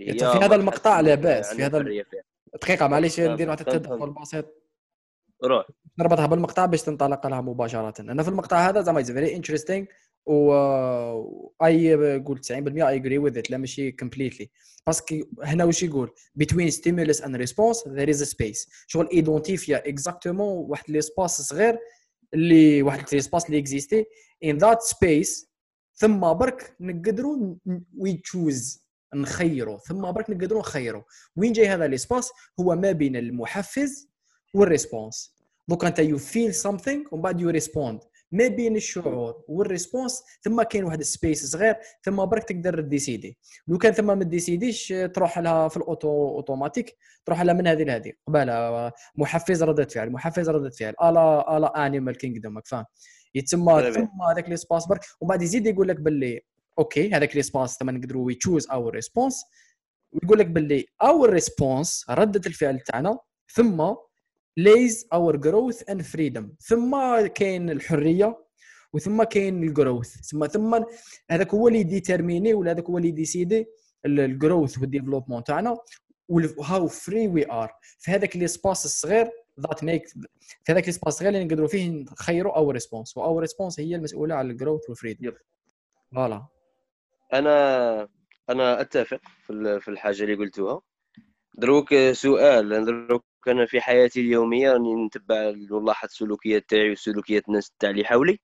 هي 0.00 0.18
في 0.18 0.44
هذا 0.44 0.54
المقطع 0.54 1.00
لاباس 1.00 1.50
عن 1.50 1.56
في 1.56 1.62
هذا. 1.62 2.22
دقيقة 2.62 2.86
معليش 2.88 3.16
تفهم، 3.16 3.32
ندير 3.32 3.48
واحد 3.48 3.60
التدخل 3.60 3.96
تفهم. 3.96 4.14
بسيط. 4.22 4.62
روح. 5.44 5.66
نربطها 5.98 6.26
بالمقطع 6.26 6.66
باش 6.66 6.82
تنطلق 6.82 7.26
لها 7.26 7.40
مباشرة. 7.40 8.00
أنا 8.00 8.22
في 8.22 8.28
المقطع 8.28 8.68
هذا 8.68 8.80
زعما 8.80 9.02
very 9.02 9.36
interesting 9.36 9.86
و 10.26 10.52
I 11.64 11.94
قول 12.18 12.38
90% 12.38 12.50
I 12.50 12.96
agree 12.96 13.18
with 13.18 13.38
it 13.38 13.50
لا 13.50 13.56
ماشي 13.58 13.92
completely 13.92 14.50
parce 14.86 15.03
que 15.03 15.14
هنا 15.42 15.64
واش 15.64 15.82
يقول؟ 15.82 16.10
Stimulus 16.70 17.20
and 17.20 17.36
response 17.36 17.78
there 17.86 18.08
is 18.08 18.20
a 18.20 18.30
space. 18.30 18.68
شغل 18.86 19.08
ايدونتيفيا 19.12 19.88
exactement 19.88 20.70
واحد 20.70 20.90
l'espace 20.90 21.40
صغير 21.40 21.78
اللي 22.34 22.82
واحد 22.82 23.04
l'espace 23.12 23.46
اللي 23.46 23.58
اكزيستي 23.58 24.04
in 24.44 24.56
that 24.56 24.78
space 24.78 25.46
ثم 25.94 26.32
برك 26.32 26.76
نقدروا 26.80 27.54
we 27.98 28.12
choose 28.12 28.85
نخيروا 29.14 29.78
ثم 29.78 30.12
برك 30.12 30.30
نقدروا 30.30 30.60
نخيروا 30.60 31.02
وين 31.36 31.52
جاي 31.52 31.68
هذا 31.68 31.86
l'espace 31.86 32.32
هو 32.60 32.74
ما 32.74 32.92
بين 32.92 33.16
المحفز 33.16 34.08
وال 34.54 34.69
response. 34.69 35.36
دوك 35.68 35.84
أنت 35.84 35.98
you 35.98 36.18
feel 36.18 36.54
something 36.54 37.04
ومن 37.12 37.22
بعد 37.22 37.40
you 37.40 37.50
respond 37.50 38.00
ما 38.32 38.48
بين 38.48 38.76
الشعور 38.76 39.44
وال 39.48 39.63
response 39.63 40.22
ثم 40.42 40.62
كاين 40.62 40.84
واحد 40.84 41.00
ال 41.00 41.08
space 41.08 41.46
صغير 41.46 41.76
ثم 42.04 42.24
برك 42.24 42.44
تقدر 42.44 42.80
ديسيدي 42.80 43.38
لو 43.68 43.78
كان 43.78 43.92
ثم 43.92 44.06
ما 44.06 44.24
ديسيديش 44.24 44.94
تروح 45.14 45.38
لها 45.38 45.68
في 45.68 45.76
ال 45.76 45.86
auto 45.86 46.28
automatique 46.28 46.96
تروح 47.24 47.42
لها 47.42 47.54
من 47.54 47.66
هذه 47.66 47.82
لهذه. 47.82 48.12
قبالها 48.26 48.92
محفز 49.16 49.62
ردة 49.62 49.84
فعل 49.84 50.10
محفز 50.10 50.50
ردة 50.50 50.70
فعل. 50.70 50.94
à 51.02 51.20
la 51.20 51.56
à 51.56 51.66
la 51.66 51.86
animal 51.86 52.16
kingdom 52.16 52.60
فاهم؟ 52.64 52.84
يتسمى 53.34 53.92
bien. 53.92 53.94
ثم 53.94 54.22
هذاك 54.30 54.48
l'espace 54.48 54.86
برك 54.86 55.00
ومن 55.20 55.28
بعد 55.28 55.42
يزيد 55.42 55.66
يقول 55.66 55.88
لك 55.88 56.00
باللي 56.00 56.42
okay 56.78 57.10
هذاك 57.10 57.36
l'espace 57.36 57.76
ثم 57.78 57.90
نقدروا 57.90 58.26
we 58.26 58.34
choose 58.34 58.68
our 58.70 58.94
response 58.94 59.44
ويقول 60.12 60.38
لك 60.38 60.46
باللي 60.46 60.86
our 61.02 61.30
response 61.30 62.04
ردة 62.10 62.40
الفعل 62.46 62.80
تاعنا 62.80 63.18
ثم 63.48 63.94
lies 64.56 65.08
our 65.12 65.36
growth 65.36 65.90
and 65.90 66.02
freedom 66.02 66.52
ثم 66.60 66.96
كاين 67.26 67.70
الحرية 67.70 68.46
وثم 68.92 69.22
كاين 69.22 69.62
ال 69.62 69.69
growth 69.69 70.08
ثم 70.08 70.46
ثم 70.46 70.84
هذاك 71.30 71.54
هو 71.54 71.68
اللي 71.68 71.82
ديتيرميني 71.82 72.54
ولا 72.54 72.70
هذاك 72.72 72.84
هو 72.84 72.98
اللي 72.98 73.10
ديسيدي 73.10 73.66
ال 74.06 74.16
growth 74.16 74.78
وال 74.78 74.87
développement 74.87 75.44
تاعنا 75.44 75.76
و 76.28 76.86
how 76.86 77.04
free 77.04 77.28
we 77.28 77.50
are 77.50 77.72
في 77.98 78.10
هذاك 78.10 78.36
l'espace 78.36 78.84
الصغير 78.84 79.30
that 79.60 79.84
make 79.84 80.08
في 80.64 80.72
هذاك 80.72 80.88
ال 80.88 80.92
space 80.92 81.14
الصغير 81.14 81.32
اللي 81.32 81.44
نقدروا 81.44 81.68
فيه 81.68 81.90
نخيروا 81.90 82.56
our 82.56 82.70
response 82.70 83.16
و 83.16 83.38
our 83.38 83.49
response 83.49 83.80
هي 83.80 83.96
المسؤولة 83.96 84.34
على 84.34 84.50
ال 84.50 84.55
growth 84.55 84.88
وال 84.88 84.98
freedom 84.98 85.32
voilà 86.14 86.46
أنا 87.32 88.08
أنا 88.50 88.80
أتفق 88.80 89.20
في 89.46 89.88
الحاجة 89.88 90.22
اللي 90.22 90.34
قلتوها. 90.34 90.80
دروك 91.54 91.94
سؤال 92.12 92.84
دروك 92.86 93.24
أنا 93.48 93.66
في 93.66 93.80
حياتي 93.80 94.20
اليومية 94.20 94.72
راني 94.72 94.94
نتبع 95.06 95.50
نلاحظ 95.72 96.08
السلوكيات 96.08 96.70
تاعي 96.70 96.90
وسلوكيات 96.92 97.48
الناس 97.48 97.72
تاع 97.78 97.90
اللي 97.90 98.04
حولي. 98.04 98.38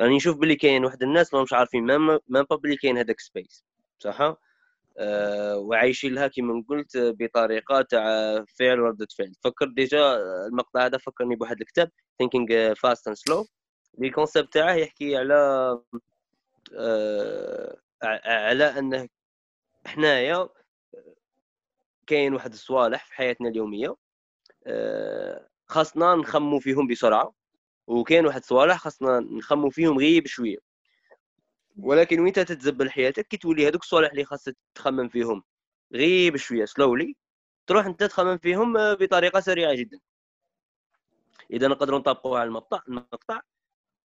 راني 0.00 0.16
نشوف 0.16 0.36
بلي 0.38 0.56
كاين 0.56 0.84
واحد 0.84 1.02
الناس 1.02 1.34
ما 1.34 1.42
مش 1.42 1.52
عارفين 1.52 1.84
ما 1.84 2.20
ما 2.28 2.42
بلي 2.42 2.76
كاين 2.76 2.98
هذاك 2.98 3.20
space 3.20 3.64
صح؟ 3.98 4.36
أه 4.98 5.56
وعايشين 5.58 6.14
لها 6.14 6.28
كما 6.28 6.64
قلت 6.68 6.96
بطريقة 6.96 7.82
تاع 7.82 8.04
فعل 8.58 8.80
ورده 8.80 9.06
فعل. 9.18 9.32
فكر 9.44 9.66
déjà 9.68 10.16
المقطع 10.46 10.86
هذا 10.86 10.98
فكرني 10.98 11.36
بواحد 11.36 11.60
الكتاب 11.60 11.90
Thinking 12.18 12.74
Fast 12.74 13.06
and 13.08 13.16
Slow 13.16 13.46
ال 14.02 14.08
concept 14.08 14.52
تاعه 14.52 14.74
يحكي 14.74 15.16
على 15.16 15.34
أه 16.78 17.76
على 18.02 18.64
انه 18.78 19.08
حنايا 19.86 20.48
كاين 22.06 22.34
واحد 22.34 22.52
الصوالح 22.52 23.06
في 23.06 23.14
حياتنا 23.14 23.48
اليومية 23.48 23.96
آه، 24.66 25.48
خاصنا 25.66 26.14
نخمو 26.14 26.60
فيهم 26.60 26.86
بسرعة 26.86 27.34
وكاين 27.86 28.26
واحد 28.26 28.40
الصوالح 28.40 28.76
خاصنا 28.76 29.20
نخمو 29.20 29.70
فيهم 29.70 29.98
غير 29.98 30.22
بشويه 30.22 30.58
ولكن 31.78 32.20
وين 32.20 32.32
تتزبل 32.32 32.90
حياتك؟ 32.90 33.26
كي 33.28 33.36
تولي 33.36 33.68
هذوك 33.68 33.82
الصوالح 33.82 34.10
اللي 34.10 34.24
خاصك 34.24 34.56
تخمم 34.74 35.08
فيهم. 35.08 35.42
غير 35.92 36.32
بشويه 36.32 36.64
سلولي 36.64 37.16
تروح 37.66 37.86
أنت 37.86 38.04
تخمم 38.04 38.38
فيهم 38.38 38.94
بطريقة 38.94 39.40
سريعة 39.40 39.74
جدا. 39.74 40.00
إذا 41.50 41.68
نقدروا 41.68 41.98
نطبقوا 41.98 42.38
على 42.38 42.46
المقطع 42.48 42.82
المقطع 42.88 43.40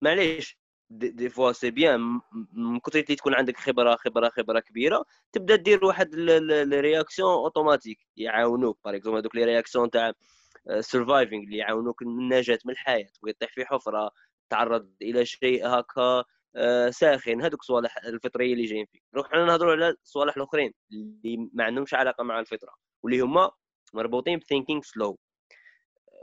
معليش 0.03 0.59
دي, 0.91 1.29
فوا، 1.29 1.53
c'est 1.53 1.71
bien 1.71 2.21
من 2.53 2.81
كثر 2.81 2.99
اللي 3.01 3.17
تكون 3.17 3.35
عندك 3.35 3.57
خبره 3.57 3.97
خبره 3.97 4.29
خبره 4.29 4.61
كبيره 4.61 5.05
تبدا 5.33 5.57
دير 5.57 5.85
واحد 5.85 6.11
ال 6.15 6.27
réaction 6.27 7.29
automatique 7.33 7.99
يعاونوك. 8.17 8.79
par 8.85 8.97
exemple 8.97 9.19
هذوك 9.19 9.37
les 9.37 9.45
réactions 9.45 9.91
تاع 9.91 10.13
surviving 10.81 11.45
اللي 11.45 11.57
يعاونوك 11.57 12.03
النجاة 12.03 12.59
من 12.65 12.73
الحياة 12.73 13.07
تطيح 13.27 13.53
في 13.55 13.65
حفرة 13.65 14.11
تعرض 14.51 14.93
إلى 15.03 15.27
شيء 15.27 15.67
هكا 15.69 16.25
آه، 16.57 16.91
ساخن. 16.91 17.43
هذوك 17.43 17.61
الصوالح 17.61 17.97
الفطرية 18.05 18.53
اللي 18.53 18.65
جايين 18.65 18.87
فيك. 18.93 19.03
نروح 19.15 19.31
حنا 19.31 19.45
نهضروا 19.45 19.73
على 19.73 19.89
الصوالح 20.05 20.37
الأخرين 20.37 20.73
اللي 20.93 21.51
ما 21.55 21.65
عندهمش 21.65 21.95
علاقة 21.95 22.25
مع 22.25 22.41
الفطرة 22.41 22.75
واللي 23.03 23.21
هما 23.21 23.51
مربوطين 23.95 24.39
ب 24.39 24.43
thinking 24.43 24.81
slow 24.83 25.19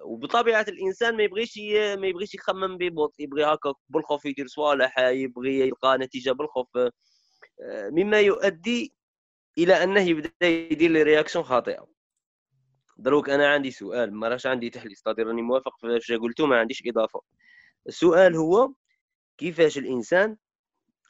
وبطبيعة 0.04 0.66
الإنسان 0.68 1.18
ما 1.18 1.24
يبغيش 1.24 1.58
ما 1.98 2.08
يبغيش 2.08 2.36
يخمم 2.36 2.78
ببطء 2.78 3.24
يبغي 3.24 3.44
هكا 3.46 3.74
بالخف 3.89 4.26
يدير 4.26 4.48
صوالح 4.48 5.00
يبغي 5.00 5.60
يلقى 5.60 5.98
نتيجة 5.98 6.32
بالخف 6.32 6.78
آه، 6.78 7.90
مما 7.90 8.20
يؤدي 8.20 8.94
إلى 9.58 9.84
أنه 9.84 10.02
يبدأ 10.02 10.32
يدير 10.48 10.92
les 10.92 11.04
réactions 11.04 11.46
خاطئة. 11.46 11.88
دروك 12.98 13.30
أنا 13.30 13.48
عندي 13.48 13.72
سؤال 13.72 14.14
ما 14.14 14.28
راش 14.28 14.46
عندي 14.48 14.70
تحليل 14.70 14.92
أستاذ 14.92 15.14
راني 15.20 15.42
موافق 15.42 15.80
في 15.80 15.98
اش 15.98 16.12
قلتو 16.12 16.46
ما 16.48 16.60
عنديش 16.60 16.84
إضافة. 16.88 17.22
السؤال 17.88 18.36
هو 18.36 18.74
كيفاش 19.38 19.78
الإنسان 19.78 20.38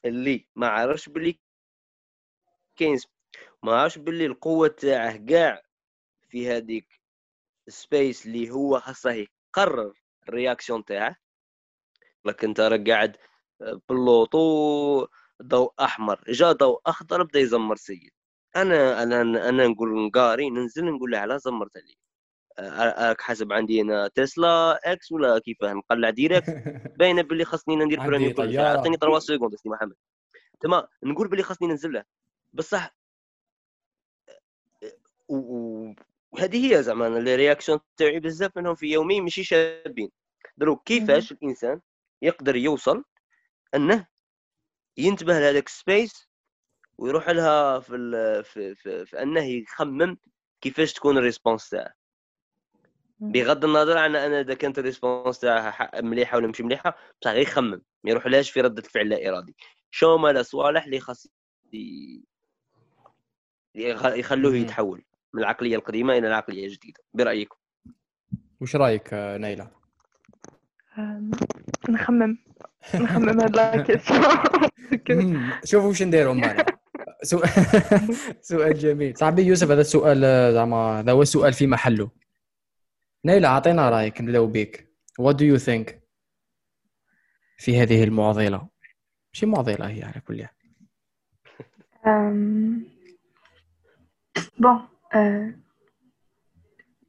اللي 0.06 0.48
ما 0.56 0.68
عرفش 0.68 1.10
باللي 1.10 1.40
كاين 2.76 2.98
ما 3.64 3.76
عرفش 3.82 3.98
باللي 3.98 4.26
القوة 4.26 4.68
تاعه 4.68 5.18
كاع 5.18 5.62
في 6.30 6.50
هذيك 6.52 6.99
space 7.70 8.26
اللي 8.26 8.52
هو 8.52 8.80
خاصه 8.80 9.12
يقرر 9.12 9.94
ال 10.30 10.36
réaction 10.36 10.86
تاعه 10.86 11.16
لكن 12.26 12.48
انت 12.48 12.60
راك 12.60 12.90
قاعد 12.90 13.16
ب 13.90 14.07
l'auto 14.07 15.08
ضوء 15.44 15.74
أحمر 15.80 16.24
جا 16.28 16.52
ضوء 16.52 16.82
أخضر 16.86 17.24
بدأ 17.24 17.40
يزمر 17.40 17.76
سيد. 17.76 18.12
أنا 18.56 19.04
أنا 19.04 19.22
أنا 19.22 19.68
نقول 19.68 20.06
نڨاري 20.06 20.50
ننزل 20.50 20.86
نقول 20.86 21.12
له 21.12 21.18
على 21.18 21.40
زمرت 21.40 21.78
لي. 21.78 21.96
راك 22.60 23.22
حاسب 23.22 23.54
عندي 23.54 23.82
أنا 23.82 24.08
تسلا 24.08 24.80
X 24.94 25.12
ولا 25.12 25.40
كيفاه 25.40 25.74
نقلع 25.74 26.10
direct 26.10 26.46
باينة 27.00 27.22
باللي 27.22 27.46
خاصني 27.46 27.76
ندير 27.76 28.00
première 28.00 28.34
عطيني 28.60 28.98
3 28.98 29.20
secondes 29.20 29.56
سي 29.56 29.70
محمد. 29.70 29.96
تما 30.62 30.88
نقول 31.04 31.28
باللي 31.28 31.44
خاصني 31.44 31.68
ننزل 31.68 31.94
له. 31.94 32.04
بصح 32.54 32.96
وهذه 36.32 36.74
هي 36.74 36.84
زعما 36.84 37.08
ال 37.08 37.16
reaction 37.16 37.80
تاعي 37.98 38.20
بزاف 38.20 38.58
منهم 38.58 38.76
في 38.76 38.88
يومي 38.88 39.22
ماشي 39.22 39.44
شابين. 39.44 40.12
دروك 40.58 40.84
كيفاش 40.84 41.32
الإنسان 41.32 41.82
يقدر 42.22 42.56
يوصل 42.56 43.04
أنه 43.76 44.08
ينتبه 44.98 45.34
لهذاك 45.34 45.68
ال 45.68 45.78
space 45.78 46.30
ويروح 46.98 47.30
لها 47.30 47.80
في, 47.80 48.44
في, 48.44 48.76
في, 48.76 49.06
في 49.06 49.22
أنه 49.22 49.44
يخمم 49.44 50.18
كيفاش 50.62 50.94
تكون 50.94 51.18
ال 51.18 51.24
response 51.24 51.70
تاعه. 51.70 51.94
بغض 53.20 53.66
النظر 53.66 53.98
عن 53.98 54.16
أنا 54.16 54.40
إذا 54.40 54.54
كانت 54.54 54.80
ال 54.80 54.87
response 54.87 55.40
تاعها 55.40 56.02
مليحة 56.02 56.38
ولا 56.38 56.48
مش 56.48 56.62
مليحة 56.62 56.98
بصح 57.22 57.32
غير 57.32 57.42
يخمم 57.42 57.82
ما 58.04 58.12
يروحلهاش 58.12 58.52
في 58.52 58.62
ردة 58.62 58.84
الفعل 58.84 59.10
لا 59.10 59.30
إرادي. 59.30 59.56
شو 59.92 60.18
ما 60.18 60.44
صوالح 60.44 60.86
اللي 60.86 61.00
خاص 61.00 61.28
يخلوه 63.76 64.56
يتحول. 64.56 65.04
من 65.34 65.42
العقلية 65.42 65.76
القديمة 65.76 66.18
إلى 66.18 66.28
العقلية 66.28 66.66
الجديدة. 66.66 67.00
برايكم 67.14 67.56
وش 68.62 68.76
رأيك 68.76 69.14
نايلة؟ 69.14 69.72
نخمم. 71.90 72.38
نخمم 72.96 73.40
هاد 73.42 74.00
شوفوا 75.70 75.90
وش 75.90 76.04
نديروا 76.04 76.34
معنا 76.34 76.66
سؤال 78.42 78.74
جميل. 78.80 79.18
صاحبي 79.18 79.42
يوسف 79.42 79.72
هذا 79.72 79.82
السؤال 79.82 80.54
زعما 80.54 81.00
هذا 81.00 81.12
هو 81.12 81.22
السؤال 81.22 81.54
في 81.54 81.68
محله. 81.68 82.12
نيلة 83.26 83.48
أعطينا 83.48 83.90
رأيك 83.90 84.22
نبداو 84.22 84.48
بك. 84.48 84.90
What 85.22 85.34
do 85.34 85.44
you 85.44 85.58
think 85.66 85.94
في 87.58 87.82
هذه 87.82 88.04
المعضلة؟ 88.04 88.68
ماشي 89.34 89.46
معضلة 89.46 89.88
هي 89.90 90.04
على 90.04 90.22
كل 90.28 90.46
حال. 90.46 90.56
bon 94.60 94.88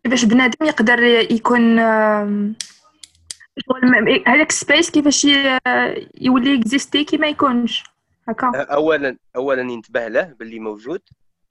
كيفاش 0.04 0.24
بنادم 0.24 0.66
يقدر 0.66 1.02
يكون 1.02 1.78
هذاك 4.26 4.50
ال 4.50 4.57
space 4.57 4.90
كيفاش 4.90 5.24
يولي 6.20 6.60
اكزيستي 6.60 7.04
كي 7.04 7.16
ما 7.16 7.28
يكونش. 7.28 7.84
هكا. 8.28 8.62
اولا 8.62 9.18
اولا 9.36 9.62
ينتبه 9.72 10.08
له 10.08 10.22
باللي 10.22 10.58
موجود 10.58 11.00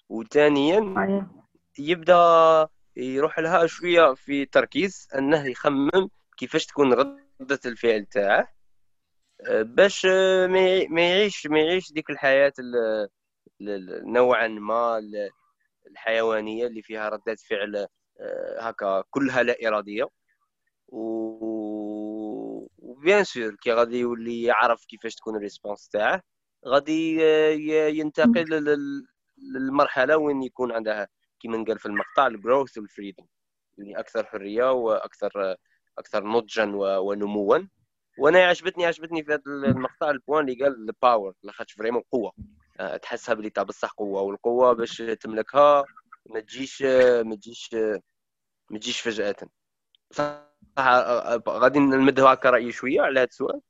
وثانيا 0.10 1.28
يبدأ 1.80 2.68
يروح 2.98 3.40
لها 3.40 3.68
شوية 3.68 4.14
في 4.14 4.46
تركيز 4.46 5.08
أنه 5.18 5.46
يخمم 5.46 6.10
كيفاش 6.38 6.66
تكون 6.66 6.94
ردة 6.94 7.60
الفعل 7.66 8.06
تاعه 8.06 8.48
باش 9.50 10.06
ما 10.06 11.02
يعيش 11.02 11.48
ما 11.48 11.60
يعيش 11.60 11.92
ديك 11.92 12.10
الحياة 12.10 12.54
نوعا 14.06 14.48
ما 14.48 15.02
الحيوانية 15.89 16.67
اللي 16.67 16.82
فيها 16.82 17.10
ردات 17.10 17.39
فعل 17.39 17.88
هكا 18.60 19.04
كلها 19.10 19.43
لا 19.43 19.56
إرادية. 19.67 20.08
و 22.88 22.95
bien 22.95 23.24
sûr 23.24 23.56
كي 23.56 23.71
غادي 23.71 23.99
يولي 23.99 24.43
يعرف 24.43 24.86
كيفاش 24.86 25.15
تكون 25.15 25.36
ال 25.36 25.41
response 25.41 25.89
تاعه 25.89 26.21
غادي 26.67 27.21
ينتقل 27.99 28.45
للمرحلة 29.38 30.17
وين 30.17 30.43
يكون 30.43 30.71
عندها 30.71 31.08
كما 31.39 31.63
قال 31.63 31.80
في 31.80 31.86
المقطع 31.86 32.28
ال 32.28 32.35
growth 32.35 32.78
وال 32.78 32.88
freedom 32.88 33.26
يعني 33.78 33.99
أكثر 33.99 34.25
حرية 34.25 34.71
وأكثر 34.71 35.56
أكثر 35.97 36.23
نضجا 36.23 36.65
ونموا. 36.75 37.60
وأنا 38.17 38.39
عجبتني 38.45 38.86
عجبتني 38.86 39.23
في 39.23 39.34
هذا 39.34 39.41
المقطع 39.47 40.10
ال 40.10 40.16
point 40.16 40.50
اللي 40.49 40.63
قال 40.63 40.75
ال 40.89 40.97
power 40.97 41.34
لاخاطش 41.43 41.73
vraiment 41.74 42.04
قوة. 42.12 42.32
آه، 42.38 42.59
تحسها 43.02 43.36
بلي 43.36 43.50
تاع 43.50 43.63
بصح 43.63 43.92
قوة 43.92 44.22
والقوة 44.22 44.74
باش 44.74 44.98
تملكها 44.98 45.86
ما 46.26 46.39
تجيش 46.39 46.82
ما 47.26 47.36
تجيش 47.36 47.74
ما 48.70 48.80
تجيش 48.80 49.02
فجأة. 49.02 49.36
صح 50.12 50.50
آه، 50.78 51.44
غادي 51.48 51.80
نمد 51.80 52.20
هكا 52.20 52.50
رأيي 52.50 52.72
شوية 52.72 53.02
على 53.02 53.20
هذا 53.20 53.28
السؤال. 53.28 53.62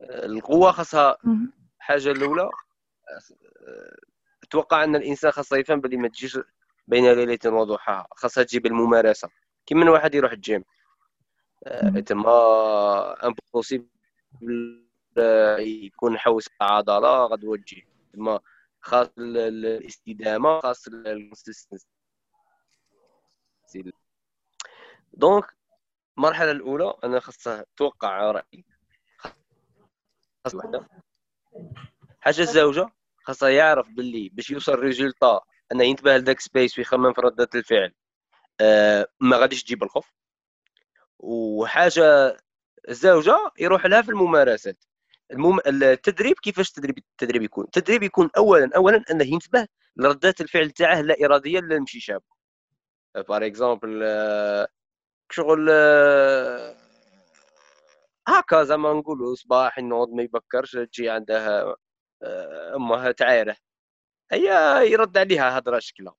آه، 0.00 0.26
القوة 0.26 0.72
خاصها 0.72 1.16
حاجة 1.78 2.10
الأولى. 2.10 2.50
أتوقع 4.42 4.84
أن 4.84 4.96
الإنسان 4.96 5.30
خاصه 5.30 5.56
يفهم 5.56 5.80
بلي 5.80 5.96
ما 5.96 6.08
تجيش 6.08 6.38
بين 6.88 7.12
ليلة 7.12 7.38
وضحاها. 7.46 8.06
خاصها 8.10 8.44
تجي 8.44 8.58
بالممارسة. 8.58 9.28
كي 9.66 9.74
من 9.74 9.88
واحد 9.88 10.14
يروح 10.14 10.32
الجيم. 10.32 10.64
آه، 11.64 12.00
تما 12.00 13.26
impossible 13.26 13.88
يكون 15.58 16.18
حوس 16.18 16.48
عضله 16.60 17.24
غدوة 17.26 17.56
تجي. 17.56 17.86
تما 18.12 18.40
خاص 18.84 19.08
الاستدامة 19.18 20.60
خاص 20.60 20.86
ال 20.88 20.96
consistency 20.96 21.86
donc 25.12 25.44
المرحلة 26.18 26.50
الأولى 26.50 26.94
أنا 27.04 27.20
خاصها 27.20 27.64
توقع 27.76 28.30
رأيي. 28.30 28.64
خاص 30.44 30.54
وحدة. 30.54 30.88
حاجة 32.20 32.40
الزوجة 32.40 32.88
خاصها 33.22 33.48
يعرف 33.48 33.88
باللي 33.88 34.28
باش 34.28 34.50
يوصل 34.50 34.74
résultat 34.74 35.40
انه 35.72 35.84
ينتبه 35.84 36.16
لذاك 36.16 36.40
space 36.40 36.78
ويخمم 36.78 37.12
في 37.12 37.20
ردة 37.20 37.48
الفعل. 37.54 37.94
آه 38.60 39.08
ما 39.20 39.36
غاديش 39.36 39.64
تجي 39.64 39.82
بالخف. 39.82 40.12
وحاجة 41.18 42.36
الزوجة 42.88 43.52
يروح 43.60 43.86
لها 43.86 44.02
في 44.02 44.08
الممارسات. 44.08 44.84
المم... 45.32 45.58
التدريب 45.66 46.34
كيفاش 46.42 46.68
التدريب 46.68 46.98
التدريب 46.98 47.42
يكون؟ 47.42 47.64
التدريب 47.64 48.02
يكون 48.02 48.30
اولا 48.36 48.70
اولا 48.76 49.04
أنه 49.10 49.24
ينتبه 49.24 49.66
لردات 49.96 50.40
الفعل 50.40 50.70
تاعه 50.70 51.00
اللا 51.00 51.16
إرادية 51.24 51.58
اللي 51.58 51.80
مشي 51.80 52.00
شاب 52.00 52.22
par 53.28 53.46
exemple 53.46 54.02
شغل 55.30 55.68
آه، 55.70 56.76
هكا 58.28 58.64
زعما 58.64 58.92
نقولوا 58.92 59.34
صباح 59.34 59.78
ينوض 59.78 60.08
ما 60.12 60.22
يبكرش 60.22 60.72
تجي 60.76 61.10
عنده 61.10 61.76
آه، 62.22 62.76
أمه 62.76 63.10
تعايره. 63.10 63.56
هي 64.32 64.48
يرد 64.92 65.18
عليها 65.18 65.58
هضرة 65.58 65.78
شكلها. 65.78 66.14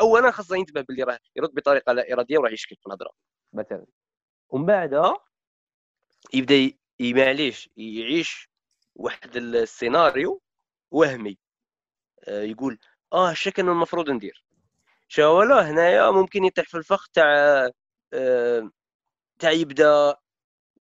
اولا 0.00 0.30
خاصه 0.30 0.56
ينتبه 0.56 0.80
باللي 0.80 1.02
راه 1.02 1.18
يرد 1.36 1.54
بطريقة 1.54 1.92
لا 1.92 2.12
إرادية 2.12 2.38
وراح 2.38 2.52
يشكل 2.52 2.76
في 2.76 2.86
الهضرة. 2.86 3.10
مثلا. 3.52 3.86
ومن 4.48 4.66
بعد 4.66 5.14
يبدأ 6.34 6.72
معليش 7.00 7.70
يعيش 7.76 8.50
واحد 8.94 9.36
السيناريو 9.36 10.42
وهمي. 10.90 11.38
آه، 12.28 12.42
يقول 12.42 12.78
آه 13.12 13.32
شكل 13.32 13.68
المفروض 13.68 14.10
ندير. 14.10 14.44
شاولا 15.08 15.70
هنايا 15.70 16.10
ممكن 16.10 16.44
يطيح 16.44 16.68
في 16.68 16.76
الفخ 16.76 17.08
تاع 17.08 17.70
آه، 18.12 18.70
تاع 19.38 19.50
يبدا 19.50 20.16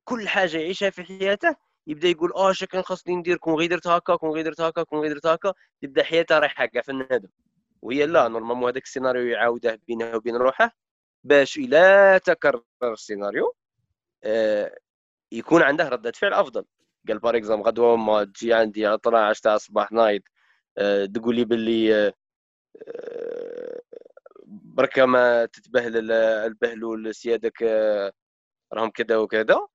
كل 0.05 0.29
حاجة 0.29 0.59
يعيشها 0.59 0.91
في 0.91 1.05
حياته 1.05 1.57
يبدا 1.87 2.09
يقول 2.09 2.33
آه 2.33 2.53
شكل 2.53 2.83
خاصني 2.83 3.17
ندير 3.17 3.37
كون 3.37 3.55
غير 3.55 3.71
درت 3.71 3.87
هكا 3.87 4.17
كون 4.17 4.31
غير 4.31 4.45
درت 4.45 4.61
هكا 4.61 4.83
كون 4.83 5.01
غير 5.01 5.13
درت 5.13 5.27
هكا 5.27 5.55
تبدا 5.83 6.05
حياته 6.05 6.39
رايحه 6.39 6.67
كاع 6.67 6.83
في 6.83 6.91
الندم. 6.93 7.29
وهي 7.83 8.07
لا 8.07 8.29
normalement 8.29 8.71
هذاك 8.71 8.85
السيناريو 8.85 9.27
يعاوده 9.27 9.81
بينه 9.87 10.17
وبين 10.17 10.37
روحه 10.37 10.77
باش 11.25 11.59
إلى 11.59 12.21
تكرر 12.25 12.63
السيناريو. 12.85 13.55
آه 14.25 14.79
يكون 15.35 15.63
عنده 15.63 15.89
ردة 15.89 16.13
فعل 16.13 16.35
أفضل. 16.35 16.65
قال 17.09 17.19
par 17.19 17.37
exemple 17.37 17.63
غدوه 17.63 17.97
ما 17.97 18.25
تجي 18.25 18.55
عندي 18.55 18.87
على 18.87 18.95
12 18.95 19.43
تاع 19.43 19.55
الصباح 19.55 19.93
نايض 19.93 20.23
آه 20.79 21.07
تقول 21.07 21.37
لي 21.37 21.45
باللي 21.45 21.95
آه 22.07 22.15
بركة 24.47 25.07
ما 25.07 25.47
تتبهلل 25.47 26.13
البهلول 26.13 27.15
سيادك 27.15 27.63
آه 27.63 28.13
راهم 28.73 28.91
كذا 28.91 29.17
وكذا. 29.17 29.69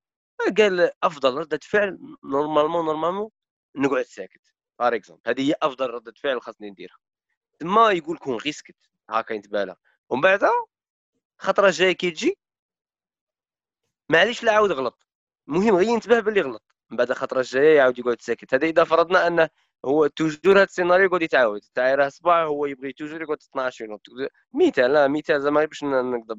قال 0.58 0.92
أفضل 1.04 1.38
ردة 1.38 1.60
فعل 1.64 2.00
normalement 2.24 2.86
normalement 2.86 3.30
نقعد 3.76 4.06
ساكت. 4.06 4.42
par 4.80 4.96
exemple 4.96 5.22
هذه 5.28 5.50
هي 5.50 5.56
أفضل 5.62 5.90
ردة 5.90 6.14
فعل 6.24 6.42
خاصني 6.42 6.70
نديرها. 6.70 6.98
تما 7.60 7.92
يقول 7.92 8.18
كون 8.18 8.38
غير 8.38 8.54
سكت 8.54 8.76
هكا 9.10 9.34
يتبالى. 9.34 9.76
ومن 10.10 10.22
بعد 10.22 10.50
خطرة 11.40 11.70
جاي 11.72 11.94
كي 11.94 12.12
تجي 12.12 12.38
معليش 14.10 14.44
لا 14.44 14.52
عاود 14.52 14.72
غلط. 14.72 15.09
المهم 15.50 15.76
غير 15.76 15.88
ينتبه 15.90 16.20
باللي 16.20 16.42
غلط. 16.42 16.64
من 16.92 16.98
بعد 16.98 17.14
خطره 17.14 17.42
جاية 17.42 17.78
يعاود 17.78 18.00
يقعد 18.00 18.22
ساكت. 18.22 18.54
هذا 18.54 18.68
إذا 18.68 18.84
فرضنا 18.84 19.28
انه 19.28 19.50
هو 19.86 20.08
toujours 20.08 20.58
هذا 20.58 20.64
السيناريو 20.64 21.06
يقعد 21.06 21.22
يتعاود. 21.22 21.62
تاع 21.76 21.96
راه 21.96 22.10
صباح 22.10 22.38
هو 22.38 22.66
يبغي 22.66 22.94
toujours 22.94 23.22
يقعد 23.22 23.38
12 23.52 23.86
ينوض 23.86 24.00
مثال 24.54 24.94
لا 24.94 25.08
مثال 25.08 25.42
زعما 25.42 25.66
باش 25.66 25.84
نقدر 25.84 26.36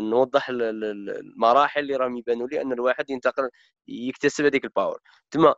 نوضح 0.00 0.46
المراحل 0.50 1.80
اللي 1.80 1.96
راهم 1.96 2.16
يبانوا 2.16 2.48
لي 2.48 2.62
أن 2.62 2.72
الواحد 2.72 3.10
ينتقل 3.10 3.50
يكتسب 3.88 4.44
هذيك 4.44 4.64
ال 4.64 4.70
power 4.70 5.00
تما 5.30 5.54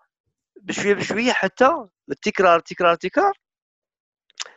بشوية 0.62 0.94
بشوية 0.94 1.32
حتى 1.32 1.70
التكرار 2.10 2.60
تكرار 2.60 2.94
تكرار 2.94 3.32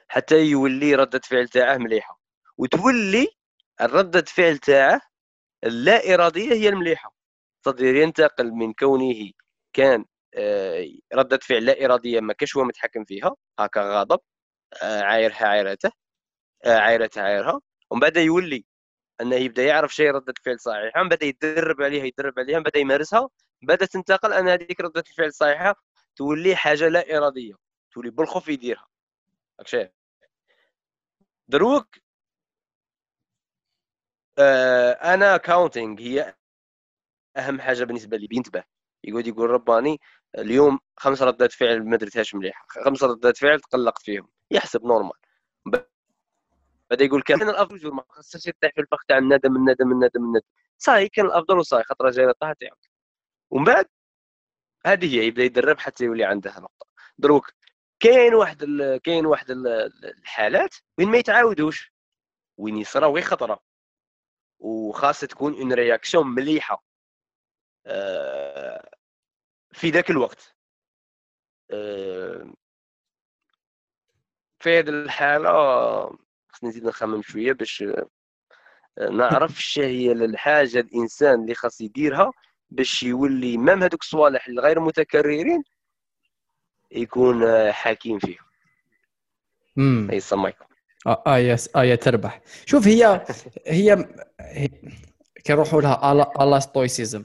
حتى 0.08 0.36
يولي 0.46 0.96
ردة 0.96 1.22
فعل 1.24 1.48
تاعه 1.48 1.78
مليحة. 1.78 2.20
وتولي 2.58 3.28
الردة 3.82 4.22
فعل 4.22 4.58
تاعه 4.58 5.02
اللا 5.64 6.14
إرادية 6.14 6.54
هي 6.54 6.70
المليحة. 6.70 7.13
صدير 7.66 7.96
ينتقل 7.96 8.52
من 8.52 8.74
كونه 8.74 9.32
كان 9.74 10.06
آه، 10.36 10.86
ردة 11.14 11.38
فعل 11.44 11.66
لا 11.66 11.86
إرادية 11.86 12.20
ما 12.20 12.34
كاش 12.34 12.58
هو 12.58 12.64
متحكم 12.64 13.06
فيها 13.06 13.36
هكا 13.60 13.82
غاضب 13.82 14.20
آه، 14.84 15.02
عايرها 15.02 15.48
عايرته 15.48 15.92
آه، 16.66 16.78
عايرتها 16.80 17.24
عايرها. 17.24 17.62
ومن 17.92 18.00
بعد 18.02 18.18
يولي 18.18 18.66
أنه 19.22 19.36
يبدأ 19.36 19.64
يعرف 19.66 19.96
شيء 19.96 20.12
ردة 20.12 20.34
فعل 20.46 20.60
صحيحة 20.60 21.04
من 21.04 21.10
بدا 21.10 21.26
يتدرب 21.26 21.82
عليها 21.82 22.06
يتدرب 22.06 22.40
عليها 22.40 22.58
من 22.58 22.64
بدا 22.64 22.80
يمارسها. 22.80 23.30
بدا 23.64 23.86
تنتقل 23.86 24.34
أن 24.34 24.48
هذيك 24.50 24.82
ردة 24.82 25.04
الفعل 25.12 25.28
الصحيحة 25.28 25.76
تولي 26.16 26.56
حاجة 26.56 26.88
لا 26.90 27.18
إرادية 27.18 27.54
تولي 27.94 28.10
بالخوف 28.12 28.50
يديرها. 28.50 28.88
راك 29.60 29.68
شايف؟ 29.68 29.92
دروك 31.48 31.88
آه 34.40 34.92
أنا 35.14 35.38
counting 35.38 36.00
هي 36.02 36.36
أهم 37.38 37.62
حاجة 37.62 37.84
بالنسبة 37.84 38.18
لي 38.18 38.28
بينتبه. 38.28 38.64
يقعد 39.04 39.28
يقول 39.28 39.50
رباني 39.50 40.00
اليوم 40.38 40.80
خمس 40.98 41.22
ردات 41.22 41.52
فعل 41.52 41.84
ما 41.90 41.98
درتهاش 41.98 42.36
مليحه 42.36 42.66
خمس 42.70 43.04
ردات 43.04 43.38
فعل 43.38 43.60
تقلقت 43.60 44.02
فيهم. 44.02 44.30
يحسب 44.52 44.86
normal. 44.86 45.18
بدا 46.92 47.04
يقول 47.06 47.22
كان 47.22 47.50
الأفضل 47.50 47.92
ما 47.94 48.04
خصهاش 48.10 48.48
يطيح 48.48 48.72
في 48.76 48.82
الفخ 48.82 49.04
تاع 49.08 49.18
الندم 49.18 49.56
الندم 49.56 49.92
الندم 49.92 50.24
الندم 50.26 50.48
صاي 50.78 51.10
كان 51.10 51.26
الأفضل 51.26 51.58
وصاي. 51.58 51.84
خطرة 51.84 52.12
جاية 52.12 52.32
طاحت 52.32 52.62
يعاود 52.62 52.86
ومن 53.50 53.64
بعد 53.64 53.86
هذه 54.86 55.16
هي 55.16 55.28
يبدأ 55.28 55.44
يدرب 55.44 55.80
حتى 55.80 56.04
يولي 56.06 56.24
عنده 56.24 56.60
نقطة. 56.60 56.88
دروك 57.18 57.54
كاين 58.00 58.34
واحد 58.34 58.66
كاين 59.04 59.26
واحد 59.26 59.52
الحالات 60.04 60.76
وين 60.98 61.10
ما 61.10 61.18
يتعاودوش. 61.18 61.94
وين 62.58 62.78
يصرا 62.78 63.08
غير 63.08 63.24
خطرة. 63.24 63.64
وخاصة 64.60 65.28
تكون 65.28 65.54
une 65.54 65.74
réaction 65.74 66.28
مليحة. 66.28 66.84
في 69.72 69.90
ذاك 69.90 70.10
الوقت. 70.10 70.56
آه، 71.72 72.54
في 74.60 74.80
هذه 74.80 74.90
الحالة 74.90 75.50
خصني 76.50 76.70
نزيد 76.70 76.84
نخمم 76.84 77.22
شوية 77.22 77.52
باش 77.54 77.84
آه، 77.84 79.10
نعرف 79.10 79.60
هي 79.78 80.12
الحاجة 80.12 80.80
الإنسان 80.80 81.42
اللي 81.42 81.56
خاص 81.56 81.82
يديرها 81.82 82.32
باش 82.70 83.04
يولي 83.04 83.58
مام 83.58 83.84
هذوك 83.84 84.02
الصوالح 84.02 84.48
الغير 84.48 84.80
متكررين 84.80 85.64
يكون 86.92 87.44
آه، 87.44 87.72
حكيم 87.72 88.20
فيه 88.20 88.38
امم 89.78 90.12
أي 90.12 90.20
سمايكم 90.20 90.66
آه 91.08 91.24
آية 91.28 91.58
آية 91.76 91.96
تربح. 91.96 92.42
شوف 92.66 92.88
هي 92.88 93.26
هي, 93.68 94.16
هي 94.40 94.70
كنروحوا 95.48 95.82
لها 95.82 96.12
آلا 96.44 96.60
ستويسيزم 96.60 97.24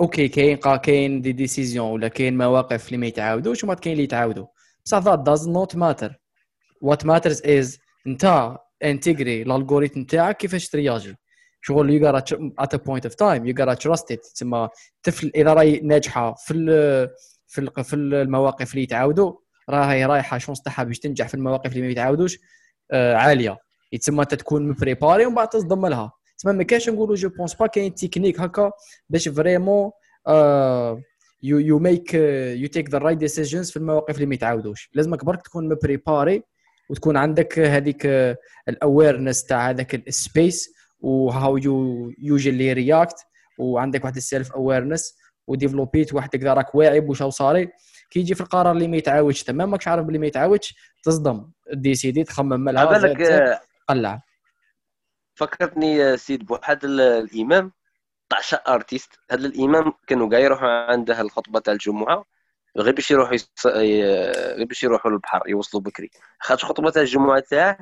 أوكي 0.00 0.28
كاين 0.28 0.56
كاين 0.56 1.20
دي 1.20 1.32
ديسيزيون 1.32 1.90
ولا 1.90 2.08
كاين 2.08 2.38
مواقف 2.38 2.86
اللي 2.86 2.96
ما 2.98 3.06
يتعاودوش 3.06 3.64
وما 3.64 3.74
كاين 3.74 3.92
اللي 3.92 4.04
يتعاودوا 4.04 4.46
بصح 4.84 4.98
ذات 4.98 5.18
داز 5.18 5.48
نوت 5.48 5.76
ماتر 5.76 6.14
وات 6.82 7.06
ماترز 7.06 7.42
از 7.46 7.78
انت 8.06 8.56
انتجري 8.84 9.42
الالغوريثم 9.42 10.02
تاعك 10.04 10.36
كيفاش 10.36 10.68
ترياجي. 10.68 11.16
شغل 11.62 11.90
you 11.90 12.06
gotta 12.06 12.52
at 12.58 12.74
a 12.74 12.76
point 12.76 13.06
of 13.06 13.14
time 13.14 13.46
you 13.46 13.54
gotta 13.58 13.74
trust 13.74 14.12
it 14.12 14.26
تسمى 14.34 14.68
طفل 15.02 15.30
إذا 15.34 15.52
راهي 15.54 15.80
ناجحة 15.80 16.34
في 16.34 16.54
في 17.46 17.70
في 17.84 17.96
المواقف 17.96 18.70
اللي 18.72 18.82
يتعاودوا 18.82 19.34
راهي 19.70 20.04
رايحة 20.06 20.38
chance 20.38 20.62
تاعها 20.62 20.84
باش 20.84 20.98
تنجح 20.98 21.28
في 21.28 21.34
المواقف 21.34 21.72
اللي 21.72 21.82
ما 21.82 21.88
يتعاودوش 21.88 22.38
آه 22.92 23.14
عالية. 23.14 23.58
يتسمى 23.92 24.22
أنت 24.22 24.34
تكون 24.34 24.68
م 24.68 24.75
préparé 24.75 25.26
ومن 25.26 25.34
بعد 25.34 25.48
تصدم 25.48 25.86
لها. 25.86 26.12
تسمى 26.38 26.52
ما 26.52 26.62
كاينش 26.62 26.88
نقولوا 26.88 27.16
je 27.16 27.28
pense 27.28 27.54
pas 27.54 27.66
كاين 27.66 27.94
تكنيك 27.94 28.40
هكا 28.40 28.72
باش 29.10 29.28
vraiment 29.28 29.90
you 31.42 31.58
you 31.58 31.78
make 31.78 32.14
you 32.14 32.68
take 32.68 32.90
the 32.90 32.98
right 32.98 33.18
decisions 33.18 33.70
في 33.70 33.76
المواقف 33.76 34.14
اللي 34.14 34.26
ما 34.26 34.34
يتعاودوش. 34.34 34.90
لازمك 34.94 35.24
برك 35.24 35.42
تكون 35.42 35.68
م 35.68 35.77
préparé 35.77 36.42
وتكون 36.90 37.16
عندك 37.16 37.58
هذيك 37.58 38.06
ال 38.68 38.76
awareness 38.76 39.44
تاع 39.44 39.70
هذاك 39.70 39.94
ال 39.94 40.07
space 40.07 40.74
و 41.00 41.56
how 41.56 42.10
you 42.18 42.34
usually 42.34 42.72
react 42.72 43.16
وعندك 43.58 44.04
واحد 44.04 44.16
ال 44.16 44.23
self 44.23 44.52
awareness 44.52 45.16
و 45.46 45.52
développ 45.52 46.02
يت 46.02 46.14
واحد 46.14 46.36
كذا 46.36 46.54
راك 46.54 46.74
واعي 46.74 47.00
بواش 47.00 47.22
صاري. 47.22 47.68
كي 48.10 48.20
يجي 48.20 48.34
في 48.34 48.40
القرار 48.40 48.72
اللي 48.72 48.88
ما 48.88 48.96
يتعاودش 48.96 49.42
تمام 49.42 49.70
ماكش 49.70 49.88
عارف 49.88 50.04
بلي 50.04 50.18
ما 50.18 50.26
يتعاودش 50.26 50.74
تصدم. 51.02 51.50
décider 51.72 52.24
تخمم 52.24 52.60
مالها 52.60 52.84
بالك 52.84 53.20
آه، 53.20 53.60
قلع. 53.88 54.22
فكرتني 55.36 56.16
سيد 56.16 56.46
بواحد 56.46 56.84
الإمام 56.84 57.72
تاع 58.30 58.62
artiste. 58.74 59.18
هذا 59.30 59.46
الإمام 59.46 59.92
كانوا 60.06 60.30
كاع 60.30 60.38
يروحوا 60.38 60.68
عنده 60.68 61.20
الخطبه 61.20 61.60
تاع 61.60 61.72
الجمعة 61.72 62.24
غير 62.78 62.94
باش 62.94 63.10
يروحوا 63.10 63.34
يص... 63.34 63.66
غير 63.66 64.66
باش 64.66 64.82
يروحوا 64.82 65.10
للبحر 65.10 65.48
يوصلوا 65.48 65.82
بكري. 65.82 66.10
خاطر 66.40 66.66
خطبة 66.66 66.90
تاع 66.90 67.02
الجمعة 67.02 67.40
تاعه 67.40 67.78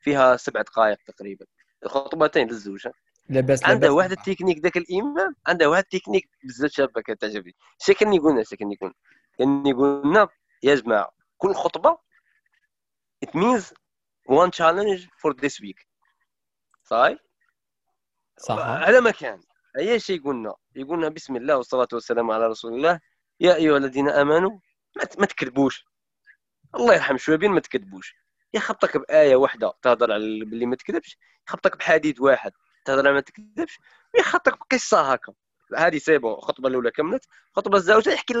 فيها 0.00 0.36
سبع 0.36 0.62
دقائق 0.62 0.98
تقريبا. 1.06 1.46
الخطبتين 1.84 2.48
للزوج 2.48 2.88
لاباس 3.28 3.64
عنده 3.64 3.92
واحد 3.92 4.12
التكنيك 4.12 4.58
ذاك 4.58 4.76
الإمام 4.76 5.34
عنده 5.46 5.70
واحد 5.70 5.84
التكنيك 5.92 6.28
بزاف 6.44 6.70
شابة 6.70 7.00
كتعجبني 7.00 7.54
كان 7.98 8.14
يقولنا 8.14 8.42
كان 8.58 8.72
يقول 8.72 8.94
كان 9.38 9.66
يقولنا 9.66 10.28
يا 10.62 10.74
جماعة 10.74 11.10
كل 11.36 11.54
خطبة 11.54 11.98
it 13.24 13.28
means 13.28 13.72
one 14.28 14.50
challenge 14.50 15.08
for 15.22 15.32
this 15.34 15.60
week. 15.60 15.86
صحيح؟ 16.86 17.18
صح 18.38 18.58
على 18.58 19.00
ما 19.00 19.10
كان 19.10 19.40
أي 19.78 20.00
شيء 20.00 20.24
قلنا؟ 20.24 20.54
يقولنا 20.76 21.08
بسم 21.08 21.36
الله 21.36 21.56
والصلاة 21.56 21.88
والسلام 21.92 22.30
على 22.30 22.46
رسول 22.46 22.74
الله. 22.74 23.00
يا 23.40 23.54
أيها 23.54 23.76
الذين 23.76 24.08
آمنوا 24.08 24.58
ما 25.18 25.26
تكذبوش. 25.26 25.84
الله 26.74 26.94
يرحم 26.94 27.16
شوية 27.16 27.48
ما 27.48 27.60
تكذبوش. 27.60 28.14
يخبطك 28.54 28.96
بآية 28.96 29.36
واحدة. 29.36 29.72
تهضر 29.82 30.12
على 30.12 30.44
باللي 30.44 30.66
ما 30.66 30.76
تكذبش. 30.76 31.18
يخبطك 31.48 31.76
بحديث 31.76 32.20
واحد. 32.20 32.52
تهضر 32.84 33.06
على 33.06 33.12
ما 33.12 33.20
تكذبش. 33.20 33.78
ويخبطك 34.14 34.58
بقصة 34.58 35.12
هكا. 35.12 35.32
هذه 35.76 35.98
سيبو 35.98 36.34
الخطبة 36.34 36.68
الأولى 36.68 36.90
كملت. 36.90 37.24
الخطبه 37.50 37.76
الزوجة 37.76 38.10
يحكي 38.10 38.34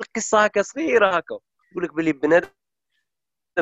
لك 0.00 0.10
قصه 0.16 0.44
هكا 0.44 0.62
صغيرة 0.62 1.16
هكا. 1.16 1.38
يقول 1.72 1.84
لك 1.84 1.94
باللي 1.94 2.12
بنادم 2.12 2.48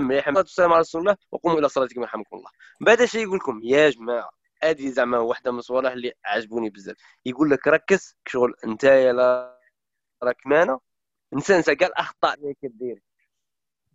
مليح 0.02 0.28
السلام 0.28 0.72
على 0.72 0.80
رسول 0.80 1.00
الله 1.00 1.16
وقوموا 1.32 1.58
إلى 1.58 1.68
صلاتكم 1.68 2.00
يرحمكم 2.00 2.36
الله. 2.36 2.50
بعد 2.80 3.04
شيء 3.04 3.22
يقول 3.22 3.36
لكم 3.36 3.60
يا 3.64 3.90
جماعة 3.90 4.30
هذه 4.62 4.90
زعما 4.90 5.18
واحدة 5.18 5.52
من 5.52 5.58
الصوالح 5.58 5.92
اللي 5.92 6.12
عجبوني 6.24 6.70
بزاف. 6.70 6.96
يقول 7.24 7.50
لك 7.50 7.68
ركز 7.68 8.16
شغل 8.26 8.54
انت 8.64 8.84
لا 8.84 9.58
راك 10.22 10.46
مانا 10.46 10.80
نسى 11.32 11.58
نسى 11.58 11.74
كاع 11.74 11.88
الاخطاء 11.88 12.34
اللي 12.34 12.54
كدير. 12.62 13.02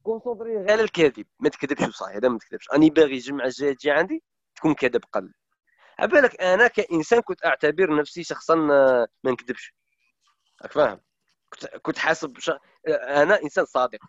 كونسونطري 0.03 0.57
غير 0.57 0.71
على 0.71 0.81
الكذب 0.81 1.25
ما 1.39 1.49
تكذبش 1.49 1.87
وصاي 1.87 2.17
هذا 2.17 2.29
ما 2.29 2.37
تكذبش. 2.37 2.69
أني 2.73 2.89
باغي 2.89 3.13
الجمعه 3.13 3.45
الجايه 3.45 3.73
تجي 3.73 3.91
عندي 3.91 4.23
تكون 4.55 4.73
كذب 4.73 5.01
قل 5.11 5.33
بالك 6.01 6.41
أنا 6.41 6.67
كإنسان 6.67 7.21
كنت 7.21 7.45
أعتبر 7.45 7.95
نفسي 7.95 8.23
شخصا 8.23 8.55
ما 8.55 9.07
نكذبش. 9.25 9.73
راك 10.61 10.71
فاهم؟ 10.71 10.99
كنت 11.49 11.65
كنت 11.65 11.97
حاسب 11.97 12.39
ش... 12.39 12.51
أنا 13.07 13.43
إنسان 13.43 13.65
صادق. 13.65 13.99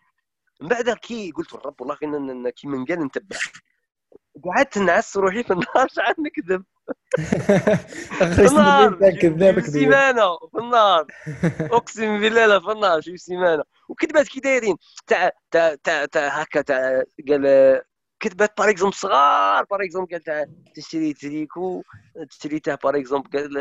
من 0.62 0.68
بعد 0.68 0.90
كي 0.90 1.30
قلت 1.30 1.54
الرب 1.54 1.80
والله 1.80 1.94
كي 2.50 2.66
من 2.66 2.84
قال 2.84 3.04
نتبع 3.04 3.36
قعدت 4.44 4.78
نعس 4.78 5.16
روحي 5.16 5.42
في 5.42 5.52
النهار 5.52 5.88
شحال 5.88 6.14
نكذب؟ 6.18 6.64
في 8.36 8.46
النهار 8.46 9.10
كذاب 9.22 9.60
سيمانة؟ 9.60 10.38
في 10.52 10.58
النهار 10.58 11.06
أقسم 11.76 12.20
بالله 12.20 12.46
لا 12.46 12.60
في 12.60 12.70
النهار 12.72 13.00
شي 13.00 13.16
سيمانة؟ 13.16 13.62
وكذبات 13.88 14.28
كي 14.28 14.40
دايرين. 14.40 14.76
تاع 15.06 15.30
تاع 15.50 15.74
تاع 15.74 16.04
تاع 16.04 16.28
هكا 16.42 16.60
تاع 16.60 17.02
قال 17.28 17.82
كذبات 18.20 18.58
باغ 18.58 18.70
اكزومبل 18.70 18.94
صغار 18.96 19.64
باغ 19.64 19.84
اكزومبل 19.84 20.12
قال 20.12 20.22
تاع 20.22 20.46
تشري 20.74 21.12
تريكو 21.12 21.82
تشريته 22.30 22.74
باغ 22.74 22.96
اكزومبل 22.98 23.38
قال 23.38 23.58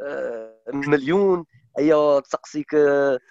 آه، 0.00 0.54
مليون. 0.74 1.44
ايا 1.78 2.20
تسقسيك 2.20 2.70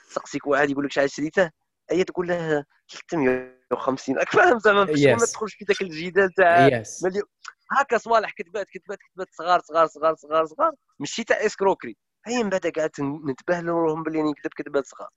تسقسيك 0.10 0.47
واحد 0.47 0.70
يقول 0.70 0.86
لك 0.86 0.91
شحال 0.91 1.10
شريته؟ 1.12 1.62
ايا 1.92 2.04
تقول 2.04 2.28
له 2.28 2.66
350 2.88 4.18
راك 4.18 4.30
فاهم 4.30 4.60
زعما 4.60 4.84
باش 4.84 5.04
ما 5.04 5.18
تدخلش 5.18 5.54
في 5.54 5.66
ذاك 5.66 5.82
الجدال 5.82 6.34
تاع 6.34 6.84
مليون. 7.04 7.24
هكا 7.72 7.98
صوالح 7.98 8.32
كذبات 8.32 8.68
كذبات 8.70 8.97
كذبات 8.97 9.28
صغار 9.32 9.60
صغار 9.60 9.88
صغار 9.88 10.16
صغار 10.16 10.46
صغار 10.46 10.72
ماشي 11.00 11.24
تاع 11.24 11.46
escroquerie 11.45 11.97
هي 12.26 12.44
من 12.44 12.50
بعد 12.50 12.68
قعدت 12.68 13.02
نتباهلوا 13.02 13.88
لهم 13.88 14.04
باللي 14.04 14.22
نكذب 14.22 14.49
كذبات 14.56 14.86
صغار. 14.86 15.10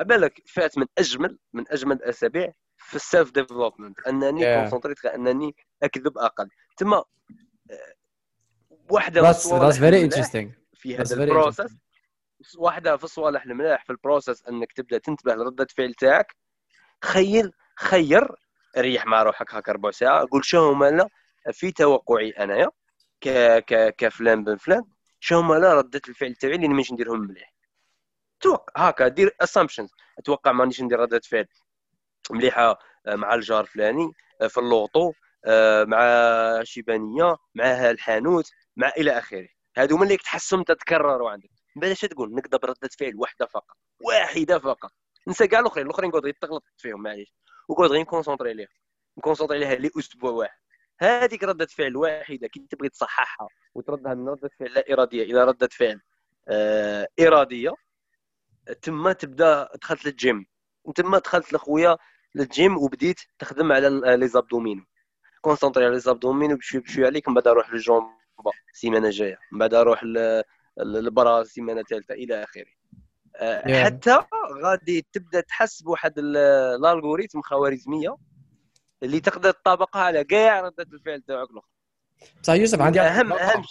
بالك 0.00 0.42
فات 0.46 0.78
من 0.78 0.86
أجمل 0.98 1.38
من 1.52 1.64
أجمل 1.70 1.96
الأسابيع 1.96 2.52
في 2.76 2.96
ال 2.96 3.03
self 3.03 3.30
development 3.30 4.00
أنني 4.06 4.40
yeah. 4.42 4.58
concentr 4.60 4.95
يت 4.95 5.04
أنني 5.04 5.56
أكذب 5.82 6.18
أقل. 6.18 6.48
تما 6.76 6.96
آه، 6.96 7.94
واحدة 8.90 9.32
that's, 9.32 9.36
that's 9.36 9.78
very 9.78 10.10
interesting. 10.10 10.48
في 10.74 10.96
هذا 10.96 11.24
البروسيس 11.24 11.70
واحدة 12.58 12.96
في 12.96 13.04
الصوالح 13.04 13.42
الملاح 13.44 13.84
في 13.84 13.90
ال 13.90 13.97
process 13.97 14.46
إنك 14.48 14.72
تبدأ 14.72 14.98
تنتبه 14.98 15.34
لردة 15.34 15.64
الفعل 15.70 15.94
تاعك. 15.94 16.36
خيل 17.04 17.52
خير 17.78 18.28
ريح 18.78 19.06
مع 19.06 19.22
روحك 19.22 19.54
هكا 19.54 19.72
ربع 19.72 19.90
ساعه 19.90 20.26
قول 20.32 20.44
شو 20.44 20.70
هما 20.72 21.08
في 21.52 21.72
توقعي 21.72 22.30
أنايا 22.30 22.70
ك 23.20 23.28
ك 23.58 23.94
كفلان 23.96 24.44
بن 24.44 24.56
فلان 24.56 24.84
شو 25.20 25.38
هما 25.38 25.58
ردة 25.74 26.00
الفعل 26.08 26.34
تاعي 26.34 26.54
اللي 26.54 26.68
مانيش 26.68 26.92
نديرهم 26.92 27.20
مليح. 27.20 27.54
توقع 28.40 28.88
هكا 28.88 29.08
دير 29.08 29.36
assumptions 29.40 29.90
أتوقع 30.18 30.52
مانيش 30.52 30.80
ندير 30.82 31.00
ردة 31.00 31.20
فعل 31.30 31.46
مليحة 32.30 32.78
آه، 33.06 33.14
مع 33.16 33.34
الجار 33.34 33.60
الفلاني 33.60 34.12
آه، 34.42 34.46
في 34.46 34.58
اللوطو 34.60 35.12
آه، 35.44 35.84
مع 35.84 36.00
شيبانية 36.64 37.36
مع 37.54 37.90
الحانوت 37.90 38.50
مع 38.76 38.92
إلى 38.96 39.18
آخره. 39.18 39.48
هادو 39.76 39.96
من 39.96 40.02
اللي 40.02 40.16
تحسهم 40.16 40.62
تتكرروا 40.62 41.30
عندك. 41.30 41.50
من 41.78 41.82
بعد 41.82 41.90
اش 41.90 42.00
تقول؟ 42.00 42.34
نقدر 42.34 42.58
بردة 42.58 42.88
فعل 42.98 43.16
واحدة 43.16 43.46
فقط. 43.46 43.76
واحدة 44.00 44.58
فقط. 44.58 44.90
نسى 45.28 45.46
كاع 45.46 45.60
الأخرين. 45.60 45.86
الأخرين 45.86 46.10
قعد 46.10 46.32
تغلط 46.40 46.64
فيهم 46.76 47.02
معليش. 47.02 47.34
وقعد 47.68 47.90
غير 47.90 48.00
نكونسونطري 48.00 48.50
عليها 48.50 48.68
نكونسونطري 49.18 49.64
عليها 49.64 49.74
لأسبوع 49.74 50.30
واحد. 50.30 50.58
هذيك 51.00 51.44
ردة 51.44 51.66
فعل 51.66 51.96
واحدة. 51.96 52.48
كي 52.48 52.66
تبغي 52.70 52.88
تصححها 52.88 53.48
وتردها 53.74 54.14
من 54.14 54.28
ردة 54.28 54.50
فعل 54.58 54.74
لا 54.74 54.92
إرادية 54.92 55.22
إلى 55.22 55.44
ردة 55.44 55.68
فعل 55.72 56.00
آه 56.48 57.08
إرادية 57.20 57.74
تما 58.82 59.12
تبدأ 59.12 59.68
دخلت 59.82 60.04
للجيم. 60.06 60.46
وتما 60.84 61.18
دخلت 61.18 61.52
لخويا 61.52 61.96
للجيم 62.34 62.78
وبديت 62.78 63.20
تخدم 63.38 63.72
على 63.72 64.16
les 64.16 64.28
abdomens 64.28 64.86
concentrer 65.40 65.84
على 65.84 65.94
les 65.94 66.00
abdomens 66.00 66.52
وبشوي 66.52 66.80
بشوي 66.80 67.06
عليك 67.06 67.28
من 67.28 67.34
بعد 67.34 67.46
أروح 67.48 67.72
لل 67.72 67.82
jambes 67.82 68.12
السيمانه 68.74 69.06
الجايه 69.06 69.38
من 69.52 69.58
بعد 69.58 69.74
أروح 69.74 70.04
لل 70.78 70.99
bras 70.99 71.40
السيمانه 71.40 71.80
الثالثة 71.80 72.14
إلى 72.14 72.44
آخره. 72.44 72.66
آه 73.36 73.84
حتى 73.84 74.18
غادي 74.62 75.06
تبدأ 75.12 75.40
تحس 75.40 75.82
بواحد 75.82 76.18
ال 76.18 76.30
algorithm 76.30 77.40
خوارزمية 77.40 78.16
اللي 79.02 79.20
تقدر 79.20 79.50
تطابقها 79.50 80.02
على 80.02 80.24
كاع 80.24 80.60
ردة 80.60 80.86
الفعل 80.92 81.22
تاعك 81.22 81.50
الأخرى. 81.50 81.70
بصح 82.42 82.52
يوسف 82.52 82.80
عندي 82.80 83.00
اهم 83.00 83.32
أهم 83.32 83.64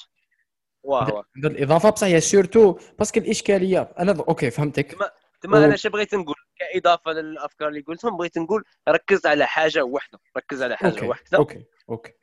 واه 0.84 1.24
الاضافه 1.38 1.90
بصح 1.90 2.08
هي 2.08 2.22
surtout 2.22 2.80
parce 3.00 3.12
que 3.12 3.20
الإشكالية 3.20 3.82
أنا 4.00 4.12
okay 4.12 4.52
فهمتك. 4.52 4.98
تما 5.42 5.66
أنا 5.66 5.74
اش 5.74 5.88
بغيت 5.88 6.16
نقول 6.16 6.36
كإضافة 6.60 7.12
للأفكار 7.12 7.68
اللي 7.68 7.82
قلتهم 7.82 8.18
بغيت 8.18 8.38
نقول 8.38 8.64
ركز 8.90 9.26
على 9.26 9.48
حاجة 9.48 9.84
واحدة. 9.84 10.20
ركز 10.38 10.64
على 10.64 10.78
حاجة 10.78 10.94
okay. 10.94 11.06
واحدة. 11.06 11.38
okay 11.38 11.66
okay. 11.90 12.14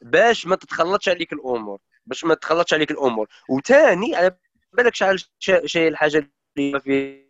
باش 0.00 0.46
ما 0.46 0.56
تتخلطش 0.56 1.08
عليك 1.08 1.32
الأمور. 1.32 1.78
باش 2.06 2.24
ما 2.24 2.34
تتخلطش 2.34 2.74
عليك 2.74 2.90
الأمور. 2.90 3.28
وثاني 3.48 4.16
على 4.16 4.36
بالك 4.72 4.94
شحال 4.94 5.24
شيء 5.64 5.88
الحاجة 5.88 6.30
اللي 6.58 6.80
فيها 6.80 7.24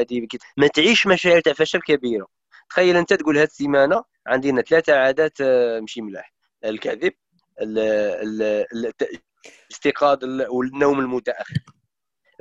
هذه 0.00 0.26
ما 0.56 0.66
تعيش 0.66 1.06
مشاعر 1.06 1.40
تاع 1.40 1.52
فشل 1.52 1.80
كبيرة. 1.80 2.26
تخيل 2.70 2.96
أنت 2.96 3.12
تقول 3.12 3.38
هاد 3.38 3.46
السيمانة 3.46 4.04
عندنا 4.26 4.62
ثلاثة 4.62 4.96
عادات 4.96 5.40
آه، 5.40 5.80
مشي 5.80 6.00
ملاح. 6.02 6.34
الكذب 6.64 7.12
الاستيقاظ 9.70 10.24
والنوم 10.24 11.00
المتأخر. 11.00 11.54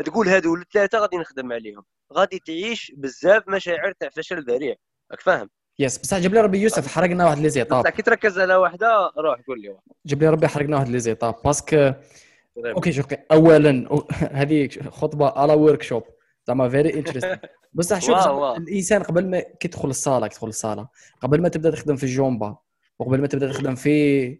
تقول 0.05 0.27
هادو 0.27 0.55
الثلاثة 0.55 0.99
غادي 0.99 1.17
نخدم 1.17 1.51
عليهم. 1.53 1.83
غادي 2.13 2.39
تعيش 2.39 2.91
بزاف 2.95 3.47
مشاعر 3.47 3.91
تاع 3.91 4.09
فشل 4.09 4.43
ذريع. 4.43 4.75
راك 5.11 5.21
فاهم؟ 5.21 5.49
yes 5.81 5.97
بصح 5.97 6.17
جاب 6.17 6.33
لي 6.33 6.41
ربي 6.41 6.61
يوسف 6.61 6.87
حرقنا 6.87 7.25
واحد 7.25 7.39
les 7.39 7.49
étapes 7.49 7.87
كي 7.87 8.01
تركز 8.01 8.39
على 8.39 8.55
واحدة 8.55 9.11
روح 9.17 9.41
قول 9.47 9.61
لي 9.61 9.75
جاب 10.05 10.21
لي 10.21 10.29
ربي 10.29 10.47
حرقنا 10.47 10.77
واحد 10.77 10.89
les 10.89 10.99
étapes 10.99 11.35
parce 11.45 11.75
que 11.75 11.93
okay 12.57 12.91
شوف 12.91 13.05
اولا 13.31 14.03
هذه 14.31 14.69
خطبة 14.89 15.29
على 15.29 15.53
workshop 15.53 16.03
زعما 16.47 16.69
very 16.69 16.93
interesting 16.93 17.37
بصح 17.73 17.99
شوف 18.01 18.27
الإنسان 18.61 19.03
قبل 19.03 19.27
ما 19.27 19.39
كيدخل 19.39 19.89
الصالة 19.89 20.27
كيدخل 20.27 20.47
الصالة 20.47 20.87
قبل 21.21 21.41
ما 21.41 21.49
تبدأ 21.49 21.71
تخدم 21.71 21.95
في 21.95 22.03
ال 22.03 22.11
jambes 22.11 22.57
وقبل 22.99 23.21
ما 23.21 23.27
تبدأ 23.27 23.51
تخدم 23.51 23.75
في 23.75 24.39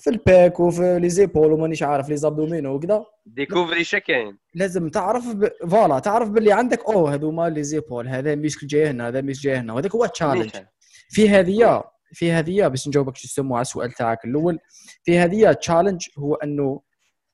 في 0.00 0.10
ال 0.10 0.20
back 0.20 0.60
وفي 0.60 0.98
les 0.98 1.08
épaules 1.08 1.52
ومانيش 1.52 1.82
عارف 1.82 2.08
les 2.08 2.16
abdominaux 2.16 2.74
وكذا 2.74 3.04
découvrir 3.26 3.84
شكاين 3.84 4.38
لازم 4.54 4.88
تعرف 4.88 5.28
ب... 5.28 5.48
voilà 5.68 5.98
تعرف 5.98 6.28
باللي 6.28 6.52
عندك 6.52 6.84
أوه 6.88 7.14
هذوما 7.14 7.48
les 7.48 7.62
épaules 7.62 8.08
هذا 8.08 8.34
muscle 8.34 8.64
جاي 8.64 8.86
هنا 8.86 9.08
هذا 9.08 9.20
muscle 9.20 9.42
جاي 9.42 9.56
هنا 9.56 9.72
وهذاك 9.72 9.94
هو 9.94 10.04
ال 10.04 10.09
challenge 10.09 10.50
في 11.08 11.28
هذه 11.28 11.84
في 12.12 12.32
هذه 12.32 12.68
باش 12.68 12.88
نجاوبك 12.88 13.16
شو 13.16 13.26
يسموا 13.26 13.56
على 13.56 13.62
السؤال 13.62 13.92
تاعك 13.92 14.24
الأول 14.24 14.58
في 15.04 15.18
هذه 15.18 15.52
challenge 15.52 16.06
هو 16.18 16.34
إنه 16.34 16.80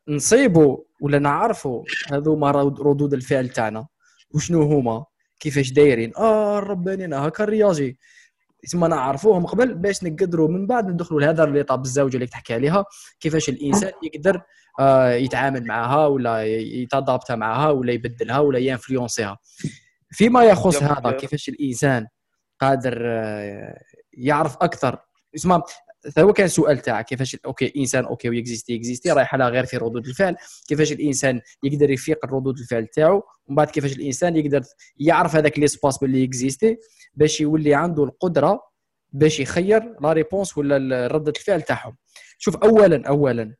نصيبوا 0.09 0.79
ولا 1.01 1.19
نعرفوا 1.19 1.85
هذوما 2.13 2.51
ردود 2.51 3.15
الفعل 3.15 3.49
تاعنا. 3.49 3.87
وشنو 4.35 4.63
هما؟ 4.63 5.05
كيفاش 5.41 5.73
دايرين؟ 5.73 6.13
آه 6.17 6.59
ربانين 6.59 7.15
هكا 7.15 7.45
تسمى 8.63 8.89
نعرفوهم 8.89 9.47
قبل 9.47 9.75
باش 9.75 10.05
نقدروا 10.05 10.49
من 10.49 10.67
بعد 10.67 10.89
ندخلوا 10.89 11.21
لهذا 11.21 11.45
l'étape 11.45 11.85
الزوجه 11.85 12.15
اللي 12.15 12.27
تحكي 12.27 12.55
عليها 12.55 12.85
كيفاش 13.21 13.49
الإنسان 13.49 13.93
يقدر 14.03 14.43
آه، 14.81 15.11
يتعامل 15.11 15.67
معها 15.67 16.07
ولا 16.07 16.45
يتضابط 16.57 17.33
معها 17.33 17.71
ولا 17.71 17.93
يبدلها 17.93 18.39
ولا 18.39 18.59
ي 18.59 18.65
influencer 18.65 19.27
ها. 19.27 19.39
فيما 20.11 20.45
يخص 20.45 20.83
هذا 20.83 21.11
كيفاش 21.11 21.49
الإنسان 21.49 22.07
قادر 22.61 23.03
آه، 23.07 23.81
يعرف 24.13 24.57
أكثر. 24.57 24.99
اسمع 25.35 25.63
هو 26.19 26.33
كان 26.33 26.49
سؤال 26.49 26.79
تاعك 26.79 27.05
كيفاش 27.05 27.37
okay 27.47 27.73
إنسان 27.77 28.05
okay 28.05 28.29
وي 28.29 28.41
existe 28.41 28.77
existe 28.77 29.11
رايح 29.13 29.35
على 29.35 29.49
غير 29.49 29.67
في 29.67 29.77
ردود 29.77 30.07
الفعل. 30.07 30.37
كيفاش 30.69 30.93
الإنسان 30.93 31.41
يقدر 31.63 31.91
يفيق 31.91 32.27
ردود 32.27 32.59
الفعل 32.59 32.87
تاعو؟ 32.87 33.23
ومن 33.47 33.57
بعد 33.57 33.71
كيفاش 33.71 33.93
الإنسان 33.93 34.37
يقدر 34.37 34.63
يعرف 34.97 35.37
هذاك 35.37 35.59
l'espace 35.59 35.99
باللي 35.99 36.25
existe 36.25 36.77
باش 37.15 37.41
يولي 37.41 37.75
عنده 37.75 38.05
القدرة 38.05 38.61
باش 39.13 39.41
يخير 39.41 39.97
la 40.01 40.13
réponse 40.13 40.59
ولا 40.59 41.07
ردة 41.07 41.33
الفعل 41.37 41.63
تاعهم. 41.63 41.97
شوف 42.39 42.57
اولا 42.57 43.09
اولا 43.09 43.55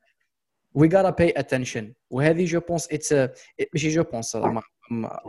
we 0.79 0.89
gotta 0.89 1.13
pay 1.23 1.33
attention. 1.43 1.85
وهذه 2.11 2.45
je 2.45 2.61
pense 2.61 2.89
it's 2.93 3.13
ماشي 3.75 3.89
je 3.89 4.03
pense 4.03 4.37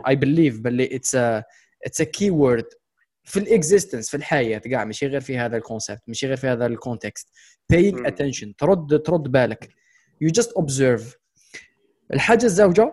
I 0.08 0.16
believe 0.16 0.60
باللي 0.60 0.96
it's 0.96 1.14
it's 1.14 2.00
a 2.00 2.04
key 2.04 2.30
word 2.30 2.64
في 3.28 3.38
ال 3.38 3.45
existence 3.45 4.10
في 4.10 4.16
الحياة 4.16 4.58
كاع 4.58 4.84
ماشي 4.84 5.06
غير 5.06 5.20
في 5.20 5.38
هذا 5.38 5.56
ال 5.56 5.62
concept 5.62 6.02
ماشي 6.06 6.26
غير 6.26 6.36
في 6.36 6.46
هذا 6.46 6.66
ال 6.66 6.73
context. 6.73 7.28
Paying 7.72 8.06
attention 8.06 8.52
ترد 8.58 9.02
ترد 9.02 9.22
بالك. 9.22 9.70
You 10.24 10.28
just 10.28 10.48
observe. 10.62 11.02
الحاجة 12.12 12.44
الزوجة 12.44 12.92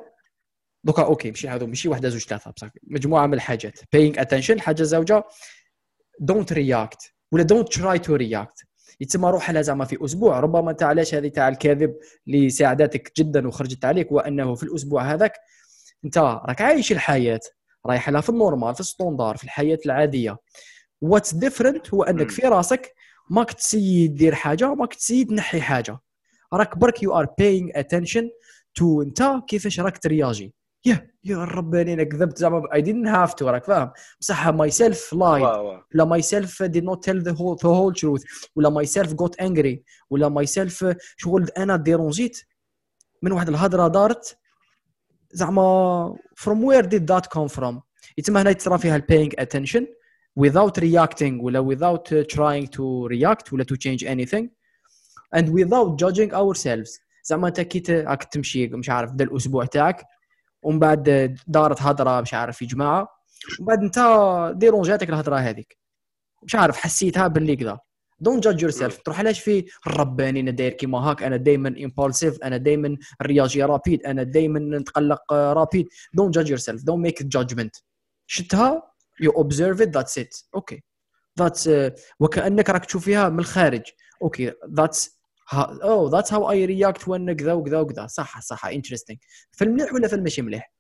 دوكا 0.84 1.04
okay 1.04 1.30
ماشي 1.30 1.48
هذو 1.50 1.68
ماشي 1.68 1.90
واحدة 1.90 2.10
زوج 2.10 2.22
ثلاثة 2.26 2.52
بصح. 2.52 2.70
مجموعة 2.84 3.28
من 3.28 3.34
الحاجات. 3.34 3.80
Paying 3.80 4.16
attention 4.16 4.50
الحاجة 4.50 4.82
الزوجة 4.82 5.24
don't 6.32 6.56
react 6.56 7.12
ولا 7.32 7.48
don't 7.48 7.68
try 7.78 8.00
to 8.08 8.12
react. 8.18 8.66
يتسمى 9.00 9.30
روح 9.30 9.52
لها 9.52 9.62
زعما 9.62 9.86
في 9.86 10.06
أسبوع. 10.06 10.40
ربما 10.40 10.72
أنت 10.72 10.84
علاش 10.84 11.16
هذه 11.16 11.28
تاع 11.28 11.48
الكاذب 11.48 11.96
اللي 12.28 12.50
ساعدتك 12.50 13.12
جدا 13.18 13.48
وخرجت 13.48 13.86
عليك 13.86 14.12
وأنه 14.12 14.56
في 14.56 14.64
الأسبوع 14.64 15.14
هذاك 15.14 15.34
أنت 16.06 16.18
راك 16.18 16.62
عايش 16.62 16.92
الحياة. 16.92 17.40
رايح 17.86 18.10
لها 18.10 18.22
في 18.22 18.30
ال 18.30 18.36
normal 18.36 18.74
في 18.74 18.80
ال 18.80 18.86
standard 18.86 19.38
في 19.38 19.44
الحياة 19.44 19.80
العادية. 19.86 20.38
what's 21.02 21.34
different 21.34 21.94
هو 21.94 22.04
أنك 22.04 22.32
في 22.32 22.42
راسك 22.48 22.94
ماك 23.30 23.54
تسيد 23.54 24.16
دير 24.16 24.36
حاجة 24.36 24.70
وماك 24.70 24.94
تسيد 24.94 25.28
تنحي 25.28 25.62
حاجة. 25.62 26.00
راك 26.54 26.78
برك 26.78 27.04
you 27.04 27.20
are 27.20 27.28
paying 27.40 27.70
attention 27.76 28.30
to 28.76 29.02
انت 29.02 29.32
كيفاش 29.48 29.80
راك 29.80 29.98
ترياجي. 29.98 30.54
يا 30.86 31.08
يا 31.24 31.38
رباني 31.38 31.94
أنا 31.94 32.04
كذبت 32.04 32.38
زعما 32.38 32.74
I 32.74 32.84
didn't 32.84 33.08
have 33.08 33.34
to 33.34 33.50
راك 33.50 33.64
فاهم؟ 33.66 33.92
بصح 34.22 34.48
myself 34.48 35.14
lied 35.14 35.42
ولا 35.42 36.06
myself 36.06 36.64
did 36.64 36.84
not 36.84 37.00
tell 37.08 37.24
the 37.24 37.36
whole 37.38 37.58
the 37.58 37.68
whole 37.68 38.02
truth 38.02 38.50
ولا 38.56 38.70
myself 38.70 39.14
got 39.14 39.46
angry 39.46 39.78
ولا 40.10 40.30
ماي 40.30 40.46
سيلف 40.46 40.96
شغل 41.18 41.50
أنا 41.58 41.76
dérangé 41.76 42.27
ت. 42.27 42.42
من 43.22 43.32
واحد 43.32 43.50
الهضرة 43.50 43.88
دارت 43.88 44.38
زعما 45.32 46.18
from 46.36 46.56
where 46.62 46.86
did 46.86 47.08
that 47.08 47.30
come 47.30 47.58
from? 47.58 47.82
يتم 48.18 48.38
هنا 48.38 48.52
تصرا 48.52 48.78
فيها 48.78 48.98
paying 49.12 49.32
attention 49.42 49.84
without 50.40 50.78
reacting 50.80 51.42
ولا 51.42 51.76
without 51.76 52.28
trying 52.34 52.68
to 52.68 53.08
react 53.10 53.54
ولا 53.54 53.64
to 53.64 53.76
change 53.76 54.04
anything 54.04 54.48
and 55.36 55.46
without 55.50 55.98
judging 55.98 56.34
ourselves. 56.34 57.00
زعما 57.24 57.48
انت 57.48 57.62
كي 57.62 57.94
راك 57.94 58.24
تمشي 58.24 58.68
مش 58.68 58.90
عارف 58.90 59.12
بدا 59.12 59.24
الأسبوع 59.26 59.66
تاعك 59.66 60.06
ومن 60.64 60.80
بعد 60.80 61.38
دارت 61.48 61.82
هضرة 61.82 62.22
مش 62.22 62.34
عارف 62.34 62.58
في 62.58 62.66
جماعة 62.66 63.08
ومن 63.60 63.68
بعد 63.68 63.80
انت 63.84 64.00
dérangé 64.58 64.98
اتك 64.98 65.10
الهضرة 65.10 65.36
هذيك. 65.36 65.78
مش 66.44 66.56
عارف 66.56 66.78
حسيتها 66.78 67.28
باللي 67.28 67.56
كذا 67.56 67.80
don't 68.20 68.44
judge 68.44 68.62
yourself 68.62 68.98
تروح 68.98 69.20
علاش 69.20 69.40
في 69.40 69.66
رباني 69.88 70.40
أنا 70.40 70.52
داير 70.52 70.74
كيما 70.74 70.98
هاك 70.98 71.24
أنا 71.24 71.38
دائما 71.38 71.70
impulsif 71.70 72.44
أنا 72.44 72.58
دائما 72.58 72.98
réagi 73.22 73.64
rapide 73.64 74.06
أنا 74.06 74.24
دائما 74.24 74.78
نتقلق 74.78 75.34
rapide 75.34 75.88
don't 76.14 76.36
judge 76.36 76.50
yourself 76.50 76.84
don't 76.84 77.00
make 77.04 77.24
judgment 77.24 77.76
شتها 78.28 78.84
you 79.22 79.32
observe 79.32 79.82
it 79.82 79.90
that's 79.90 80.18
it 80.18 80.36
okay 80.56 80.84
that's 81.40 81.70
وكأنك 82.20 82.70
راك 82.70 82.86
تشوف 82.86 83.06
فيها 83.06 83.30
من 83.30 83.40
الخارج. 83.40 83.82
okay 84.22 84.54
that's 84.78 85.20
oh 85.54 86.08
that's 86.08 86.34
how 86.34 86.52
I 86.52 86.66
react 86.66 87.08
when 87.08 87.34
كذا 87.34 87.54
وكذا 87.54 87.80
وكذا. 87.80 88.08
صح 88.08 88.42
صح. 88.42 88.66
interesting 88.66 89.20
في 89.52 89.64
المليح 89.64 89.94
ولا 89.94 90.08
في 90.08 90.16
المشي 90.16 90.42
مليح؟ 90.42 90.74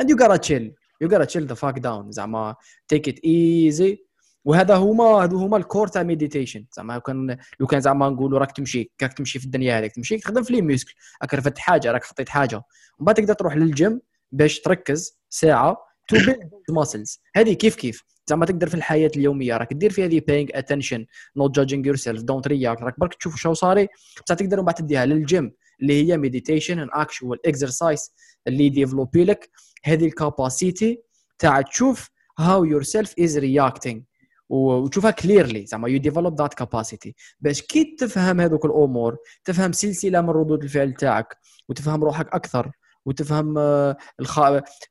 And 0.00 0.04
you 0.04 0.16
gotta 0.16 0.38
chill. 0.38 0.64
You 1.02 1.08
gotta 1.08 1.26
chill 1.26 1.46
the 1.46 1.56
fuck 1.56 1.80
down. 1.80 2.10
زعما 2.10 2.56
take 2.94 3.08
it 3.08 3.16
easy. 3.16 4.07
وهذا 4.44 4.74
هما 4.74 5.04
هذو 5.04 5.38
هما 5.38 5.56
ال 5.56 5.62
core 5.62 5.88
تاع 5.88 6.02
meditation 6.02 6.66
زعما 6.76 6.92
لو 6.92 7.00
كان 7.00 7.38
لو 7.60 7.66
كان 7.66 7.80
زعما 7.80 8.08
نقولوا 8.08 8.38
راك 8.38 8.52
تمشي 8.52 8.92
راك 9.02 9.12
تمشي 9.12 9.38
في 9.38 9.44
الدنيا 9.44 9.78
هذيك 9.78 9.92
تمشي 9.92 10.18
تخدم 10.18 10.42
في 10.42 10.52
les 10.52 10.62
muscles 10.62 10.94
راك 11.22 11.34
رفدت 11.34 11.58
حاجة 11.58 11.92
راك 11.92 12.04
حطيت 12.04 12.28
حاجة. 12.28 12.56
ومن 12.98 13.06
بعد 13.06 13.14
تقدر 13.14 13.34
تروح 13.34 13.56
للجيم 13.56 14.00
باش 14.32 14.60
تركز 14.60 15.20
ساعة 15.30 15.76
to 16.08 16.16
build 16.16 16.50
muscles 16.70 17.22
هذه 17.36 17.52
كيف 17.52 17.76
كيف؟ 17.76 18.04
زعما 18.28 18.46
تقدر 18.46 18.68
في 18.68 18.74
الحياة 18.74 19.10
اليومية 19.16 19.56
راك 19.56 19.72
دير 19.72 19.90
في 19.90 20.04
هذه 20.04 20.22
attention 20.30 21.06
not 21.36 21.54
judging 21.56 21.86
yourself 21.86 22.22
don't 22.22 22.48
react 22.48 22.82
راك 22.82 23.00
برك 23.00 23.14
تشوف 23.14 23.36
شو 23.36 23.52
صاري 23.52 23.88
بصح 24.26 24.34
تقدر 24.34 24.56
من 24.56 24.64
بعد 24.64 24.74
تديها 24.74 25.06
للجيم 25.06 25.52
اللي 25.80 26.06
هي 26.06 26.16
meditation 26.16 26.78
an 26.78 26.88
actual 26.92 27.46
exercise 27.46 28.14
اللي 28.46 28.68
développe 28.68 29.24
لك 29.24 29.50
هذه 29.84 30.06
ال 30.06 30.17
capacité 30.17 31.02
تاع 31.38 31.60
تشوف 31.60 32.10
how 32.38 32.64
yourself 32.64 33.14
is 33.20 33.38
reacting 33.38 34.00
وتشوفها 34.48 35.10
clearly 35.10 35.66
زعما 35.66 35.88
you 35.88 35.98
develop 35.98 36.38
that 36.40 36.54
capacity 36.54 37.14
باش 37.40 37.62
كي 37.62 37.96
تفهم 37.98 38.40
هذوك 38.40 38.64
الأمور 38.64 39.16
تفهم 39.44 39.72
سلسلة 39.72 40.20
من 40.20 40.30
ردود 40.30 40.62
الفعل 40.62 40.92
تاعك 40.92 41.36
وتفهم 41.68 42.04
روحك 42.04 42.34
أكثر 42.34 42.70
وتفهم 43.06 43.58
آه، 43.58 43.96
الخ... 44.20 44.40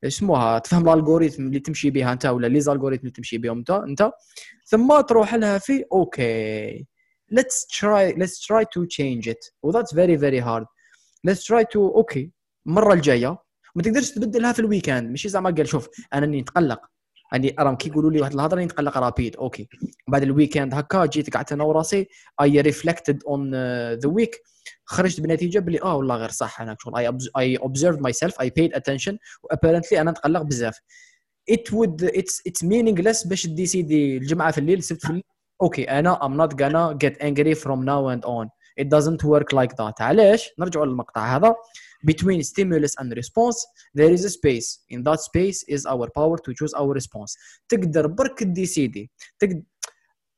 اسمها 0.03 0.60
تفهم 0.60 0.89
ال 0.89 0.95
algorithm 0.95 1.43
اللي 1.43 1.60
تمشي 1.60 1.89
بها 1.89 2.14
أنت 2.14 2.26
ولا 2.26 2.47
les 2.47 2.59
algorithmes 2.59 3.01
اللي 3.01 3.12
تمشي 3.12 3.38
بهم 3.38 3.58
أنت 3.58 3.70
أنت 3.70 4.12
ثم 4.66 5.01
تروح 5.01 5.36
لها 5.36 5.58
في 5.58 5.86
okay 5.91 6.88
let's 7.34 7.66
try 7.80 8.14
let's 8.18 8.39
try 8.39 8.64
to 8.64 8.86
change 8.86 9.28
it. 9.28 9.51
و 9.64 9.72
that's 9.72 9.91
very 9.93 10.16
very 10.16 10.39
hard. 10.39 10.66
To 11.74 11.78
okay 11.78 12.32
المره 12.68 12.93
الجاية 12.93 13.38
ما 13.76 13.84
تقدرش 13.84 14.12
تبدلها 14.12 14.51
في 14.51 14.60
ال 14.59 14.65
week-end 14.65 15.09
ماشي 15.10 15.30
زعما 15.30 15.49
قال 15.49 15.68
شوف 15.68 15.89
أنا 16.14 16.26
اني 16.26 16.41
نتقلق 16.41 16.82
يعني 17.32 17.55
راهم 17.59 17.75
كي 17.75 17.89
يقولوا 17.89 18.11
لي 18.11 18.21
واحد 18.21 18.34
الهضرة 18.34 18.61
نتقلق 18.61 18.97
rapide 18.97 19.36
okay. 19.36 19.70
بعد 20.07 20.23
ال 20.24 20.29
week-end 20.29 20.74
هكا 20.73 21.05
جيت 21.05 21.34
قعدت 21.34 21.51
أنا 21.51 21.63
وراسي. 21.63 22.07
I 22.41 22.61
reflected 22.61 23.24
on 23.24 23.51
the 23.93 24.09
week 24.09 24.41
خرجت 24.86 25.21
بنتيجة 25.21 25.59
بلي 25.59 25.82
آه 25.82 25.95
والله 25.95 26.15
غير 26.15 26.30
صح 26.30 26.61
أنا 26.61 26.75
شغل. 26.80 27.19
I 27.38 27.57
observe 27.57 27.99
myself 27.99 28.13
I 28.13 28.41
paid 28.41 28.49
attention 28.49 28.74
و 28.74 29.18
apparently 29.43 30.01
أنا 30.01 30.11
نتقلق 30.11 30.41
بزاف. 30.41 30.80
it 31.49 31.74
would 31.74 32.03
it's 32.03 32.41
it's 32.47 32.63
meaningless 32.63 33.28
باش 33.28 33.47
décider 33.47 34.18
الجمعة 34.17 34.51
في 34.51 34.57
الليل 34.57 34.78
السبت 34.78 35.01
في 35.01 35.09
الليل. 35.09 35.23
okay 35.61 35.84
أنا 35.84 36.25
I'm 36.26 36.34
not 36.34 36.61
gonna 36.61 36.93
get 36.93 37.22
angry 37.22 37.55
from 37.55 37.84
now 37.84 38.09
and 38.09 38.26
on 38.26 38.49
it 38.82 38.86
doesn't 38.86 39.28
work 39.30 39.57
like 39.57 39.73
that. 39.80 40.01
علاش؟ 40.01 40.53
نرجعوا 40.59 40.86
للمقطع 40.86 41.36
هذا. 41.36 41.55
Between 42.06 42.41
stimulus 42.41 42.93
and 43.02 43.14
response 43.14 43.58
there 43.95 44.12
is 44.12 44.26
a 44.26 44.30
space. 44.30 44.68
In 44.89 45.04
that 45.04 45.20
space 45.20 45.64
is 45.76 45.86
our 45.86 46.08
power 46.18 46.38
to 46.38 46.54
choose 46.54 46.74
our 46.80 46.93
response. 46.93 47.38
تقدر 47.70 48.08
برك 48.08 48.43
décider 48.43 49.11
تقدر 49.39 49.62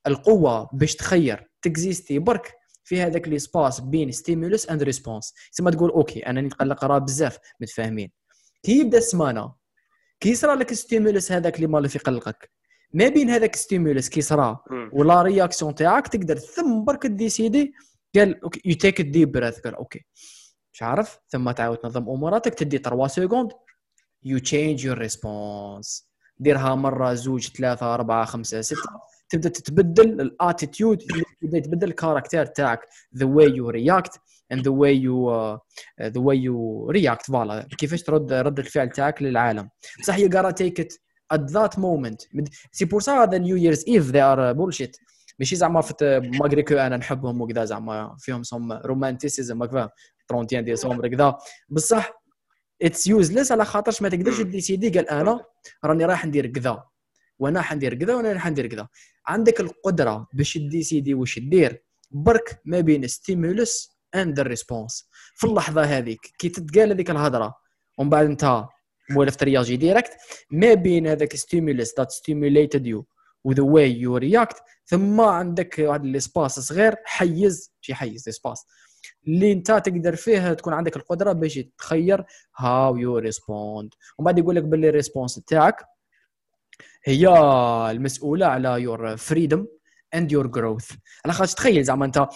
القوة 0.08 0.70
باش 0.74 0.96
تخير. 0.96 1.50
ت 1.62 1.70
existe 1.70 2.20
برك 2.20 2.56
في 2.84 3.02
هذاك 3.02 3.28
l'espace 3.28 3.80
بين 3.80 4.12
stimulus 4.12 4.70
and 4.70 4.84
response 4.84 5.34
تسمى 5.54 5.72
تقول 5.72 5.90
okay 5.90 6.20
أنا 6.20 6.42
نتقلق 6.42 6.86
راه 6.86 6.98
بزاف. 6.98 7.38
متفاهمين. 7.62 8.12
كي 8.64 8.80
يبدأ 8.80 8.98
السمانة 8.98 9.54
كي 10.20 10.30
يصرى 10.30 10.56
لك 10.56 10.74
stimulus 10.74 11.32
هذاك 11.32 11.56
اللي 11.56 11.68
مالف 11.68 11.96
يقلقك 11.96 12.52
ما 12.94 13.08
بين 13.08 13.30
هذاك 13.30 13.56
stimulus 13.56 14.10
كي 14.10 14.22
صرا 14.22 14.64
و 14.94 15.03
la 15.03 15.22
réaction 15.22 15.76
تاعك 15.76 16.08
تقدر 16.08 16.38
ثم 16.38 16.84
برك 16.84 17.08
décider 17.08 17.74
قال 18.16 18.44
okay 18.44 18.62
you 18.66 18.76
take 18.76 19.02
deep 19.02 19.32
breath 19.32 19.60
قال 19.60 19.76
okay. 19.76 20.06
مش 20.80 20.84
عارف 20.84 21.20
ثم 21.30 21.52
تعاود 21.52 21.78
تنظم 21.78 22.10
أموراتك 22.10 22.54
تدي 22.54 22.78
3 22.78 23.08
secondes 23.08 23.52
you 24.24 24.40
change 24.40 24.86
your 24.86 24.98
response 24.98 26.10
ديرها 26.38 26.76
مرة 26.76 27.14
زوج 27.14 27.48
ثلاثة 27.48 27.94
أربعة 27.94 28.26
خمسة 28.26 28.62
ستة. 28.62 28.90
تبدأ 29.30 29.50
تتبدل 29.50 30.22
ال 30.22 30.30
attitude 30.30 31.02
يبدا 31.42 31.58
يتبدل 31.58 31.88
ال 31.88 31.93
caractère 31.93 32.46
تاعك. 32.46 32.80
the 33.18 33.26
way 33.26 33.56
you 33.56 33.70
react 33.70 34.20
and 34.52 34.62
the 34.62 34.72
way 34.72 34.98
you 34.98 35.32
the 36.02 36.22
way 36.22 36.38
you 36.38 36.90
react 36.90 37.26
voilà. 37.26 37.68
كيفاش 37.78 38.04
ترد 38.04 38.34
رد 38.34 38.60
الفعل 38.60 38.90
تاعك 38.90 39.22
للعالم. 39.22 39.70
صح 40.04 40.18
you 40.18 40.30
gotta 40.30 40.54
take 40.54 40.84
it 40.84 40.94
at 41.34 41.42
that 41.42 41.78
moment. 41.78 42.44
c'est 42.72 42.86
pour 42.86 43.02
ça 43.02 43.26
the 43.26 43.38
New 43.38 43.56
Year's 43.56 43.86
Eve 43.88 44.12
they 44.12 44.22
are 44.22 44.54
bullshit 44.54 44.98
ماشي 45.40 45.56
زعما 45.56 45.84
malgré 46.02 46.64
que 46.64 46.76
أنا 46.76 46.98
نحبهم 46.98 47.42
وكذا 47.42 47.66
زعما 47.66 48.16
فيهم 48.20 48.44
some 48.44 48.74
romanticism 48.74 49.62
31 50.32 50.64
ديسمبر 50.66 51.08
كذا. 51.08 51.38
بصح 51.70 52.12
it's 52.82 53.08
useless 53.08 53.52
على 53.52 53.66
خاطرش 53.66 54.02
ما 54.02 54.10
تقدرش 54.10 54.42
décider 54.42 54.90
قال 54.90 55.10
أنا 55.10 55.46
راني 55.86 56.06
رايح 56.06 56.26
ندير 56.26 56.48
كذا 56.48 56.84
وأنا 57.40 57.62
حندير 57.62 57.94
كذا 57.94 58.16
وأنا 58.16 58.34
راح 58.34 58.48
ندير 58.48 58.68
كذا. 58.68 58.88
عندك 59.28 59.60
القدرة 59.60 60.28
باش 60.34 60.58
décider 60.58 61.14
واش 61.14 61.40
دير 61.40 61.84
برك 62.12 62.62
ما 62.66 62.80
بين 62.80 63.08
stimulus 63.08 64.00
and 64.16 64.40
response 64.40 65.10
في 65.36 65.48
اللحظة 65.48 65.84
هذيك 65.84 66.20
كي 66.40 66.50
تتقال 66.50 66.92
هذيك 66.92 67.10
الهضرة 67.10 67.56
ومن 67.98 68.10
بعد 68.10 68.26
انت 68.26 68.64
مولف 69.10 69.36
تréagir 69.36 69.78
direct 69.78 70.12
ما 70.52 70.74
بين 70.74 71.08
هذاك 71.08 71.36
stimulus 71.36 71.94
that 71.98 72.12
stimulated 72.12 72.88
you 72.88 73.06
و 73.44 73.49
the 73.49 73.64
way 73.64 74.00
you 74.00 74.18
react 74.18 74.56
ثم 74.86 75.22
عندك 75.22 75.76
واحد 75.80 76.06
ال 76.06 76.13
espace 76.13 76.60
صغير 76.60 76.96
حيز 77.06 77.72
شي 77.82 77.94
حيز 77.94 78.30
espace. 78.30 78.66
اللي 79.28 79.52
انت 79.52 79.72
تقدر 79.72 80.16
فيه 80.16 80.54
تكون 80.54 80.74
عندك 80.74 80.96
القدرة 80.98 81.32
باش 81.32 81.60
تخير 81.78 82.26
هاو 82.58 82.98
يو 82.98 83.18
ريسبوند 83.18 83.94
ومن 84.18 84.26
بعد 84.26 84.38
يقول 84.38 84.56
لك 84.56 84.64
باللي 84.64 84.90
الريسبونس 84.90 85.36
تاعك 85.36 85.86
هي 87.06 87.28
المسؤولة 87.92 88.46
على 88.46 88.82
يور 88.82 89.18
فريدم 89.18 89.68
اند 90.14 90.32
يور 90.32 90.48
جروث 90.48 90.92
على 91.26 91.34
خاطر 91.34 91.52
تخيل 91.52 91.84
زعما 91.84 92.06
انت 92.06 92.28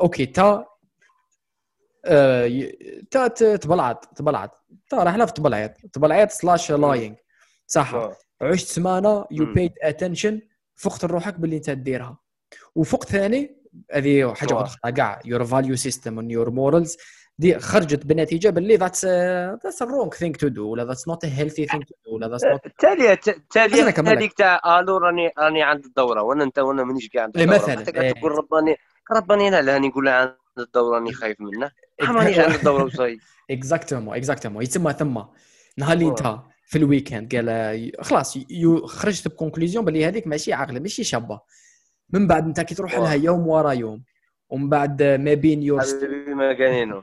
أوكي 0.00 0.26
تا 0.26 0.66
آه، 2.06 2.70
تا 3.10 3.28
تبلعت 3.56 4.04
تبلعت. 4.16 4.50
تا 4.90 5.02
راح 5.02 5.24
في 5.24 5.32
تبلعت. 5.32 5.86
تبلعت 5.92 6.32
سلاش 6.32 6.72
لاينغ 6.72 7.14
صح. 7.66 7.94
عشت 8.40 8.66
سمانة 8.66 9.26
يو 9.30 9.52
بيد 9.52 9.72
اتنشن 9.82 10.40
فقت 10.74 11.04
روحك 11.04 11.40
باللي 11.40 11.56
انت 11.56 11.70
ديرها. 11.70 12.18
وفوق 12.74 13.04
ثاني 13.04 13.63
هذه 13.92 14.34
حاجة 14.34 14.62
أخرى 14.62 14.92
كاع 14.92 15.20
يور 15.24 15.44
فاليو 15.44 15.76
سيستم 15.76 16.18
اند 16.18 16.30
يور 16.30 16.50
مورالز 16.50 16.96
دي 17.38 17.58
خرجت 17.58 18.06
بنتيجة 18.06 18.48
باللي 18.48 18.76
ذاتس 18.76 19.04
ذاتس 19.64 19.82
رونغ 19.82 20.10
ثينك 20.10 20.36
تو 20.36 20.48
دو 20.48 20.68
ولا 20.68 20.84
ذاتس 20.84 21.08
نوت 21.08 21.24
هيلثي 21.24 21.66
ثينك 21.66 21.88
تو 21.88 21.94
دو 22.06 22.14
ولا 22.14 22.28
ذاتس 22.28 22.44
نوت 22.44 22.66
التاليه 22.66 23.12
التاليه 23.28 23.94
هذيك 23.98 24.32
تاع 24.32 24.80
آلو 24.80 24.96
راني 24.96 25.30
راني 25.38 25.62
عند 25.62 25.84
الدورة 25.84 26.22
وأنا 26.22 26.44
أنت 26.44 26.58
وأنا 26.58 26.84
مانيش 26.84 27.08
كاع 27.08 27.22
عند 27.22 27.36
إيه، 27.36 27.44
الدورة. 27.44 27.58
مثلا 27.58 28.02
إيه. 28.02 28.12
تقول 28.12 28.32
رباني 28.32 28.76
رباني 29.12 29.50
لا 29.50 29.62
لا 29.62 29.78
نقول 29.78 30.08
عند 30.08 30.34
الدورة 30.58 30.94
راني 30.94 31.12
خايف 31.12 31.40
منه. 31.40 31.70
مانيش 32.02 32.38
عند 32.38 32.54
الدورة 32.58 32.84
وصاي 32.84 33.18
اكزاكتومون 33.50 34.16
اكزاكتومون 34.16 34.62
يتسمى 34.62 34.92
ثم. 34.92 35.22
نهار 35.78 35.92
اللي 35.92 36.08
انت 36.08 36.38
في 36.66 36.78
الويكند 36.78 37.36
قال 37.36 37.92
خلاص 38.00 38.38
خرجت 38.84 39.28
بكونكلوزيون 39.28 39.84
باللي 39.84 40.06
هذيك 40.06 40.26
ماشي 40.26 40.52
عاقلة 40.52 40.80
ماشي 40.80 41.04
شابة. 41.04 41.40
من 42.10 42.26
بعد 42.26 42.44
انت 42.46 42.60
كي 42.60 42.74
تروح 42.74 42.94
لها 42.98 43.14
يوم 43.14 43.48
ورا 43.48 43.72
يوم 43.72 44.02
ومن 44.48 44.68
بعد 44.68 45.02
ما 45.02 45.34
بين 45.34 45.62
يور 45.62 45.80
حبيبي 45.80 46.34
ما 46.34 46.52
كاينينو 46.52 47.02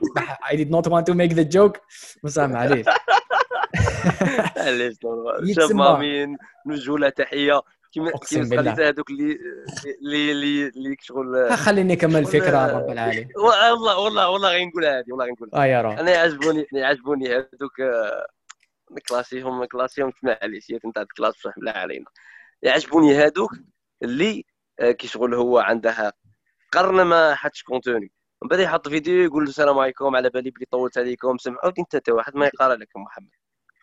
I 0.52 0.54
did 0.56 0.68
not 0.70 0.90
want 0.92 1.06
to 1.06 1.14
make 1.14 1.34
the 1.36 1.44
joke. 1.56 1.80
مسامح 2.24 2.60
عليك. 2.60 2.86
علاش 4.56 4.94
شاب 5.56 5.72
مامين 5.72 6.36
نوجهوا 6.66 6.98
له 6.98 7.08
تحية. 7.08 7.60
كيما 7.92 8.10
كيما 8.28 8.70
هذوك 8.88 9.10
اللي 9.10 9.38
اللي 10.02 10.32
اللي 10.32 10.68
اللي 10.68 10.96
شغل 11.00 11.50
خليني 11.56 11.94
نكمل 11.94 12.16
الفكرة 12.16 12.78
رب 12.78 12.90
العالمين. 12.90 13.28
والله 13.72 13.98
والله 13.98 14.30
والله 14.30 14.48
غير 14.48 14.66
نقولها 14.66 14.98
هذه 14.98 15.04
والله 15.08 15.24
غير 15.24 15.34
نقولها 15.34 15.62
آه 15.62 15.66
يا 15.66 15.82
رب. 15.82 15.98
أنا 15.98 16.10
يعجبوني 16.10 16.66
يعجبوني 16.72 17.28
هذوك 17.28 17.76
كلاسيهم 19.08 19.64
كلاسيهم 19.64 20.10
تسمع 20.10 20.38
عليه 20.42 20.60
سيت 20.60 20.86
نتاع 20.86 21.02
الكلاس 21.02 21.34
بصح 21.34 21.54
لا 21.58 21.78
علينا. 21.78 22.04
يعجبوني 22.62 23.14
هذوك 23.14 23.50
اللي 24.02 24.38
آه، 24.38 24.51
كي 24.80 25.06
شغل 25.08 25.34
هو 25.34 25.58
عندها 25.58 26.12
قرن 26.72 27.02
ما 27.02 27.34
حطش 27.34 27.62
كونتوني. 27.62 28.12
من 28.42 28.48
بعد 28.48 28.60
يحط 28.60 28.88
فيديو 28.88 29.24
يقول 29.24 29.42
السلام 29.42 29.78
عليكم 29.78 30.16
على 30.16 30.30
بالي 30.30 30.50
بلي 30.50 30.66
طولت 30.70 30.98
عليكم 30.98 31.38
سمعوا 31.38 31.72
انت 31.78 31.96
حتى 31.96 32.12
واحد 32.12 32.36
ما 32.36 32.46
يقرا 32.46 32.74
لك 32.74 32.88
محمد. 32.96 33.30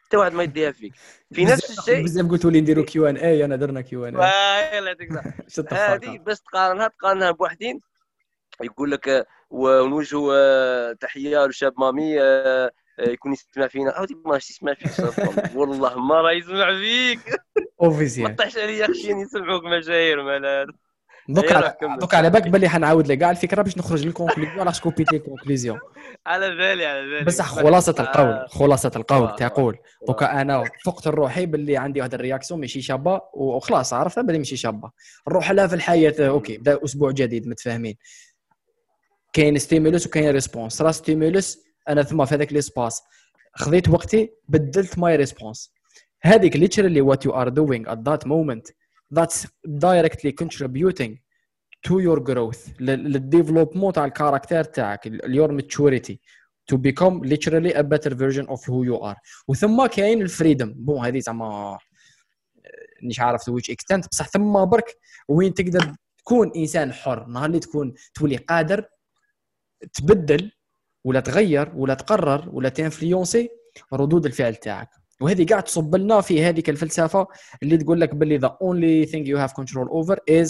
حتى 0.06 0.18
واحد 0.18 0.34
ما 0.34 0.44
يديها 0.44 0.72
فيك. 0.72 0.94
في 1.34 1.46
نفس 1.46 1.80
الشيء 1.80 2.04
بزاف 2.04 2.28
قلتوا 2.32 2.52
لي 2.52 2.62
نديروا 2.62 2.86
كيو 2.86 3.08
ان 3.08 3.18
اي 3.18 3.46
انا 3.46 3.56
درنا 3.56 3.82
كيو 3.82 4.06
ان 4.06 4.16
اي 4.16 4.78
يلا 4.78 4.88
يعطيك 4.90 5.74
هذه 5.74 6.18
بس 6.20 6.42
تقارنها 6.42 6.88
تقارنها 6.88 7.32
بوحدين. 7.32 7.82
يقول 8.64 8.92
لك 8.92 9.28
ونوجهوا 9.50 10.34
آه، 10.36 10.94
تحية 10.94 11.46
لشاب 11.46 11.74
مامي 11.78 12.22
آه، 12.22 12.24
آه، 12.24 12.72
يكون 13.08 13.34
يسمع 13.34 13.68
فينا. 13.68 13.91
عاودي 13.91 14.18
ما 14.26 14.36
يسمع 14.36 14.74
فيك 14.74 14.91
والله 15.58 16.00
ما 16.00 16.22
راه 16.22 16.32
يسمع 16.32 16.74
فيك. 16.74 17.20
اوفيسيال 17.82 18.30
ما 18.30 18.36
طيحش 18.36 18.58
عليا 18.58 18.88
خشين 18.88 19.20
يسمعوك 19.20 19.64
مشاهير 19.64 20.24
مال 20.24 20.68
دوك 21.30 21.45
دوك 22.00 22.14
على 22.14 22.30
بالك 22.30 22.47
باللي 22.47 22.70
حنعاود 22.70 23.08
لك. 23.08 23.18
كاع 23.18 23.32
الفكرة 23.32 23.62
باش 23.62 23.78
نخرج 23.78 24.06
للكونكلوزيون 24.06 24.60
راح 24.60 24.80
كوبيتي 24.80 25.16
الكونكلوزيون 25.16 25.80
على 26.28 26.50
بالي 26.50 26.86
على 26.86 27.02
بالي. 27.02 27.26
بصح 27.26 27.45
خلاصة 27.45 27.95
القول 28.00 28.45
خلاصة 28.50 28.91
القول 28.95 29.36
تقول. 29.36 29.78
دوكا 30.08 30.41
أنا 30.41 30.64
فقت 30.86 31.08
روحي 31.08 31.45
باللي 31.45 31.78
عندي 31.78 32.00
واحد 32.00 32.14
الرياكسيون 32.14 32.60
ماشي 32.60 32.82
شابة 32.82 33.22
وخلاص 33.34 33.93
عرفت؟ 33.93 34.20
باللي 34.20 34.38
ماشي 34.38 34.58
شابة. 34.58 34.91
نروح 35.28 35.52
لها 35.52 35.68
في 35.68 35.76
الحياة 35.76 36.14
أوكي 36.20 36.58
بدأ 36.58 36.80
أسبوع 36.86 37.12
جديد 37.12 37.47
متفاهمين. 37.47 37.95
كاين 39.34 39.58
stimulus 39.57 40.07
وكاين 40.08 40.30
response 40.30 40.82
راه 40.82 40.91
stimulus 40.91 41.68
أنا 41.89 42.03
ثم 42.03 42.25
في 42.25 42.36
هذاك 42.36 42.53
l'espace 42.53 43.01
خذيت 43.53 43.89
وقتي 43.89 44.30
بدلت 44.47 44.99
my 44.99 45.16
response 45.16 45.74
هذيك 46.21 46.57
literally 46.57 47.01
what 47.01 47.19
you 47.25 47.34
are 47.34 47.49
doing 47.49 47.88
at 47.88 48.03
that 48.03 48.25
moment. 48.25 48.71
That's 49.11 49.47
directly 49.65 50.32
contributing 50.32 51.19
to 51.88 51.99
your 51.99 52.19
growth. 52.19 52.82
لل 52.82 52.96
développement 52.96 53.93
تاع 53.93 54.05
ال 54.05 54.11
caractère 54.11 54.64
تاعك 54.63 55.07
your 55.25 55.51
maturity. 55.51 56.15
To 56.71 56.77
become 56.77 57.15
literally 57.34 57.73
a 57.73 57.84
better 57.84 58.13
version 58.13 58.45
of 58.47 58.59
who 58.65 58.84
you 58.84 58.99
are. 59.01 59.15
وثم 59.47 59.86
كاين 59.86 60.21
ال 60.22 60.28
freedom 60.28 60.74
bon 60.78 61.05
هذه 61.05 61.19
زعما 61.19 61.77
مش 63.03 63.19
عارف 63.19 63.43
to 63.43 63.53
which 63.53 63.70
extent 63.70 64.07
بصح 64.11 64.27
ثم 64.27 64.65
برك 64.65 64.95
وين 65.27 65.53
تقدر 65.53 65.95
تكون 66.17 66.51
إنسان 66.55 66.93
حر. 66.93 67.27
نهار 67.27 67.45
اللي 67.45 67.59
تكون 67.59 67.93
تولي 68.13 68.36
قادر 68.38 68.86
تبدل 69.93 70.51
ولا 71.04 71.20
تغير 71.20 71.72
ولا 71.76 71.93
تقرر 71.93 72.50
ولا 72.54 72.70
تنفلونسي 72.70 73.50
ردود 73.93 74.26
الفعل 74.26 74.56
تاعك. 74.56 74.89
وهذه 75.22 75.45
قاعد 75.45 75.64
تصب 75.64 75.95
لنا 75.95 76.22
في 76.22 76.43
هذيك 76.43 76.70
الفلسفة 76.70 77.28
اللي 77.64 77.78
تقول 77.78 78.02
لك 78.02 78.16
باللي 78.16 78.39
the 78.39 78.52
only 78.52 79.10
thing 79.12 79.26
you 79.26 79.38
have 79.38 79.54
control 79.54 79.88
over 79.91 80.16
is 80.30 80.50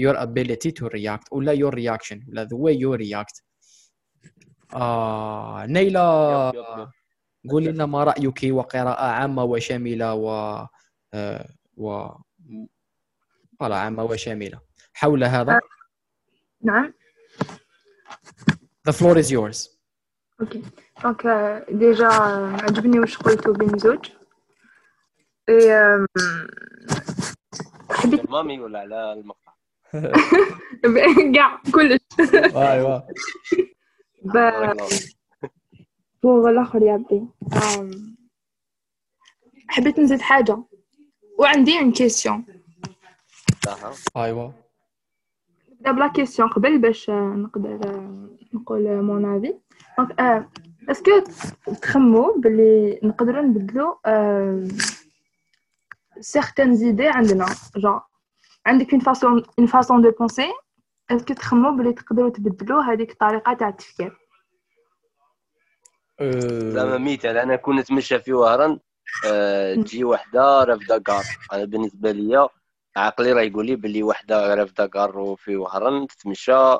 your 0.00 0.16
ability 0.16 0.70
to 0.72 0.88
react 0.88 1.32
ولا 1.32 1.54
your 1.54 1.72
reaction 1.74 2.28
ولا 2.28 2.48
the 2.48 2.56
way 2.56 2.74
you 2.74 2.96
react. 3.04 3.42
آه 4.74 5.66
نيلة 5.66 6.02
قول 7.50 7.64
لنا 7.64 7.86
ما 7.86 8.04
رأيك 8.04 8.40
وقراءة 8.44 9.04
عامة 9.04 9.44
وشاملة 9.44 10.14
و 10.14 10.30
آه 11.14 11.48
و 11.76 12.08
عامة 13.60 14.04
وشاملة 14.04 14.60
حول 14.92 15.24
هذا؟ 15.24 15.60
نعم. 16.62 16.94
The 18.84 18.92
floor 18.92 19.16
is 19.18 19.30
yours. 19.30 19.68
okay 20.40 20.62
donc 21.02 21.26
déjà 21.70 22.06
عجبني 22.06 23.00
واش 23.00 23.18
قلتو 23.18 23.52
بين 23.52 23.78
زوج 23.78 24.10
اي 25.48 26.06
حبيت 27.90 28.30
مامي 28.30 28.60
ولا 28.60 28.78
على 28.78 29.12
المقطع 29.12 29.52
كاع 31.34 31.62
كلش 31.74 32.00
ايوا 32.56 33.00
bon 36.22 36.50
الآخر 36.50 36.82
يا 36.82 36.92
عبدي 36.92 37.26
حبيت 39.68 39.98
نزيد 39.98 40.20
حاجة 40.20 40.62
وعندي 41.38 41.78
une 41.78 41.92
question 41.92 42.46
ايوا 44.16 44.50
نبدا 45.82 45.92
ب 45.92 45.97
la 45.97 46.08
question 46.08 46.48
قبل 46.48 46.78
باش 46.78 47.10
نقدر 47.10 47.78
نقول 48.54 49.02
mon 49.02 49.36
avis 49.36 49.58
donc 49.98 50.46
est-ce 50.88 51.03
que 51.03 51.10
تخمو 51.82 52.34
بلي 52.38 53.00
نقدروا 53.02 53.42
نبدلو 53.42 53.98
certaines 56.20 56.74
idées 56.74 57.08
عندنا؟ 57.08 57.46
genre 57.76 58.00
عندك 58.66 58.92
une 58.92 59.00
façon 59.00 59.44
une 59.58 59.66
façon 59.66 60.02
de 60.02 60.10
penser 60.10 60.52
est-ce 61.10 61.26
que 61.26 61.34
تخمو 61.34 61.76
بلي 61.76 61.92
تقدروا 61.92 62.30
تبدلوا 62.30 62.82
هذيك 62.82 63.10
الطريقة 63.12 63.54
تاع 63.54 63.68
التفكير؟ 63.68 64.18
زعما 66.72 66.98
مثال 66.98 67.38
أنا 67.38 67.56
كون 67.56 67.76
نتمشى 67.76 68.18
في 68.18 68.32
وهران 68.32 68.78
أه 69.26 69.74
تجي 69.74 70.04
وحدة 70.04 70.64
رافدة 70.64 70.98
كار. 70.98 71.24
أنا 71.52 71.64
بالنسبة 71.64 72.12
ليا 72.12 72.48
عقلي 72.96 73.32
راه 73.32 73.42
يقول 73.42 73.66
لي 73.66 73.76
بلي 73.76 74.02
وحده 74.02 74.54
رافده 74.54 74.86
كار 74.86 75.18
وفي 75.18 75.56
وهران 75.56 76.06
تتمشى 76.06 76.78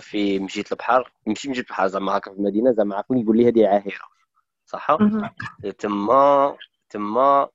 في 0.00 0.38
مشيت 0.38 0.72
للبحر 0.72 1.12
مشي 1.26 1.48
مشيت 1.48 1.64
للبحر 1.64 1.86
زعما 1.86 2.16
هكا 2.16 2.30
في 2.30 2.36
المدينة 2.36 2.72
زعما 2.72 2.96
عقلي 2.96 3.20
يقول 3.20 3.36
لي 3.36 3.48
هذه 3.48 3.66
عاهرة. 3.68 4.08
صح؟ 4.66 4.96
تما 5.78 6.56
تما 6.90 7.48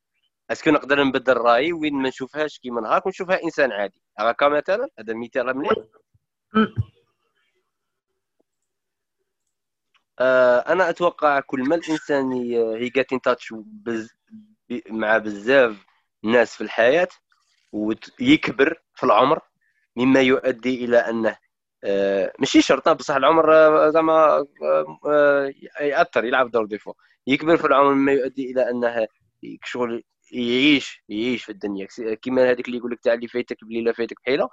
est-ce 0.51 0.63
que 0.63 0.69
نقدر 0.69 1.03
نبدل 1.03 1.37
رأيي 1.37 1.73
وين 1.73 1.93
ما 1.93 2.09
نشوفهاش 2.09 2.59
كيما 2.59 2.81
نهار 2.81 3.01
ونشوفها 3.05 3.43
إنسان 3.43 3.71
عادي. 3.71 4.01
هكا 4.19 4.47
مثلا؟ 4.47 4.87
هذا 4.99 5.13
المثال 5.13 5.57
مليح؟ 5.57 5.73
آه، 10.19 10.59
أنا 10.59 10.89
أتوقع 10.89 11.39
كل 11.39 11.61
ما 11.69 11.75
الإنسان 11.75 12.31
هي 12.31 12.89
جات 12.89 13.13
ان 13.13 13.21
تاتش 13.21 13.53
مع 14.89 15.17
بزاف 15.17 15.85
ناس 16.23 16.55
في 16.55 16.61
الحياة 16.61 17.07
ويكبر 17.71 18.81
في 18.95 19.03
العمر 19.03 19.39
مما 19.95 20.21
يؤدي 20.21 20.85
إلى 20.85 20.97
أنه 20.97 21.37
آه، 21.83 22.33
ماشي 22.39 22.61
شرط 22.61 22.89
بصح 22.89 23.15
العمر 23.15 23.53
آه، 23.53 23.89
زعما 23.89 24.45
يأثر 25.81 26.25
يلعب 26.25 26.51
دور 26.51 26.65
ديفو 26.65 26.93
يكبر 27.27 27.57
في 27.57 27.67
العمر 27.67 27.93
مما 27.93 28.11
يؤدي 28.11 28.51
إلى 28.51 28.69
أنه 28.69 29.07
شغل 29.63 30.03
يعيش 30.31 31.03
يعيش 31.09 31.43
في 31.43 31.51
الدنيا. 31.51 31.87
كيما 32.21 32.51
هذيك 32.51 32.67
اللي 32.67 32.77
يقول 32.77 32.91
لك 32.91 32.99
تاع 32.99 33.13
اللي 33.13 33.27
فايتك 33.27 33.57
بليلة 33.63 33.91
فايتك 33.91 34.17
بحيلة. 34.21 34.49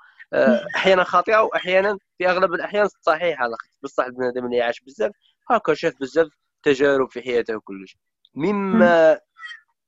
أحيانا 0.77 1.05
خاطئة 1.05 1.39
وأحيانا 1.43 1.99
في 2.19 2.29
أغلب 2.29 2.55
الأحيان 2.55 2.89
صحيحة 3.01 3.49
بصح 3.83 4.05
البنادم 4.05 4.45
اللي 4.45 4.62
عاش 4.62 4.81
بزاف 4.81 5.12
هكا 5.51 5.75
شاف 5.75 5.95
بزاف 6.01 6.29
تجارب 6.62 7.11
في 7.11 7.23
حياته 7.23 7.57
وكلش 7.57 7.97
مما 8.35 9.21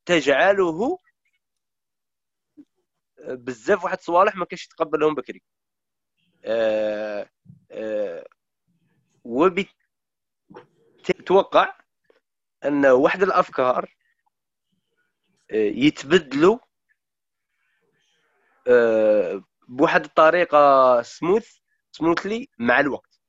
تجعله 0.07 0.99
بزاف 3.29 3.85
واحد 3.85 4.01
صوالح 4.01 4.37
ما 4.37 4.45
كانش 4.45 4.65
يتقبلهم 4.65 5.15
بكري. 5.15 5.43
أه 6.45 7.31
أه 7.71 8.27
وبتوقع 11.09 11.75
أن 12.65 12.87
واحد 12.87 13.23
الأفكار 13.23 13.95
آه، 15.51 15.55
يتبدلوا 15.55 16.59
آه، 18.69 19.45
بواحد 19.69 20.05
الطريقة 20.05 21.03
smooth 21.03 21.49
smoothly 21.93 22.49
مع 22.59 22.81
الوقت 22.81 23.21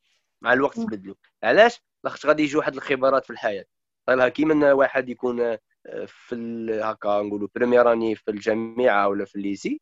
مع 0.41 0.53
الوقت 0.53 0.75
تبدلوا. 0.79 1.15
علاش؟ 1.43 1.79
لاخاطش 2.03 2.25
غادي 2.25 2.43
يجي 2.43 2.57
واحد 2.57 2.75
الخبرات 2.75 3.23
في 3.25 3.29
الحياة. 3.29 3.65
طيب 4.05 4.27
كيما 4.27 4.73
واحد 4.73 5.09
يكون 5.09 5.41
آه، 5.41 5.59
في 6.07 6.35
هكا 6.83 7.21
نقولوا 7.21 7.47
première 7.55 7.91
année 7.91 8.15
في 8.15 8.31
الجامعة 8.31 9.07
ولا 9.07 9.25
في 9.25 9.35
ال 9.35 9.43
lycée 9.43 9.81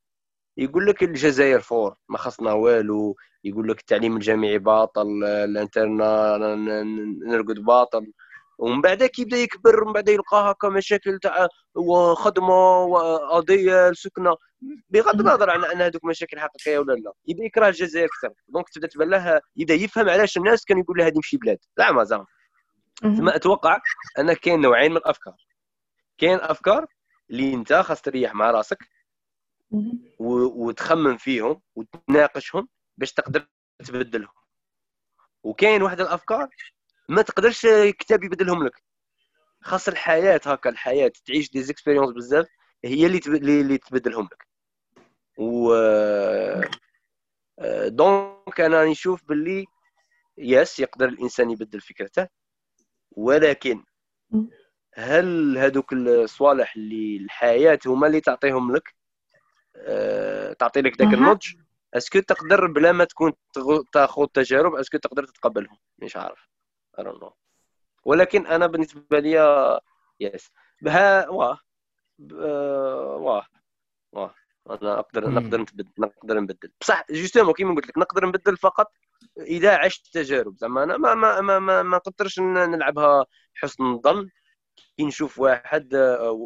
يقول 0.58 0.88
لك 0.88 1.04
الجزائر 1.04 1.60
fort 1.60 1.96
ما 2.10 2.18
خصنا 2.18 2.54
والو. 2.54 3.16
يقول 3.44 3.70
لك 3.70 3.80
التعليم 3.80 4.16
الجامعي 4.16 4.58
باطل 4.58 5.24
ال 5.24 5.37
internat 5.37 6.38
نرقد 7.28 7.60
باطل. 7.60 8.12
ومن 8.58 8.82
بعد 8.82 9.04
كيبدا 9.04 9.38
يكبر 9.38 9.84
ومن 9.84 9.94
بعد 9.94 10.10
يلقى 10.10 10.52
هكا 10.52 10.70
مشاكل 10.70 11.20
تاع 11.20 11.48
خدمه 12.16 12.84
وقضية 12.84 13.90
السكنه 13.90 14.38
بغض 14.90 15.20
النظر 15.20 15.50
عن 15.50 15.64
ان 15.64 15.82
هذوك 15.82 16.06
مشاكل 16.06 16.40
حقيقية 16.40 16.80
ولا 16.80 16.94
لا 16.94 17.14
يبدا 17.28 17.44
يكره 17.44 17.68
الجزائر 17.68 18.06
أكثر. 18.06 18.34
دونك 18.48 18.70
تبدا 18.70 18.88
تبان 18.88 19.10
له 19.10 19.42
يبدا 19.56 19.74
يفهم 19.74 20.10
علاش 20.10 20.38
الناس 20.38 20.66
كانوا 20.66 20.84
يقول 20.84 20.98
له 20.98 21.08
هذه 21.08 21.18
مشي 21.18 21.38
بلاد. 21.38 21.58
زعما 21.78 22.04
زعما. 22.04 22.26
ثم 23.02 23.30
أتوقع 23.30 23.80
أن 24.20 24.34
كاين 24.34 24.62
نوعين 24.62 24.92
من 24.92 24.98
الأفكار. 24.98 25.49
كاين 26.20 26.40
أفكار 26.40 26.86
اللي 27.30 27.54
أنت 27.54 27.74
خاص 27.74 28.02
تريح 28.02 28.34
مع 28.34 28.52
راسك 28.52 28.78
وتخمم 30.20 31.18
فيهم 31.18 31.62
وتناقشهم 31.76 32.68
باش 32.98 33.14
تقدر 33.14 33.48
تبدلهم. 33.86 34.34
وكاين 35.44 35.82
واحد 35.82 36.02
الأفكار 36.02 36.50
ما 37.10 37.22
تقدرش 37.22 37.68
كتاب 38.00 38.24
يبدلهم 38.24 38.64
لك. 38.66 38.84
خاص 39.62 39.88
الحياة 39.88 40.42
هكا 40.46 40.70
الحياة 40.70 41.12
تعيش 41.26 41.52
des 41.52 41.64
expériences 41.64 42.12
بزاف 42.12 42.48
هي 42.86 43.06
اللي 43.06 43.22
اللي 43.62 43.78
تبدلهم 43.78 44.26
لك. 44.26 44.48
و 45.38 45.74
donc 47.88 48.62
أنا 48.62 48.86
نشوف 48.86 49.24
باللي 49.24 49.66
yes 50.38 50.80
يقدر 50.80 51.08
الإنسان 51.08 51.52
يبدل 51.52 51.82
فكرته 51.82 52.28
ولكن 53.12 53.84
هل 54.94 55.58
هذوك 55.58 55.94
الصوالح 55.94 56.76
اللي 56.76 57.18
الحياة 57.18 57.80
هما 57.86 58.08
اللي 58.08 58.22
تعطيهم 58.22 58.76
لك؟ 58.76 58.96
أه 59.76 60.54
تعطي 60.54 60.82
لك 60.82 61.02
ذاك 61.02 61.14
النضج؟ 61.14 61.54
est-ce 61.94 62.11
que 62.11 62.20
تقدر 62.20 62.68
بلا 62.68 62.92
ما 62.92 63.04
تكون 63.04 63.34
تاخذ 63.92 64.26
تجارب 64.26 64.76
est-ce 64.76 64.91
que 64.91 64.98
تقدر 64.98 65.24
تتقبلهم؟ 65.24 65.78
مش 66.00 66.18
عارف. 66.18 66.50
I 67.00 67.32
ولكن 68.06 68.48
أنا 68.48 68.68
بالنسبة 68.68 69.20
لي 69.20 69.80
yes 70.20 70.52
بها 70.82 71.30
واه. 71.30 71.60
واه. 72.20 73.46
واه. 74.12 74.36
أنا 74.70 75.00
أقدر 75.00 75.30
نقدر 75.30 75.62
نتبدل 75.62 75.90
نقدر 76.00 76.40
نبدل. 76.40 76.72
بصح 76.82 77.06
justement 77.12 77.54
كيما 77.54 77.76
قلت 77.76 77.88
لك 77.88 77.98
نقدر 77.98 78.26
نبدل 78.26 78.58
فقط 78.58 78.92
إذا 79.38 79.78
عشت 79.78 80.14
تجارب. 80.14 80.58
زعما 80.58 80.84
أنا 80.84 80.98
ما 80.98 81.14
ما 81.16 81.42
ما 81.42 81.60
ما, 81.60 81.84
ما 81.84 81.98
نقدرش 81.98 82.40
نلعبها 82.40 83.26
حسن 83.56 83.84
الظن. 83.84 84.30
كي 84.98 85.06
نشوف 85.06 85.40
واحد 85.40 85.96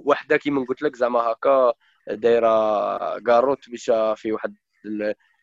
وحده 0.06 0.38
كيما 0.38 0.66
قلت 0.70 0.82
لك 0.82 0.96
زعما 0.96 1.20
هكا 1.20 1.74
دايرة 2.08 3.20
كاروت 3.20 3.70
باش 3.70 3.86
في 4.22 4.32
واحد 4.32 4.56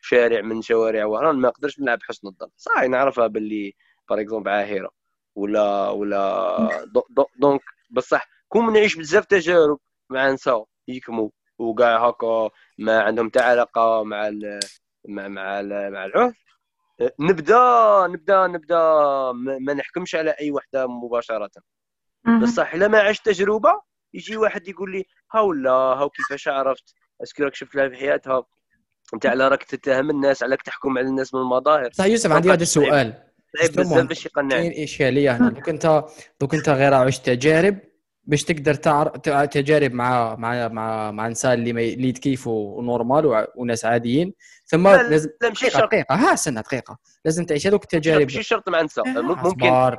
الشارع 0.03 0.41
من 0.41 0.61
شوارع 0.61 1.05
وهران 1.05 1.35
ما 1.35 1.47
نقدرش 1.47 1.79
نلعب 1.79 1.99
حسن 2.03 2.27
الظن. 2.27 2.49
صحيح 2.57 2.83
نعرفها 2.83 3.27
باللي 3.27 3.73
par 4.09 4.21
exemple 4.21 4.51
عاهرة 4.51 4.89
ولا 5.35 5.89
ولا 5.89 6.85
donc 7.39 7.61
بصح 7.89 8.27
كون 8.47 8.73
نعيش 8.73 8.95
بزاف 8.95 9.25
تجارب 9.25 9.79
مع 10.09 10.31
نساء 10.31 10.65
يكموا 10.87 11.29
وكاع 11.59 12.07
هكا 12.09 12.49
ما 12.77 13.01
عندهم 13.01 13.29
حتى 13.29 13.39
علاقة 13.39 14.03
مع 14.03 14.27
ال 14.27 14.59
مع 15.07 15.27
مع 15.27 15.59
ال 15.59 15.91
مع 15.91 16.05
العهد 16.05 16.33
نبدا 17.19 18.07
نبدا 18.07 18.47
نبدا 18.47 18.77
ما 19.59 19.73
نحكمش 19.73 20.15
على 20.15 20.31
أي 20.31 20.51
وحدة 20.51 20.87
مباشرة. 20.87 21.49
بصح 22.41 22.73
إلا 22.73 22.87
ما 22.87 22.99
عشت 22.99 23.25
تجربة 23.25 23.81
يجي 24.13 24.37
واحد 24.37 24.67
يقول 24.67 24.91
لي 24.91 25.05
ها 25.33 25.39
ولا 25.39 25.71
ها 25.71 26.07
كيفاش 26.07 26.47
عرفت؟ 26.47 26.93
est-ce 27.23 27.36
que 27.36 27.43
راك 27.43 27.55
شفت 27.55 27.75
لها 27.75 27.89
في 27.89 27.95
حياتها؟ 27.95 28.43
أنت 29.13 29.25
على 29.25 29.47
راك 29.47 29.63
تتهم 29.63 30.09
الناس 30.09 30.43
عليك 30.43 30.61
تحكم 30.61 30.97
على 30.97 31.07
الناس 31.07 31.33
من 31.33 31.41
المظاهر. 31.41 31.89
صح 31.91 32.05
يوسف 32.05 32.31
عندي 32.31 32.51
هذا 32.51 32.63
السؤال. 32.63 33.23
بزاف 33.75 34.05
باش 34.07 34.25
يقنعني. 34.25 34.69
كاين 34.69 34.83
اشكاليه 34.83 35.37
هنا. 35.37 35.49
دوك 35.49 35.69
أنت 35.69 36.05
دوك 36.41 36.55
أنت 36.55 36.69
غير 36.69 36.93
عشت 36.93 37.25
تجارب 37.25 37.79
باش 38.23 38.43
تقدر 38.43 38.73
تعرف 38.73 39.17
تجارب 39.47 39.91
مع 39.91 40.35
مع 40.35 40.67
مع 40.67 41.11
مع 41.11 41.27
نساء 41.27 41.53
اللي 41.53 41.73
ما 41.73 41.81
اللي 41.81 42.09
يتكيفوا 42.09 42.83
normal 42.83 43.47
وناس 43.55 43.85
عاديين. 43.85 44.33
ثم 44.65 44.87
لا 44.87 45.03
لازم 45.03 45.29
لا 45.41 45.49
ماشي 45.49 45.69
شرط. 45.69 45.83
دقيقة. 45.83 46.15
ها 46.15 46.33
استنى 46.33 46.61
دقيقة. 46.61 46.97
لازم 47.25 47.45
تعيش 47.45 47.67
هذوك 47.67 47.83
التجارب. 47.83 48.21
ماشي 48.21 48.43
شرط 48.43 48.69
مع 48.69 48.81
نساء 48.81 49.21
ممكن 49.21 49.95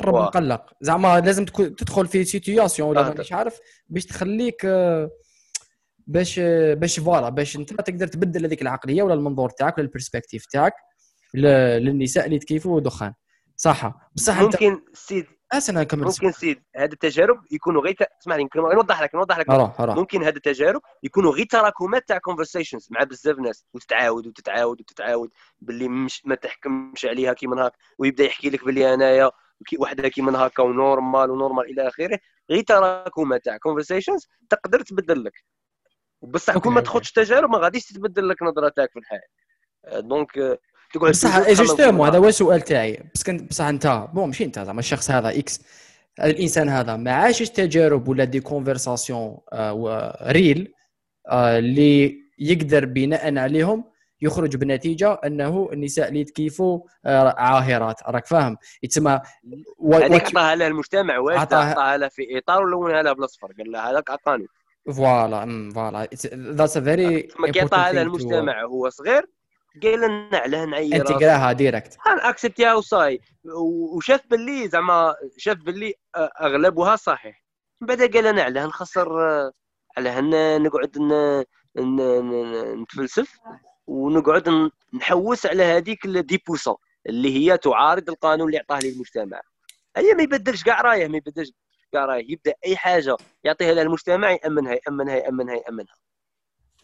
رب 0.00 0.14
مقلق. 0.14 0.72
زعما 0.80 1.20
لازم 1.20 1.44
تدخل 1.44 2.06
في 2.06 2.24
situation 2.24 2.88
ولا 2.88 3.00
آه 3.00 3.08
مانيش 3.08 3.32
عارف 3.32 3.58
باش 3.88 4.06
تخليك 4.06 4.64
آه، 4.64 5.10
باش 6.06 6.40
باش 6.74 7.00
voilà 7.00 7.28
باش 7.28 7.56
انت 7.56 7.72
تقدر 7.72 8.06
تبدل 8.06 8.44
هذيك 8.44 8.62
العقلية 8.62 9.02
ولا 9.02 9.14
المنظور 9.14 9.50
تاعك 9.50 9.78
ولا 9.78 9.86
ال 9.86 9.91
perspective 9.91 10.46
تاعك 10.46 10.74
للنساء 11.34 12.26
اللي 12.26 12.38
تكيفوا 12.38 12.80
دخان. 12.80 13.14
صح 13.56 14.10
بصح 14.16 14.40
ممكن 14.40 14.82
سيد 14.94 15.26
استنى 15.52 15.84
كمل 15.84 16.04
ممكن 16.04 16.32
سيد 16.32 16.62
هذه 16.76 16.92
التجارب 16.92 17.36
يكونوا 17.50 17.82
غير 17.82 17.96
اسمعني 18.22 18.48
نوضح 18.56 19.02
لك 19.02 19.14
نوضح 19.14 19.38
لك. 19.38 19.50
أروح 19.50 19.80
أروح. 19.80 19.96
ممكن 19.96 20.22
هذه 20.24 20.36
التجارب 20.36 20.80
يكونوا 21.02 21.32
غير 21.32 21.46
تراكمات 21.46 22.08
تاع 22.08 22.18
conversations 22.18 22.88
مع 22.90 23.02
بزاف 23.02 23.38
ناس 23.38 23.64
وتتعاود 23.74 24.26
وتتعاود 24.26 24.80
وتتعاود 24.80 25.30
باللي 25.60 25.88
مش 25.88 26.22
ما 26.26 26.34
تحكمش 26.34 27.04
عليها 27.04 27.32
كيما 27.32 27.64
هاك 27.64 27.72
ويبدأ 27.98 28.24
يحكي 28.24 28.50
لك 28.50 28.64
باللي 28.64 28.94
أنايا 28.94 29.30
وحده 29.78 30.08
كيما 30.08 30.44
هاكا 30.44 30.62
و 30.62 30.72
normal 30.72 31.30
و 31.30 31.36
normal 31.36 31.70
إلى 31.70 31.88
آخره 31.88 32.18
غير 32.50 32.62
تراكمات 32.62 33.44
تاع 33.44 33.56
conversations 33.56 34.28
تقدر 34.50 34.80
تبدل 34.80 35.24
لك. 35.24 35.44
بصح 36.22 36.58
كون 36.58 36.72
ما 36.72 36.80
تاخذش 36.80 37.12
تجارب 37.12 37.50
ما 37.50 37.58
غاديش 37.58 37.86
تتبدل 37.86 38.28
لك 38.28 38.42
نظرتك 38.42 38.90
في 38.92 38.98
الحياة. 38.98 40.00
donc 40.00 40.32
تقعد 40.94 41.10
بصح 41.10 41.50
justement 41.50 42.08
هذا 42.08 42.18
هو 42.18 42.28
السؤال 42.28 42.60
تاعي. 42.60 43.10
بس 43.14 43.22
كنت 43.22 43.50
بصح 43.50 43.64
أنت 43.64 44.08
bon 44.14 44.26
ماشي 44.26 44.44
أنت 44.44 44.58
زعما 44.58 44.80
الشخص 44.80 45.10
هذا 45.10 45.38
X 45.38 45.60
الإنسان 46.20 46.68
هذا 46.68 46.96
ما 46.96 47.12
عاشش 47.12 47.50
تجارب 47.50 48.08
ولا 48.08 48.24
des 48.24 48.40
conversations 48.40 49.38
réelles 50.22 50.74
اللي 51.32 52.20
يقدر 52.38 52.84
بناء 52.84 53.38
عليهم 53.38 53.84
يخرج 54.22 54.56
بنتيجة 54.56 55.12
أنه 55.24 55.68
النساء 55.72 56.08
اللي 56.08 56.24
تكيفوا 56.24 56.80
آه، 57.06 57.34
عاهرات. 57.38 57.96
راك 58.08 58.26
فاهم؟ 58.26 58.56
يتسمى 58.82 59.20
هذيك 59.92 60.24
عطاها 60.26 60.54
لها 60.54 60.66
المجتمع 60.66 61.18
واش 61.18 61.38
عطاها 61.38 61.96
لها 61.96 62.08
في 62.08 62.38
إطار 62.38 62.62
ولونها 62.62 63.02
لها 63.02 63.12
بالأصفر؟ 63.12 63.52
قال 63.58 63.72
لها 63.72 63.90
هذاك 63.90 64.10
عطاني. 64.10 64.46
فوالا 64.96 65.70
فوالا. 65.74 66.08
ذاتس 66.34 66.76
ا 66.76 66.80
فيري 66.80 67.28
ما 67.38 67.50
كيعطاها 67.50 67.92
لها 67.92 68.02
المجتمع 68.02 68.64
هو 68.64 68.88
صغير 68.88 69.26
قال 69.82 70.00
لنا 70.00 70.38
علاه 70.38 70.64
نعير 70.64 70.96
أنت 70.96 71.12
قراها 71.12 71.52
ديريكت 71.52 71.96
اكسبتيها 72.06 72.74
وصاي 72.74 73.20
وشاف 73.96 74.20
باللي 74.30 74.68
زعما 74.68 75.14
شاف 75.36 75.56
باللي 75.56 75.94
أغلبها 76.40 76.96
صحيح. 76.96 77.44
من 77.80 77.86
بعد 77.86 78.02
قال 78.02 78.26
أنا 78.26 78.42
علاه 78.42 78.66
نخسر 78.66 79.08
علاه 79.96 80.20
نقعد 80.58 80.98
نتفلسف. 82.82 83.38
ونقعد 83.90 84.70
نحوس 84.94 85.46
على 85.46 85.62
هذيك 85.62 86.06
دي 86.06 86.42
بوسون 86.46 86.74
اللي 87.06 87.36
هي 87.36 87.58
تعارض 87.58 88.10
القانون 88.10 88.46
اللي 88.46 88.58
عطاه 88.58 88.78
لي 88.78 88.88
المجتمع 88.92 89.40
هي 89.96 90.14
ما 90.14 90.22
يبدلش 90.22 90.64
كاع 90.64 90.80
رايه 90.80 91.08
ما 91.08 91.16
يبدلش 91.16 91.52
كاع 91.92 92.04
رايه. 92.04 92.32
يبدأ 92.32 92.54
أي 92.66 92.76
حاجة 92.76 93.16
يعطيها 93.44 93.74
لها 93.74 93.82
المجتمع 93.82 94.30
يأمنها 94.30 94.72
يأمنها 94.74 95.16
يأمنها 95.16 95.54
يأمنها. 95.54 95.94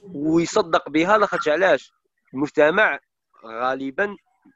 ويصدق 0.03 0.89
بها 0.89 1.19
لاخاطش 1.19 1.49
علاش؟ 1.49 1.93
المجتمع 2.35 3.01
غالبا 3.45 4.07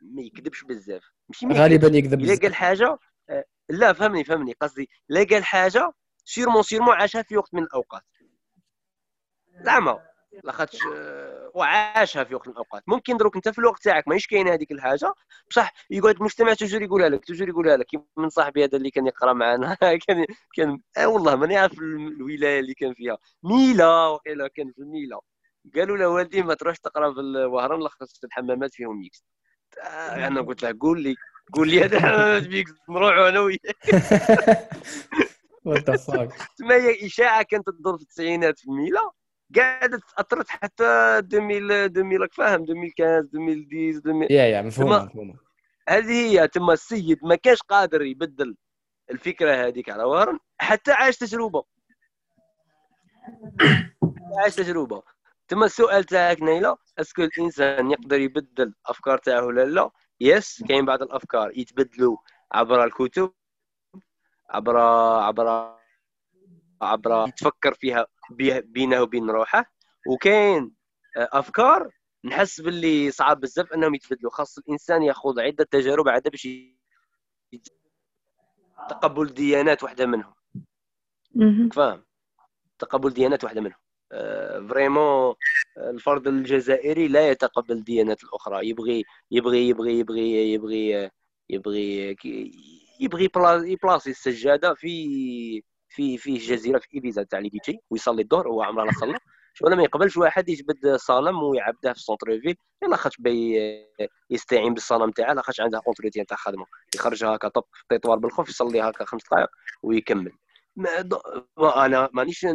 ما 0.03 0.23
يكذبش 0.23 0.65
بزاف. 0.65 1.03
ماشي 1.29 1.47
ما 1.47 1.55
غالبا. 1.55 1.89
يكذب 1.99 2.21
إلا. 2.21 2.39
قال 2.43 2.55
حاجة 2.55 2.99
آه، 3.29 3.45
لا 3.69 3.93
فهمني 3.93 4.25
فهمني. 4.25 4.53
قصدي 4.53 4.89
إلا 5.11 5.25
قال 5.31 5.45
حاجة 5.45 5.93
sûrement 6.25 6.63
sûrement 6.63 6.95
عاشها 6.95 7.23
في 7.23 7.37
وقت 7.37 7.55
من 7.55 7.63
الأوقات. 7.63 8.03
زعما 9.65 10.03
لاخاطش 10.45 10.79
آه، 10.95 11.40
وعاشها 11.55 12.25
في 12.25 12.35
وقت 12.35 12.47
من 12.49 12.53
الأوقات. 12.53 12.83
ممكن 12.87 13.17
دروك 13.17 13.37
أنت 13.37 13.49
في 13.49 13.59
الوقت 13.59 13.83
تاعك 13.83 14.09
ماهيش 14.09 14.27
كاينة 14.27 14.53
هذيك 14.55 14.73
الحاجة 14.73 15.15
بصح 15.51 15.73
يقعد 15.91 16.15
المجتمع 16.17 16.55
toujours 16.55 16.83
يقولها 16.83 17.09
لك 17.09 17.25
toujours 17.25 17.49
يقولها 17.49 17.77
لك 17.77 17.87
من 18.17 18.29
صاحبي 18.29 18.65
هذا 18.65 18.77
اللي 18.79 18.91
كان 18.91 19.07
يقرأ 19.07 19.33
معنا 19.33 19.75
كان 20.07 20.27
كان 20.55 20.81
آه 20.99 21.07
والله 21.09 21.37
ماني 21.37 21.57
عارف 21.57 21.79
الولاية 21.79 22.61
اللي 22.61 22.75
كان 22.75 22.95
فيها. 22.95 23.19
ميلا 23.43 24.07
وقيلا 24.07 24.49
كان 24.49 24.73
في 24.73 24.79
الميلا 24.79 25.21
قالوا 25.77 25.97
له 25.97 26.09
والدي 26.09 26.43
ما 26.43 26.55
تروحش 26.55 26.79
تقرأ 26.79 27.15
في 27.15 27.21
الوهران 27.21 27.81
لاخاطش 27.81 28.21
الحمامات 28.25 28.75
فيهم 28.75 28.99
mix. 29.01 29.25
آه، 29.83 30.27
أنا 30.27 30.41
قلت 30.41 30.63
له 30.63 30.77
قول 30.81 31.03
لي 31.03 31.15
قول 31.53 31.69
لي 31.69 31.85
هذا 31.85 32.01
حمامات 32.01 32.43
mix 32.53 32.73
نروحوا 32.89 33.29
أنا 33.29 33.41
وياك 33.41 33.61
تما 36.59 36.75
هي 36.75 37.07
إشاعة 37.07 37.43
كانت 37.43 37.71
تدور 37.71 37.97
في 37.97 38.03
التسعينات 38.03 38.59
في 38.59 38.65
الميلا 38.69 39.11
قاعدة 39.57 40.01
اثرت 40.19 40.49
حتى 40.49 40.85
2000 41.19 41.39
2000 41.39 42.17
راك 42.17 42.33
فاهم 42.35 42.63
2015 42.63 43.19
2010 43.19 44.11
2000 44.11 44.35
يا 44.35 44.45
يا 44.45 44.63
مفهومه 44.63 45.05
مفهومه 45.05 45.35
هذه 45.89 46.41
هي 46.41 46.49
تما 46.49 46.73
السيد 46.73 47.19
ما 47.23 47.35
كانش 47.35 47.59
قادر 47.63 48.03
يبدل 48.03 48.57
الفكرة 49.11 49.67
هذيك 49.67 49.91
على 49.91 50.05
وهران 50.05 50.39
حتى 50.59 50.93
عاش 50.93 51.17
تجربة. 51.17 51.65
عاش 54.43 54.55
تجربة. 54.55 55.03
تما 55.49 55.67
السؤال 55.67 56.05
تاعك 56.05 56.43
نيلة 56.43 56.77
أسكو 56.99 57.23
الإنسان 57.23 57.91
يقدر 57.91 58.21
يبدل 58.21 58.75
الأفكار 58.87 59.19
تاعه 59.19 59.45
ولا 59.45 59.65
لا؟ 59.65 59.91
يس 60.21 60.65
كاين 60.69 60.85
بعض 60.85 61.03
الأفكار 61.03 61.59
يتبدلوا 61.59 62.17
عبر 62.53 62.85
الكتب 62.85 63.33
عبر 64.51 64.79
عبر 65.21 65.77
عبر 66.83 67.29
يتفكر 67.29 67.75
فيها 67.75 68.07
بينه 68.63 69.03
وبين 69.03 69.31
روحه. 69.31 69.73
وكاين 70.07 70.73
آه، 71.17 71.29
أفكار 71.33 71.91
نحس 72.25 72.61
باللي 72.61 73.11
صعب 73.11 73.41
بزاف 73.41 73.73
أنهم 73.73 73.95
يتبدلوا 73.95 74.31
خاص 74.31 74.59
الإنسان 74.59 75.03
ياخذ 75.03 75.41
عدة 75.41 75.65
تجارب 75.65 76.09
عاد 76.09 76.29
باش 76.29 76.49
تقبل 78.89 79.27
ديانات 79.35 79.83
واحدة 79.83 80.07
منهم. 80.07 80.35
فاهم 81.73 82.05
تقبل 82.79 83.11
ديانات 83.11 83.45
واحدة 83.45 83.61
منهم. 83.61 83.79
vraiment 84.69 85.35
الفرد 85.77 86.27
الجزائري 86.27 87.09
لا 87.09 87.31
يتقبل 87.31 87.73
الديانات 87.73 88.25
الأخرى. 88.25 88.69
يبغي 88.69 89.05
يبغي 89.31 89.69
يبغي 89.69 89.99
يبغي 89.99 90.53
يبغي 90.53 91.11
يبغي 91.51 92.17
يبغي 93.01 93.29
بلا- 93.29 93.67
يبلاصي 93.67 94.11
السجادة 94.11 94.75
في 94.75 95.63
في 95.91 96.19
في 96.19 96.35
جزيرة 96.35 96.79
في 96.79 96.87
إيبيزا 96.95 97.23
تاع 97.23 97.39
les 97.39 97.54
beach 97.54 97.79
ويصلي 97.91 98.23
الظهر 98.23 98.49
هو 98.49 98.63
عمره 98.63 98.85
لا 98.85 98.93
صلى. 99.01 99.19
ولا 99.63 99.77
ما 99.77 99.83
يقبلش 99.83 100.17
واحد 100.17 100.49
يجبد 100.49 100.97
صنم 100.97 101.43
ويعبده 101.43 101.93
في 101.93 101.99
ال 101.99 102.41
centre-ville 102.41 102.57
الا 102.83 102.97
خاطش 102.97 103.17
يستعين 104.31 104.75
بالصنم 104.75 105.11
تاعه 105.11 105.33
لاخاطش 105.33 105.61
عنده 105.61 105.83
entretien 105.87 106.27
تاع 106.27 106.37
خدمه 106.37 106.67
يخرجها 106.95 107.37
هكا 107.37 107.49
طب 107.49 107.65
في 107.73 107.95
التطوار 107.95 108.19
بالخوف 108.19 108.49
يصلي 108.49 108.81
هكا 108.81 109.05
خمس 109.05 109.23
دقائق 109.25 109.49
ويكمل. 109.83 110.33
ما 110.77 111.87
أنا 111.87 112.09
مانيش 112.13 112.47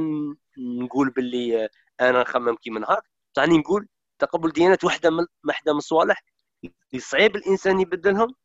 نقول 0.58 1.10
باللي 1.10 1.70
أنا 2.02 2.22
نخمم 2.22 2.56
كيما 2.56 2.80
نهار 2.80 3.02
تعني 3.34 3.58
نقول 3.58 3.88
تقبل 4.20 4.52
ديانات 4.52 4.84
واحدة 4.84 5.10
من 5.10 5.26
واحدة 5.48 5.72
من 5.74 5.78
الصوالح 5.78 6.24
اللي 6.64 7.02
صعيب 7.02 7.36
الإنسان 7.36 7.80
يبدلهم 7.80 8.36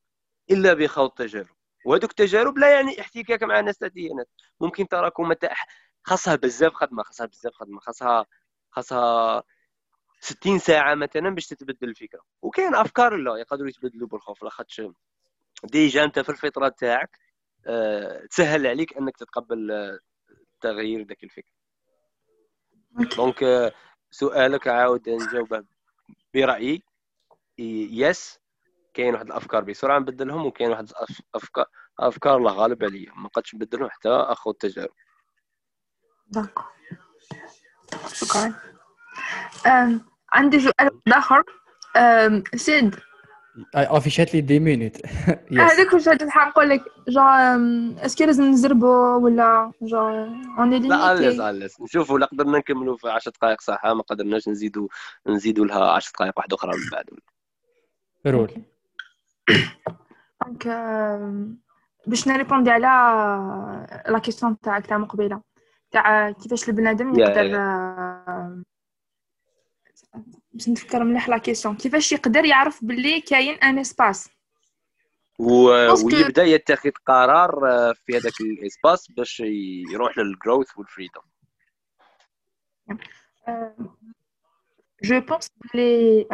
إلا 0.51 0.75
بخوض 0.75 1.11
تجارب. 1.11 1.60
وهذوك 1.85 2.11
التجارب 2.11 2.59
لا 2.59 2.75
يعني 2.75 3.01
احتكاك 3.01 3.43
مع 3.43 3.61
ناس 3.61 3.79
تاع 3.79 3.89
ديانات 3.89 4.29
ممكن 4.61 4.89
تراكم 4.89 5.33
تاع 5.33 5.55
خاصها 6.03 6.37
بزاف 6.37 6.73
خدمة 6.75 7.03
خاصها 7.03 7.27
بزاف 7.27 7.53
خدمة 7.55 7.81
خاصها 7.81 8.27
خاصها 8.71 9.43
60 10.21 10.59
ساعة 10.59 10.95
مثلا 10.95 11.31
باش 11.31 11.47
تتبدل 11.47 11.89
الفكرة. 11.89 12.21
وكاين 12.43 12.75
أفكار 12.75 13.17
لا 13.17 13.37
يقدروا 13.37 13.69
يتبدلوا 13.69 14.09
بالخف 14.09 14.43
لاخاطش 14.43 14.83
déjà 15.65 16.05
أنت 16.05 16.19
في 16.19 16.29
الفطرة 16.29 16.69
تاعك 16.69 17.19
آه، 17.67 18.27
تسهل 18.27 18.67
عليك 18.67 18.97
أنك 18.97 19.17
تتقبل 19.17 19.71
آه، 19.71 19.99
تغيير 20.61 21.03
ذاك 21.07 21.25
الفكر. 21.25 21.53
donc 23.17 23.43
آه، 23.43 23.73
سؤالك 24.11 24.69
عاود 24.69 25.09
نجاوبه 25.09 25.65
برأيي. 26.35 26.83
yes 27.59 28.41
كاين 28.95 29.15
واحد 29.15 29.27
الأفكار 29.27 29.65
بسرعة 29.65 29.99
نبدلهم 29.99 30.47
وكاين 30.47 30.71
واحد 30.71 30.89
الأف- 30.89 31.65
افكار 32.01 32.39
لا 32.39 32.51
غالب 32.51 32.85
عليا 32.85 33.13
ما 33.17 33.29
قدش 33.29 33.55
نبدلهم 33.55 33.91
حتى 33.91 34.09
أخذ 34.09 34.53
تجارب 34.53 34.91
داكو 36.29 36.63
شكرا. 38.13 38.55
عندي 40.33 40.61
سؤال 40.61 40.91
أم، 41.97 42.45
سيد. 42.55 42.97
افيشات 43.75 44.35
لي 44.35 44.41
دي 44.41 44.59
مينوت 44.61 44.97
هذاك 45.59 45.93
واش 45.93 46.09
هاد 46.09 46.23
الحق؟ 46.23 46.49
نقول 46.49 46.69
لك 46.71 46.85
أم، 47.19 47.97
اسكو 47.99 48.25
لازم 48.25 48.45
نزربو 48.45 49.19
ولا 49.25 49.73
جون 49.83 50.45
اوني 50.59 50.79
لا 50.79 51.15
ليميتي 51.15 51.51
أليس 51.51 51.81
نشوفوا 51.81 52.19
لا 52.19 52.27
قدرنا 52.27 52.59
نكملوا 52.59 52.97
في 52.97 53.09
10 53.11 53.33
دقائق 53.33 53.61
صح؟ 53.61 53.87
ما 53.87 54.03
قدرناش 54.03 54.49
نزيدوا 54.49 54.89
نزيدوا 55.27 55.67
لها 55.67 55.91
10 55.93 56.13
دقائق 56.13 56.33
واحدة 56.37 56.57
أخرى 56.57 56.71
من 56.77 56.91
بعد. 56.93 57.05
رول. 58.27 58.63
دونك 60.47 60.67
أم، 60.67 61.59
باش 62.07 62.29
نريبوندي 62.29 62.71
على 62.71 62.87
la 64.09 64.19
question 64.19 64.61
تاعك 64.61 64.87
تاع 64.87 64.99
مقبله 64.99 65.43
تاع 65.91 66.31
كيفاش 66.31 66.69
البنادم 66.69 67.19
يقدر. 67.19 67.57
أم، 67.57 68.65
باش 70.53 70.69
نتفكر 70.69 71.05
مليح 71.05 71.29
la 71.29 71.39
question 71.39 71.77
كيفاش 71.77 72.13
يقدر 72.13 72.45
يعرف 72.45 72.85
باللي 72.85 73.21
كاين 73.21 73.55
un 73.55 73.79
espace 73.79 74.31
و... 75.39 75.71
ويبدا 76.05 76.45
يتخذ 76.45 76.91
قرار 77.07 77.71
آه، 77.71 77.93
في 77.93 78.17
هذاك 78.17 78.41
ال 78.41 78.51
espace 78.51 79.11
باش 79.11 79.41
يروح 79.91 80.19
لل 80.19 80.34
growth 80.34 80.79
وال 80.79 80.89
freedom 80.89 81.23
je 85.03 85.21
pense 85.21 85.49
بلي 85.75 86.27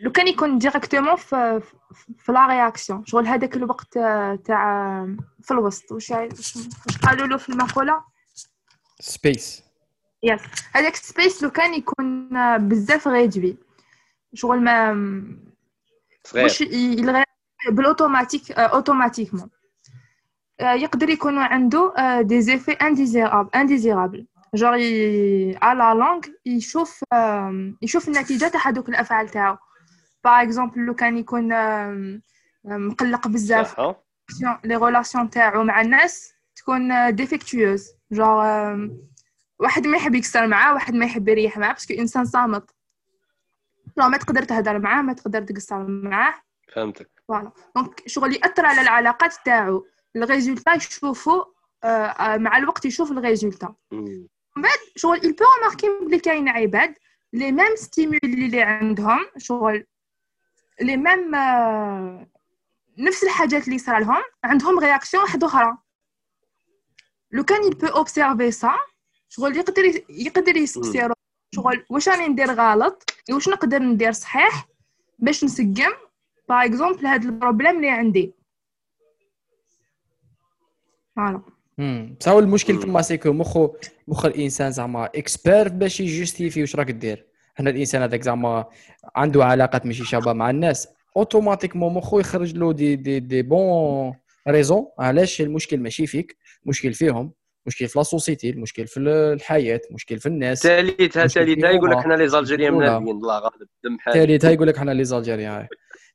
لو 0.00 0.12
كان 0.12 0.28
يكون 0.28 0.58
directement 0.58 1.16
في 1.16 1.60
في 2.18 2.32
la 2.32 2.46
réaction 2.46 3.06
شغل 3.06 3.26
هذاك 3.26 3.56
الوقت 3.56 3.96
آه، 3.96 4.38
تاع 4.44 5.06
في 5.42 5.50
الوسط. 5.50 5.92
واش 5.92 6.10
واش 6.10 6.58
قالوا 7.02 7.26
له 7.26 7.36
في 7.36 7.48
المقولة؟ 7.48 8.04
سبيس 9.00 9.62
يس 10.22 10.40
هذاك 10.72 10.94
ال 10.94 11.02
space 11.02 11.42
لو 11.42 11.50
كان 11.50 11.74
يكون 11.74 12.36
آه، 12.36 12.56
بزاف 12.56 13.08
réduit 13.08 13.56
شغل 14.34 14.60
ما 14.60 14.90
واش 16.34 16.64
بالاوتوماتيك 17.70 18.52
آه، 18.52 18.60
automatiquement 18.60 19.50
آه، 20.60 20.72
يقدر 20.72 21.08
يكون 21.08 21.38
عنده 21.38 21.94
des 22.20 22.40
effets 22.40 22.72
indésirables 22.72 23.50
indésirables 23.54 24.26
genre 24.54 24.74
على 25.62 26.00
long 26.00 26.20
يشوف 26.46 27.04
يشوف 27.82 28.08
النتيجة 28.08 28.48
تاع 28.48 28.68
هذوك 28.68 28.88
الأفعال 28.88 29.28
تاعو. 29.28 29.56
par 30.26 30.42
exemple 30.42 30.80
لو 30.80 30.94
كان 30.94 31.16
يكون 31.18 31.48
مقلق 32.64 33.28
بزاف؟ 33.28 33.80
les 34.64 34.76
relations 34.76 35.30
تاعو 35.30 35.64
مع 35.64 35.80
الناس 35.80 36.32
تكون 36.56 37.14
défectueuses 37.14 37.92
genre 38.12 38.88
واحد 39.58 39.86
ما 39.86 39.96
يحب 39.96 40.14
يكسر 40.14 40.46
معاه 40.46 40.74
واحد 40.74 40.94
ما 40.94 41.04
يحب 41.04 41.28
يريح 41.28 41.58
معاه 41.58 41.72
parce 41.72 41.86
que 41.86 41.94
انسان 41.94 42.24
صامت 42.24 42.70
لو 43.96 44.08
ما 44.08 44.16
تقدر 44.16 44.42
تهدر 44.42 44.78
معاه 44.78 45.02
ما 45.02 45.12
تقدر 45.12 45.42
تقصر 45.42 45.86
معاه 45.86 46.34
فهمتك 46.74 47.10
voilà 47.28 47.52
donc 47.76 48.02
شغل 48.06 48.32
ياثر 48.32 48.66
على 48.66 48.80
العلاقات 48.80 49.34
تاعو 49.44 49.86
ال 50.16 50.22
résultat 50.22 50.74
يشوفو 50.74 51.44
مع 52.36 52.56
الوقت 52.56 52.84
يشوف 52.84 53.12
ال 53.12 53.19
résultat 53.19 53.74
مم. 53.90 54.28
شغل 54.96 55.18
il 55.18 55.34
peut 55.34 55.46
remarquer 55.58 56.04
بلي 56.06 56.18
كاين 56.18 56.48
عباد 56.48 56.94
les 57.32 57.52
mêmes 57.52 57.76
stimuli 57.76 58.18
اللي 58.24 58.62
عندهم 58.62 59.26
شغل 59.38 59.86
les 60.80 60.96
mêmes 60.96 61.30
نفس 62.98 63.24
الحاجات 63.24 63.64
اللي 63.64 63.78
صار 63.78 63.98
لهم. 63.98 64.22
عندهم 64.44 64.78
réaction 64.78 65.22
واحدة 65.22 65.46
أخرى. 65.46 65.78
لو 67.30 67.44
كان 67.44 67.72
peut 67.72 67.92
observer 67.92 68.54
ça 68.62 68.70
شغل 69.28 69.56
يقدر 69.56 69.82
يقدر 70.08 70.56
يسقسي 70.56 71.08
شغل 71.54 71.84
واش 71.90 72.08
راني 72.08 72.28
ندير 72.28 72.50
غلط 72.50 73.10
واش 73.30 73.48
نقدر 73.48 73.78
ندير 73.78 74.12
صحيح 74.12 74.68
باش 75.18 75.44
نسقم؟ 75.44 75.92
par 76.48 76.64
exemple 76.64 77.06
هاد 77.06 77.24
ال 77.24 77.30
problème 77.30 77.76
اللي 77.76 77.90
عندي. 77.90 78.34
voilà 81.16 81.42
بصح 82.20 82.28
هو 82.28 82.38
المشكل. 82.38 82.80
تما 82.80 83.02
c'est 83.02 83.21
que 83.21 83.32
مخو 83.32 83.76
مخ 84.08 84.24
الإنسان 84.24 84.72
زعما 84.72 85.04
expert 85.04 85.68
باش 85.68 86.00
يجوستيفي 86.00 86.60
واش 86.60 86.76
راك 86.76 86.90
دير. 86.90 87.26
هنا 87.58 87.70
الانسان 87.70 88.02
هذاك 88.02 88.22
زعما 88.22 88.64
عنده 89.16 89.44
علاقات 89.44 89.86
ماشي 89.86 90.04
شابة 90.04 90.32
مع 90.32 90.50
الناس. 90.50 90.88
automatiquement 91.16 91.94
مخو 91.94 92.20
يخرج 92.20 92.54
له 92.54 92.72
des 92.72 92.96
des 92.96 93.20
des 93.20 93.42
bonnes 93.42 94.14
raisons 94.48 94.86
علاش 94.98 95.40
المشكل 95.40 95.80
ماشي 95.80 96.06
فيك؟ 96.06 96.36
مشكل 96.64 96.92
فيهم 96.92 97.32
مشكل 97.66 97.88
في 97.88 97.98
la 97.98 98.02
société 98.02 98.50
المشكل 98.50 98.86
في 98.86 99.00
الحياة 99.00 99.80
مشكل 99.90 100.18
في 100.18 100.26
الناس 100.26 100.62
ثالثها 100.62 101.26
ثالثها 101.26 101.70
يقول 101.70 101.90
لك. 101.90 101.98
حنا 101.98 102.14
les 102.14 102.28
Algériens. 102.28 102.74
ملاذين 102.74 103.08
الله 103.08 103.38
غالب 103.38 103.68
دم 103.84 103.98
حالي. 103.98 104.26
ثالث 104.26 104.44
يقول 104.44 104.68
لك 104.68 104.76
حنا 104.76 104.90
les 104.90 105.04
Algériens 105.04 105.66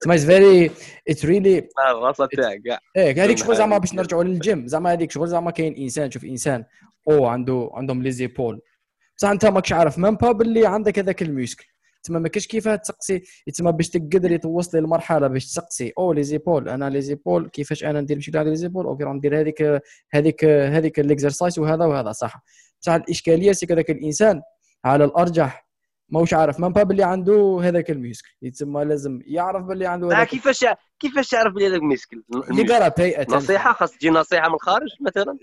تسمى 0.01 0.15
it's 0.15 0.25
very 0.25 0.71
it's 1.09 1.25
really 1.25 1.67
الراسه 1.89 2.25
تاعك 2.25 2.61
كاع 2.65 2.79
إيه 2.97 3.23
هذيك 3.23 3.37
شغل 3.37 3.55
زعما. 3.55 3.77
باش 3.77 3.93
نرجعوا 3.93 4.23
للجيم. 4.23 4.67
زعما 4.67 4.93
هذيك 4.93 5.11
شغل 5.11 5.27
زعما 5.27 5.51
كاين 5.51 5.75
إنسان 5.75 6.11
شوف 6.11 6.25
إنسان 6.25 6.63
أو 7.09 7.25
عنده 7.25 7.69
عندهم 7.73 8.03
les 8.03 8.11
épaules 8.11 8.61
بصح 9.21 9.29
أنت 9.29 9.45
ماكش 9.45 9.73
عارف. 9.73 9.97
même 9.99 10.15
pas 10.15 10.31
باللي 10.31 10.65
عندك 10.65 10.99
هذاك 10.99 11.21
ال 11.21 11.28
muscle 11.28 11.65
تما 12.03 12.19
ما 12.19 12.27
كاش 12.27 12.47
كيفاه 12.47 12.75
تسقسي 12.75 13.23
تما 13.57 13.71
باش 13.71 13.89
تقدري 13.89 14.37
توصلي 14.37 14.81
للمرحلة 14.81 15.27
باش 15.27 15.45
تسقسي. 15.45 15.93
أو 15.97 16.13
les 16.13 16.23
épaules. 16.23 16.69
أنا 16.69 16.89
les 16.89 17.01
épaules 17.01 17.49
كيفاش 17.49 17.83
أنا 17.83 18.01
ندير 18.01 18.17
بشكل 18.17 18.49
les 18.49 18.55
épaules؟ 18.55 18.85
okay 18.85 19.03
ندير 19.03 19.39
هذيك 19.39 19.81
هذيك 20.13 20.45
هذيك 20.45 20.99
ال 20.99 21.06
exercise 21.06 21.59
وهذا 21.59 21.85
وهذا. 21.85 22.11
صح. 22.11 22.43
بصح 22.81 22.93
الإشكالية 22.93 23.51
c'est 23.51 23.67
هذاك 23.71 23.89
الإنسان 23.89 24.41
على 24.85 25.05
الأرجح 25.05 25.67
ماهوش 26.09 26.33
عارف. 26.33 26.59
même 26.59 26.73
pas 26.73 26.83
باللي 26.83 27.03
عنده 27.03 27.59
هذاك 27.63 27.91
ال 27.91 27.97
muscle 27.97 28.31
يتسمى 28.41 28.83
لازم 28.83 29.19
يعرف 29.25 29.65
باللي 29.65 29.85
عنده 29.85 30.11
آه 30.11 30.13
هذاك. 30.13 30.27
كيفاش 30.27 30.65
كيفاش 30.99 31.29
تعرف 31.29 31.53
بلي 31.53 31.67
هذاك 31.67 31.81
attention 33.01 33.33
نصيحة 33.33 33.73
خاص 33.73 33.91
تجي 33.91 34.09
نصيحة 34.09 34.49
من 34.49 34.55
الخارج 34.55 34.89
مثلا؟ 35.01 35.37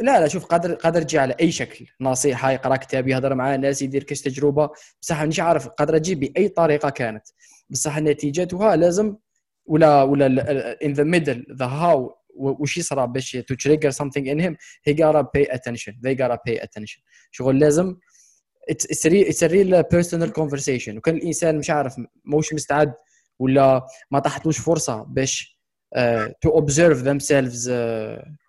لا 0.00 0.20
لا 0.20 0.28
شوف 0.28 0.44
قادر 0.44 0.74
قادر 0.74 1.02
تجي 1.02 1.18
على 1.18 1.34
أي 1.40 1.52
شكل. 1.52 1.86
نصيحة 2.00 2.50
يقرا 2.50 2.76
كتاب 2.76 3.08
يهضر 3.08 3.34
مع 3.34 3.56
ناس 3.56 3.82
يدير 3.82 4.02
كاش 4.02 4.20
تجربة. 4.20 4.70
بصح 5.02 5.20
مانيش 5.20 5.40
عارف 5.40 5.68
قادر 5.68 5.98
تجي 5.98 6.14
بأي 6.14 6.48
طريقة 6.48 6.90
كانت. 6.90 7.26
بصح 7.70 7.98
نتيجتها 7.98 8.76
لازم 8.76 9.16
ولا 9.66 10.02
ولا 10.02 10.26
in 10.84 10.92
the 10.92 11.04
middle 11.04 11.46
the 11.52 11.66
how 11.66 12.16
وش 12.36 12.78
يصرى 12.78 13.06
باش 13.06 13.32
to 13.32 13.54
trigger 13.54 13.92
something 13.92 14.24
in 14.24 14.40
him 14.40 14.56
he 14.88 14.94
gotta 14.94 15.24
pay 15.24 15.46
attention. 15.56 15.94
They 16.04 16.14
gotta 16.14 16.38
pay 16.48 16.62
attention. 16.62 17.02
شغل 17.30 17.58
لازم 17.58 17.96
it's 18.70 19.06
it's 19.06 19.42
a 19.42 19.48
real, 19.48 19.82
personal 19.82 20.30
conversation. 20.40 20.96
وكان 20.96 21.16
الإنسان 21.16 21.58
مش 21.58 21.70
عارف 21.70 21.94
موش 22.24 22.54
مستعد 22.54 22.94
ولا 23.38 23.86
ما 24.10 24.18
طاحتلوش 24.18 24.58
فرصة 24.58 25.02
باش 25.02 25.60
uh, 25.96 26.28
to 26.46 26.50
observe 26.50 26.98
themselves 27.04 27.68
uh, 27.68 28.39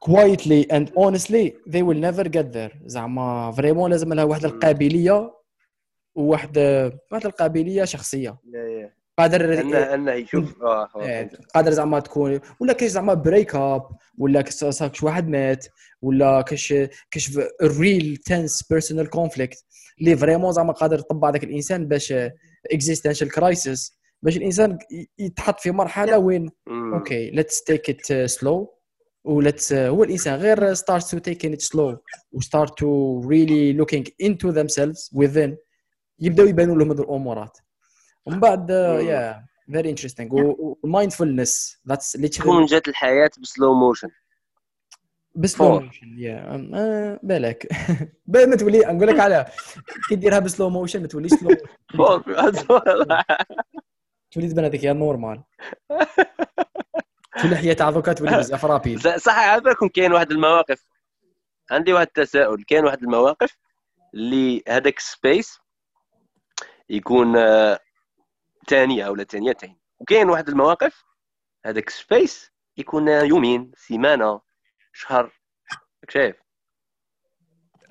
quietly 0.00 0.66
and 0.70 0.86
honestly 0.96 1.44
they 1.66 1.82
will 1.82 2.00
never 2.08 2.24
get 2.28 2.52
there. 2.52 2.72
زعما 2.86 3.52
vraiment 3.52 3.90
لازم 3.90 4.12
لها 4.12 4.24
واحد 4.24 4.44
القابلية 4.44 5.32
وواحد 6.14 6.58
واحد 7.12 7.26
القابلية 7.26 7.84
شخصية. 7.84 8.38
قادر 9.18 9.60
انه 9.60 9.94
انه 9.94 10.12
يشوف 10.12 10.62
آه 10.62 10.88
آه، 10.96 11.02
إيه،. 11.02 11.30
قادر 11.54 11.70
زعما 11.70 12.00
تكون 12.00 12.40
ولا 12.60 12.72
كاش 12.72 12.90
زعما 12.90 13.14
break 13.14 13.54
up 13.54 13.88
ولا 14.18 14.42
كاش 14.42 15.02
واحد 15.02 15.28
مات 15.28 15.66
ولا 16.02 16.42
كاش 16.42 16.74
كاش 17.10 17.38
real 17.62 18.16
tense 18.16 18.62
personal 18.62 19.10
conflict 19.10 19.64
اللي 20.00 20.16
vraiment 20.16 20.52
زعما 20.52 20.72
قادر 20.72 20.98
يطبع 20.98 21.30
ذاك 21.30 21.44
الإنسان 21.44 21.88
باش 21.88 22.14
existential 22.72 23.30
crisis 23.30 23.98
باش 24.22 24.36
الإنسان 24.36 24.78
يتحط 25.18 25.60
في 25.60 25.70
مرحلة 25.70 26.18
وين. 26.18 26.50
okay 26.68 27.30
let's 27.30 27.62
take 27.64 27.90
it 27.90 28.30
slow 28.30 28.74
و 29.24 29.32
let's 29.32 29.72
هو 29.72 30.04
الإنسان 30.04 30.40
غير 30.40 30.74
start 30.74 31.02
to 31.02 31.18
take 31.18 31.44
it 31.44 31.62
slow 31.62 31.96
و 32.32 32.40
start 32.40 32.68
to 32.68 33.20
really 33.26 33.72
looking 33.80 34.04
into 34.22 34.52
themselves 34.52 35.10
within 35.14 35.56
يبداو 36.20 36.46
يبانوا 36.46 36.76
لهم 36.76 36.90
هذو 36.90 37.02
الأمورات. 37.02 37.58
ومن 38.26 38.40
بعد. 38.40 38.70
yeah 38.70 39.44
very 39.72 39.90
interesting 39.90 40.30
و 40.82 40.90
mindfulness 40.90 41.78
that's 41.88 42.12
تكون 42.12 42.64
جات 42.64 42.88
الحياة 42.88 43.30
ب 43.42 43.48
slow 43.48 43.74
motion 43.74 44.08
ب 45.34 45.42
slow. 45.42 45.80
motion 45.80 46.18
يا 46.18 47.18
بالك. 47.22 47.68
بال 48.26 48.50
ما 48.50 48.56
تولي 48.56 48.78
نقول 48.78 49.08
لك 49.08 49.20
على 49.20 49.46
كي 50.08 50.14
ديرها 50.14 50.38
ب 50.38 50.44
slow 50.44 50.70
motion 50.70 51.00
ما 51.00 51.06
توليش 51.06 51.30
slow 51.30 51.50
تولي 54.30 54.48
تبان 54.48 54.64
هذيك 54.64 54.84
هي 54.84 54.92
normale 54.92 55.42
تولي 57.42 57.56
حياه 57.56 57.72
تاع 57.72 57.90
دوكا 57.90 58.12
تولي 58.12 58.38
بزاف 58.38 58.64
rapide 58.64 59.08
صح 59.16 59.38
على 59.38 59.60
بالكم 59.60 59.88
كاين 59.88 60.12
واحد 60.12 60.30
المواقف. 60.30 60.86
عندي 61.70 61.92
واحد 61.92 62.06
التساؤل. 62.06 62.64
كاين 62.64 62.84
واحد 62.84 63.02
المواقف 63.02 63.56
اللي 64.14 64.62
هذاك 64.68 64.98
ال 64.98 65.08
space 65.08 65.58
يكون 66.88 67.36
آه، 67.36 67.78
ثانية 68.68 69.08
ولا 69.08 69.24
ثانيتين 69.24 69.78
وكاين 69.98 70.30
واحد 70.30 70.48
المواقف 70.48 71.04
هذاك 71.66 71.88
ال 71.88 71.98
space 71.98 72.50
يكون 72.76 73.08
آه، 73.08 73.22
يومين 73.22 73.72
سيمانة 73.76 74.40
شهر. 74.92 75.32
شايف؟ 76.08 76.36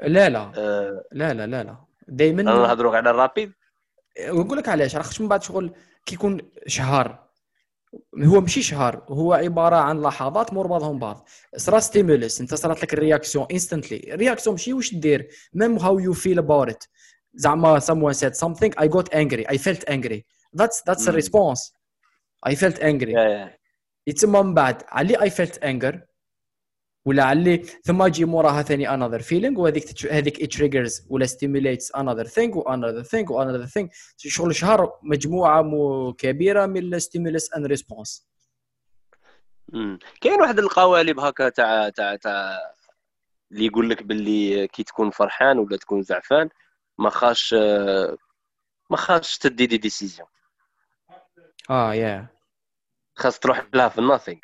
لا 0.04 0.30
لا. 0.30 0.52
آه، 0.58 1.04
لا 1.12 1.34
لا 1.34 1.48
لا 1.48 1.64
لا. 1.64 1.86
دائما 2.08 2.44
نهضروا 2.44 2.98
على 2.98 3.10
ال 3.10 3.15
rapide؟ 3.15 3.54
ونقول 4.30 4.58
لك 4.58 4.70
علاش. 4.70 4.96
راك 4.96 5.22
من 5.22 5.28
بعد 5.28 5.44
شغل 5.44 5.76
كي 6.06 6.16
يكون 6.16 6.52
شهر. 6.68 7.24
هو 8.24 8.42
ماشي 8.42 8.62
شهر 8.62 9.06
هو 9.10 9.34
عبارة 9.34 9.76
عن 9.76 10.02
لحظات 10.02 10.54
مور 10.54 10.68
بعضهم 10.68 11.00
بعض. 11.00 11.28
صرا 11.58 11.80
stimulus 11.80 12.42
انت 12.42 12.54
صرات 12.54 12.84
لك 12.84 12.94
ال 12.94 13.00
réaction 13.00 13.46
instantly 13.52 14.14
ال 14.14 14.18
réaction 14.18 14.54
ماشي 14.54 14.74
واش 14.74 14.94
دير؟ 14.96 15.28
même 15.54 15.78
how 15.78 16.00
you 16.00 16.14
feel 16.14 16.38
about 16.40 16.70
it 16.70 16.84
زعما 17.34 17.80
someone 17.80 18.14
said 18.16 18.34
something 18.46 18.72
I 18.84 18.88
got 18.88 19.14
angry 19.14 19.46
I 19.54 19.58
felt 19.58 19.84
angry. 19.90 20.20
That's 20.60 20.78
that's 20.88 21.08
a 21.08 21.12
response. 21.22 21.62
I 22.50 22.56
felt 22.56 22.78
angry. 22.82 23.10
yeah- 23.10 23.30
yeah. 23.30 23.58
يتسمى 24.08 24.42
من 24.44 24.54
بعد 24.54 24.84
علي 24.88 25.16
I 25.18 25.30
felt 25.34 25.54
anger. 25.64 26.13
ولا 27.06 27.24
علي 27.24 27.58
ثم 27.58 28.04
يجي 28.04 28.26
موراها 28.26 28.62
ثاني 28.62 28.88
another 28.88 29.22
feeling 29.22 29.58
وهذيك 29.58 30.06
هذيك 30.12 30.54
triggers 30.56 31.02
ولا 31.10 31.26
stimulates 31.26 32.00
another 32.00 32.28
thing 32.28 32.56
و 32.56 32.64
another 32.64 33.04
thing 33.08 33.32
و 33.32 33.44
another 33.44 33.70
thing. 33.70 33.90
شغل 34.18 34.56
شهر 34.56 34.92
مجموعة 35.04 35.62
مو 35.62 36.14
كبيرة 36.14 36.66
من 36.66 37.00
and 37.00 37.68
response. 37.68 38.24
مم. 39.74 40.00
كاين 40.22 40.42
واحد 40.42 40.60
القوالب 40.60 41.20
هكا 41.20 41.50
تاع 41.50 41.90
تاع 41.90 42.16
تاع 42.16 42.60
اللي 43.52 43.66
يقول 43.66 43.90
لك 43.90 44.04
باللي 44.04 44.68
كي 44.68 44.84
تكون 44.84 45.10
فرحان 45.10 45.60
ولا 45.60 45.78
تكون 45.78 46.02
زعفان 46.02 46.50
ما 46.98 47.10
خاش 47.10 47.54
ما 48.90 48.98
خاش 48.98 49.38
تدي 49.38 49.66
des 49.66 49.78
décisions 49.78 50.28
آه 51.70 51.94
يا 51.94 52.28
خاص 53.16 53.40
تروح 53.40 53.68
لها 53.74 53.90
في 53.90 53.98
ال 53.98 54.03
nothing 54.03 54.40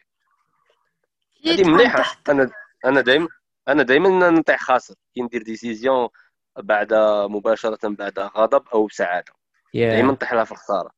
هذه 1.45 1.63
مليحة. 1.63 2.21
أنا 2.29 2.49
أنا 2.85 3.01
دائما 3.01 3.27
أنا 3.67 3.83
دائما 3.83 4.29
نطيح 4.29 4.63
خاسر. 4.63 4.95
كي 5.15 5.21
ندير 5.21 5.43
décision 5.43 6.09
بعد 6.57 6.93
مباشرة 7.29 7.79
بعد 7.83 8.19
غضب 8.19 8.67
أو 8.73 8.89
سعادة. 8.89 9.33
دائما 9.73 9.95
يا 9.95 10.01
نطيح 10.01 10.33
لها 10.33 10.43
في 10.43 10.51
الخسارة. 10.51 10.91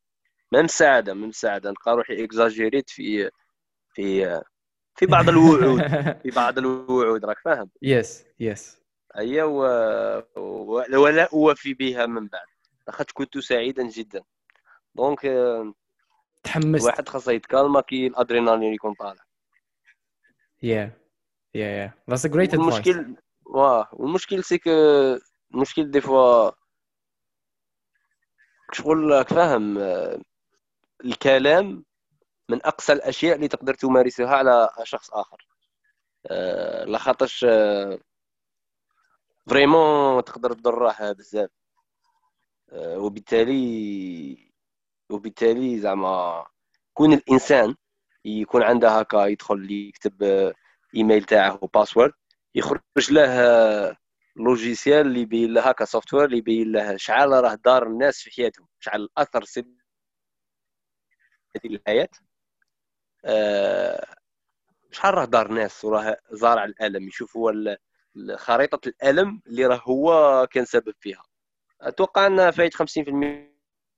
من 0.52 0.66
السعاده 0.66 1.14
من 1.14 1.30
السعاده 1.30 1.70
نلقى 1.70 1.96
روحي 1.96 2.24
اكزاجيريت 2.24 2.90
في 2.90 3.30
في 3.94 4.42
في 4.96 5.06
بعض 5.06 5.30
الوعود. 5.30 5.82
في 6.24 6.30
بعض 6.36 6.58
الوعود. 6.58 7.26
راك 7.26 7.40
فاهم؟ 7.40 7.70
yes 7.82 8.26
yes 8.40 8.82
هي 9.16 9.44
و... 9.44 9.64
و... 10.38 10.84
ولا 10.94 11.30
اوفي 11.34 11.74
بها 11.74 12.06
من 12.06 12.28
بعد. 12.28 12.48
لقد 12.88 13.06
كنت 13.14 13.38
سعيدا 13.38 13.84
جدا. 13.84 14.22
donc 14.96 15.22
تحمست. 16.44 16.84
الواحد 16.84 17.10
خاصه 17.10 17.32
يتكالما 17.32 17.82
كي 17.82 18.08
الأدرينالين 18.08 18.74
يكون 18.74 18.94
طالع. 18.94 19.31
yeah 20.64 20.98
yeah 21.56 21.68
yeah 21.68 21.94
that's 22.12 22.26
a 22.26 22.30
great 22.30 22.52
advice. 22.52 22.60
والمشكل 22.60 23.16
واه 23.46 23.90
والمشكل 23.94 24.44
c'est 24.44 24.58
que 24.58 24.70
المشكل 25.54 25.92
des 25.92 26.02
fois 26.02 26.52
شغل 28.74 28.98
راك 29.12 29.30
فاهم 29.34 29.78
آه، 29.78 30.22
الكلام 31.06 31.86
من 32.50 32.66
أقصى 32.66 32.94
الأشياء 32.94 33.36
اللي 33.36 33.48
تقدر 33.48 33.74
تمارسها 33.74 34.28
على 34.36 34.70
شخص 34.84 35.12
آخر. 35.12 35.48
آه، 36.28 36.86
لخاطرش 36.86 37.46
vraiment 39.50 40.24
تقدر 40.24 40.54
تضره 40.54 41.12
بزاف. 41.12 41.50
آه، 42.70 42.98
وبالتالي 43.00 44.52
وبالتالي 45.10 45.80
زعما 45.80 46.46
كون 46.94 47.14
الإنسان 47.14 47.76
يكون 48.26 48.64
عنده 48.64 48.90
هكا 49.00 49.26
يدخل 49.26 49.72
يكتب 49.72 50.24
آه، 50.24 50.54
إيميل 50.96 51.24
تاعه 51.24 51.60
و 51.62 51.67
password 51.67 52.12
يخرج 52.56 52.82
له 53.12 53.26
آه، 53.26 53.96
logiciel 54.36 55.08
اللي 55.08 55.20
يبين 55.22 55.54
له 55.54 55.62
هكا 55.70 55.86
software 55.86 56.26
اللي 56.26 56.38
يبين 56.38 56.72
له 56.72 56.98
شحال 56.98 57.30
راه 57.32 57.56
دار 57.66 57.88
الناس 57.88 58.20
في 58.22 58.32
حياتهم 58.32 58.68
شحال 58.80 59.10
اثر 59.18 59.44
سلبي 59.44 59.78
في 61.62 61.68
الحياة. 61.68 62.08
آه، 63.26 64.16
شحال 64.92 65.14
راه 65.14 65.26
دار 65.26 65.48
ناس 65.52 65.86
وراه 65.86 66.18
زارع 66.32 66.66
الألم 66.66 67.08
يشوف 67.08 67.38
هو 67.38 67.78
خريطة 68.36 68.88
الألم 68.88 69.42
اللي 69.48 69.66
راه 69.66 69.82
هو 69.86 70.48
كان 70.52 70.66
سبب 70.66 70.94
فيها. 71.00 71.24
أتوقع 71.82 72.28
ان 72.28 72.52
فايت 72.52 72.74
50% 72.76 73.52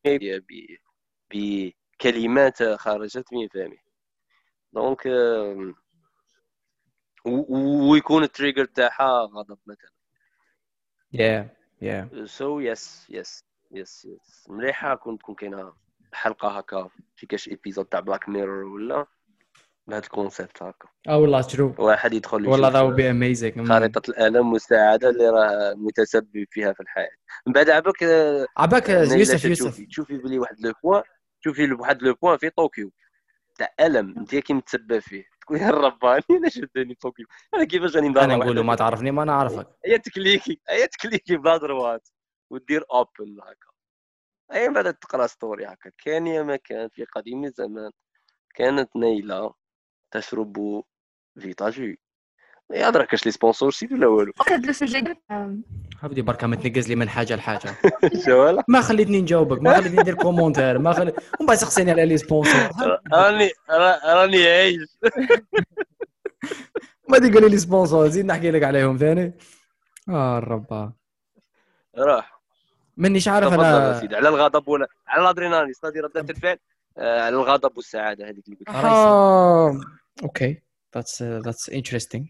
ب- 0.05 0.78
بكلمات 1.34 2.63
خرجت 2.63 3.34
من 3.34 3.47
فمه 3.47 3.78
donc 4.73 5.07
ويكون 7.26 8.24
ال 8.23 8.29
trigger 8.29 8.65
تاعها 8.65 9.21
غضب 9.21 9.57
مثلا. 9.65 9.91
yeah 11.13 11.49
yeah 11.81 12.25
so 12.25 12.59
yes 12.59 13.07
yes 13.09 13.45
yes 13.71 14.05
yes 14.05 14.45
مليحة 14.49 14.95
كون 14.95 15.17
تكون 15.17 15.36
كاينة 15.36 15.74
حلقة 16.13 16.57
هكا 16.57 16.89
في 17.15 17.26
كاش 17.26 17.47
épisode 17.47 17.86
تاع 17.86 17.99
Black 17.99 18.29
Mirror 18.29 18.63
ولا؟ 18.63 19.05
بهذا 19.88 20.03
ال 20.03 20.11
concept 20.11 20.63
هكا. 20.63 20.89
آه 21.07 21.17
والله 21.17 21.41
trop 21.41 21.75
واحد 21.78 22.13
يدخل 22.13 22.47
والله 22.47 22.69
would 22.69 22.97
be 22.97 23.03
amazing. 23.03 23.67
خريطة 23.67 24.09
الألم 24.09 24.53
والسعادة 24.53 25.09
اللي 25.09 25.30
راه 25.30 25.74
متسبب 25.74 26.45
فيها 26.51 26.74
في 26.74 26.80
الحياة. 26.80 27.15
من 27.47 27.53
بعد 27.53 27.69
عباك 27.69 28.03
عباك 28.57 28.89
يوسف 28.89 29.45
يوسف 29.45 29.82
تشوفي 29.89 30.17
بلي 30.17 30.39
واحد 30.39 30.59
le 30.59 30.73
point 30.84 31.03
تشوفي 31.41 31.74
واحد 31.74 32.01
le 32.03 32.13
point 32.13 32.38
في 32.38 32.49
طوكيو. 32.49 32.91
تاع 33.64 33.86
ألم 33.86 34.18
أنت 34.18 34.36
كي 34.36 34.53
متسبب 34.53 34.99
فيه. 34.99 35.26
تقول 35.41 35.57
يا 35.57 35.70
رباني 35.70 36.24
أنا 36.32 36.49
شدني 36.49 36.95
طوكيو 36.95 37.26
أنا 37.53 37.64
كيفاش 37.64 37.95
راني 37.95 38.09
ندار 38.09 38.24
أنا 38.24 38.36
نقول 38.36 38.59
ما 38.59 38.76
تعرفني 38.76 39.11
ما 39.11 39.26
نعرفك 39.26 39.68
هي 39.86 39.99
ت 39.99 40.08
cliqui 40.08 40.61
هي 40.70 40.88
ت 40.88 40.95
cliqui 40.95 41.38
ب 41.38 41.44
la 41.44 41.57
droite 41.57 42.09
ودير 42.49 42.86
أوبن 42.93 43.39
هكا. 43.41 43.74
اي 44.53 44.70
بعد 44.70 44.93
تقرأ 44.93 45.28
ستوري 45.28 45.66
هكا. 45.66 45.91
كان 45.97 46.28
يا 46.28 46.43
ما 46.43 46.55
كان 46.55 46.89
في 46.89 47.03
قديم 47.05 47.43
الزمان. 47.45 47.91
كانت 48.55 48.95
نيلة 48.95 49.53
تشرب 50.11 50.84
فيتاجي. 51.39 51.99
يا 52.74 52.89
دراك 52.89 53.07
كاش 53.07 53.26
لي 53.26 53.32
سبونسورشيب 53.32 53.91
ولا 53.91 54.07
والو 54.07 54.32
دونك 54.38 54.51
هاد 54.51 54.65
لو 54.65 54.74
سوجي 54.74 55.03
هبدي 56.01 56.21
بركة 56.21 56.47
ما 56.47 56.55
تنقز 56.55 56.88
لي 56.89 56.95
من 56.95 57.09
حاجة 57.09 57.36
لحاجة. 57.36 57.76
ما 58.67 58.82
خليتني 58.82 59.21
نجاوبك 59.21 59.61
ما 59.61 59.74
خليتني 59.74 60.01
ندير 60.01 60.15
كومونتير 60.15 60.80
ما 60.80 60.93
خلي 60.93 61.13
ومن 61.39 61.47
بعد 61.47 61.57
سقسيني 61.57 61.91
على 61.91 62.05
لي 62.05 62.17
سبونسور 62.17 62.69
راني 63.13 63.49
را- 63.69 64.13
راني 64.13 64.47
عايش 64.47 64.82
ما 67.09 67.17
دي 67.17 67.32
قال 67.39 67.51
لي 67.51 67.57
سبونسور 67.57 68.07
زيد 68.07 68.26
نحكي 68.26 68.51
لك 68.51 68.63
عليهم 68.63 68.97
ثاني. 68.97 69.34
آه 70.09 70.38
الربا 70.38 70.91
راح. 71.97 72.41
منيش 72.97 73.28
عارف 73.28 73.53
أنا؟ 73.53 73.99
سيدي 73.99 74.15
على 74.15 74.30
الغضب 74.30 74.67
ولا 74.67 74.88
على 75.07 75.21
الأدرينالين 75.24 75.69
أستاذ 75.69 76.01
ردة 76.01 76.21
الفعل. 76.21 76.57
آه، 76.97 77.21
على 77.21 77.36
الغضب 77.36 77.78
والسعادة 77.78 78.30
هذيك 78.30 78.45
اللي 78.47 78.57
قلت. 78.57 78.69
آه 78.69 79.80
okay. 80.23 80.61
That's 80.97 81.15
uh, 81.21 81.41
that's 81.47 81.65
interesting. 81.80 82.24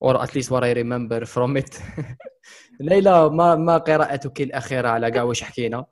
Or 0.00 0.22
at 0.22 0.34
least 0.34 0.50
what 0.50 0.64
I 0.64 0.72
remember 0.72 1.26
from 1.26 1.56
it. 1.56 1.72
ليلى 2.80 3.30
ما 3.30 3.54
ما 3.54 3.78
قراءتك 3.78 4.40
الأخيرة 4.40 4.88
على 4.88 5.10
كاع 5.10 5.22
واش 5.22 5.42
حكينا 5.42 5.86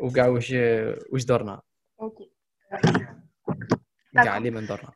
وكاع 0.00 0.26
واش 0.26 0.54
واش 1.12 1.24
درنا 1.24 1.62
okay 2.00 2.30
كاع 4.14 4.36
اللي 4.36 4.50
من 4.50 4.66
درنا 4.66 4.92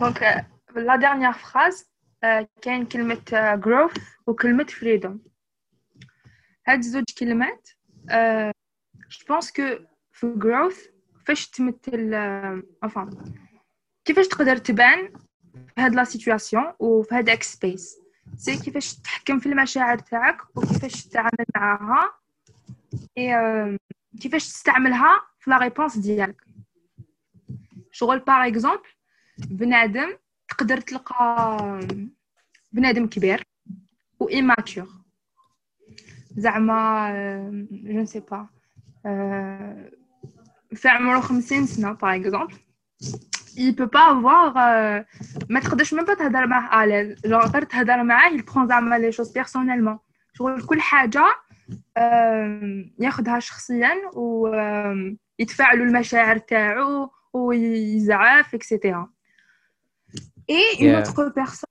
donc 0.00 0.46
la 0.76 0.96
dernière 0.96 1.32
phrase 1.32 1.90
كاين 2.62 2.86
كلمة 2.86 3.22
growth 3.64 4.00
وكلمة 4.26 4.66
freedom. 4.66 5.28
هاد 6.66 6.80
زوج 6.80 7.04
كلمات 7.18 7.68
je 9.10 9.26
pense 9.28 9.52
que 9.52 9.62
في 10.12 10.34
growth 10.38 10.90
فاش 11.26 11.48
تمثل 11.50 12.14
enfin 12.86 13.32
كيفاش 14.04 14.28
تقدر 14.28 14.56
تبان 14.56 15.12
في 15.66 15.80
هاد 15.82 15.94
la 15.94 16.04
situation 16.04 16.72
وفي 16.78 17.14
هذاك 17.14 17.42
space 17.42 17.96
c'est 18.36 18.56
كيفاش 18.56 18.94
تحكم 18.94 19.38
في 19.38 19.46
المشاعر 19.46 19.98
تاعك 19.98 20.56
وكيفاش 20.56 21.04
تتعامل 21.06 21.46
معاها 21.56 22.12
اي 23.18 23.78
كيفاش 24.20 24.48
تستعملها 24.48 25.20
في 25.38 25.50
la 25.50 25.58
réponse 25.58 25.96
ديالك. 25.98 26.44
شغل 27.90 28.18
par 28.18 28.46
exemple 28.46 28.82
بنادم 29.38 30.16
تقدر 30.48 30.80
تلقى 30.80 31.80
بنادم 32.72 33.06
كبير 33.06 33.46
و 34.20 34.28
immature. 34.28 34.88
زعما 36.36 37.10
je 37.70 38.04
sais 38.04 38.20
pas 38.20 38.48
في 40.74 40.88
عمره 40.88 41.20
50 41.20 41.66
سنة 41.66 41.92
par 41.92 42.14
exemple 42.16 42.54
il 43.58 43.74
peut 43.76 43.90
pas 43.96 44.06
avoir 44.14 44.56
euh, 44.56 45.04
ما 45.50 45.60
تقدرش 45.60 45.94
même 45.94 46.04
pas 46.06 46.16
تهضر 46.18 46.46
معاه 46.46 46.68
على 46.68 47.16
genre 47.26 47.62
تهضر 47.64 48.02
معاه 48.02 48.30
il 48.30 48.40
prend 48.42 48.68
زعما 48.68 48.98
les 48.98 49.12
choses 49.12 49.32
personnellement. 49.32 49.98
شغل 50.34 50.62
كل 50.66 50.80
حاجة 50.80 51.24
آم، 51.98 52.90
ياخدها 52.98 53.38
شخصيا 53.40 53.90
ويتفاعلوا 54.14 55.86
المشاعر 55.86 56.38
تاعو 56.38 57.10
ويزعف 57.32 58.54
et 58.54 58.68
cetera 58.68 59.08
et 60.50 60.62
une 60.80 61.04
Yeah. 61.04 61.08
autre 61.08 61.28
personne 61.28 61.70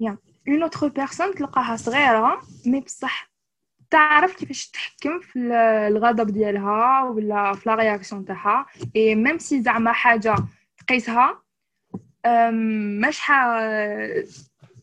y 0.00 0.18
a 0.48 0.51
une 0.51 0.62
autre 0.62 0.88
personne 0.88 1.34
تلقاها 1.34 1.76
صغيرة 1.76 2.40
mais 2.66 2.80
بصح 2.80 3.30
تعرف 3.90 4.36
كيفاش 4.36 4.70
تحكم 4.70 5.20
في 5.20 5.38
ال- 5.38 5.52
الغضب 5.96 6.26
ديالها 6.26 7.02
ولا 7.02 7.52
في 7.52 7.68
la 7.68 7.74
réaction 7.74 8.24
تاعها. 8.24 8.66
et 8.96 9.14
même 9.14 9.38
si 9.38 9.62
زعما 9.62 9.92
حاجة 9.92 10.34
تقيسها 10.90 11.42
أم، 12.26 12.54
ماش 13.00 13.20
ح 13.20 13.32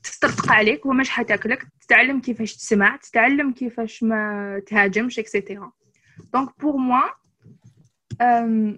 تسترتق 0.03 0.51
عليك 0.51 0.85
وماش 0.85 1.09
حتاكلك 1.09 1.67
تتعلم 1.81 2.21
كيفاش 2.21 2.55
تسمع 2.55 2.95
تتعلم 2.95 3.51
كيفاش 3.51 4.03
ما 4.03 4.61
تهاجمش 4.67 5.19
et 5.19 5.32
cetera 5.32 5.71
donc 6.33 6.49
pour 6.59 6.77
moi 6.77 7.09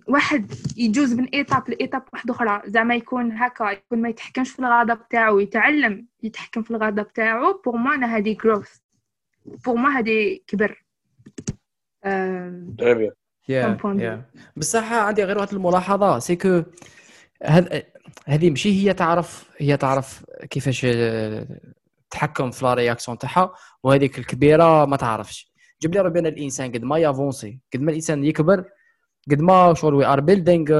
واحد 0.07 0.53
يجوز 0.77 1.13
من 1.13 1.25
étape 1.25 1.69
ل 1.69 1.75
étape 1.75 2.03
واحدة 2.13 2.33
أخرى. 2.33 2.61
زعما 2.65 2.95
يكون 2.95 3.31
هكا 3.31 3.71
يكون 3.71 4.01
ما 4.01 4.09
يتحكمش 4.09 4.51
في 4.51 4.59
الغضب 4.59 5.07
تاعو 5.09 5.39
يتعلم 5.39 6.07
يتحكم 6.23 6.63
في 6.63 6.71
الغضب 6.71 7.13
تاعو 7.13 7.61
pour 7.65 7.77
moi 7.77 7.95
أنا 7.95 8.17
هذه 8.17 8.37
growth 8.43 8.77
pour 9.45 9.75
moi 9.75 9.89
هذه 9.89 10.39
كبر. 10.47 10.83
بصح 14.57 14.93
عندي 14.93 15.23
غير 15.23 15.37
واحد 15.37 15.53
الملاحظة 15.53 16.19
c'est 16.19 16.35
que 16.35 16.63
هذ- 17.45 17.81
هذه 18.25 18.49
ماشي 18.49 18.69
هي 18.89 18.93
تعرف 18.93 19.49
هي 19.57 19.77
تعرف 19.77 20.25
كيفاش 20.49 20.85
آه، 20.85 21.47
تحكم 22.11 22.51
في 22.51 22.65
la 22.65 22.73
réaction 22.73 23.17
تاعها 23.17 23.53
وهذيك 23.83 24.19
الكبيرة 24.19 24.85
ما 24.85 24.97
تعرفش. 24.97 25.51
جيب 25.81 25.93
لي 25.93 26.01
ربي 26.01 26.19
أنا 26.19 26.29
الإنسان 26.29 26.71
قد 26.71 26.83
ما 26.83 26.97
ي 26.97 27.05
avancer 27.05 27.59
قد 27.73 27.81
ما 27.81 27.89
الإنسان 27.91 28.23
يكبر 28.23 28.65
قد 29.31 29.39
ما 29.41 29.73
شغل 29.73 29.93
we 29.93 30.05
are 30.05 30.19
building 30.19 30.71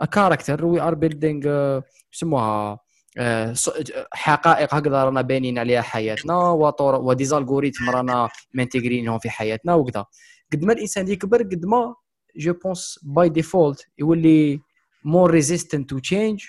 a 0.00 0.04
character 0.12 0.64
we 0.64 0.80
are 0.80 0.94
building 0.94 1.80
يسموها 2.14 2.78
آه، 3.18 3.52
ص- 3.52 3.70
حقائق 4.12 4.74
هكذا 4.74 5.04
رانا 5.04 5.20
بانين 5.22 5.58
عليها 5.58 5.82
حياتنا 5.82 6.34
و 6.36 6.48
tout 6.48 6.94
و 6.94 7.00
des 7.00 7.20
algorithmes 7.20 7.90
رانا 7.90 8.28
م 8.54 8.60
intégr 8.60 8.95
ينهم 8.95 9.18
في 9.18 9.30
حياتنا 9.30 9.74
وكذا. 9.74 10.04
قد 10.52 10.64
ما 10.64 10.72
الإنسان 10.72 11.08
يكبر 11.08 11.42
قد 11.42 11.64
ما 11.66 11.94
je 12.36 12.52
pense 12.64 12.98
by 13.02 13.28
default 13.28 13.86
يولي 13.98 14.60
more 15.04 15.30
resistant 15.30 15.90
to 15.90 15.98
change 15.98 16.44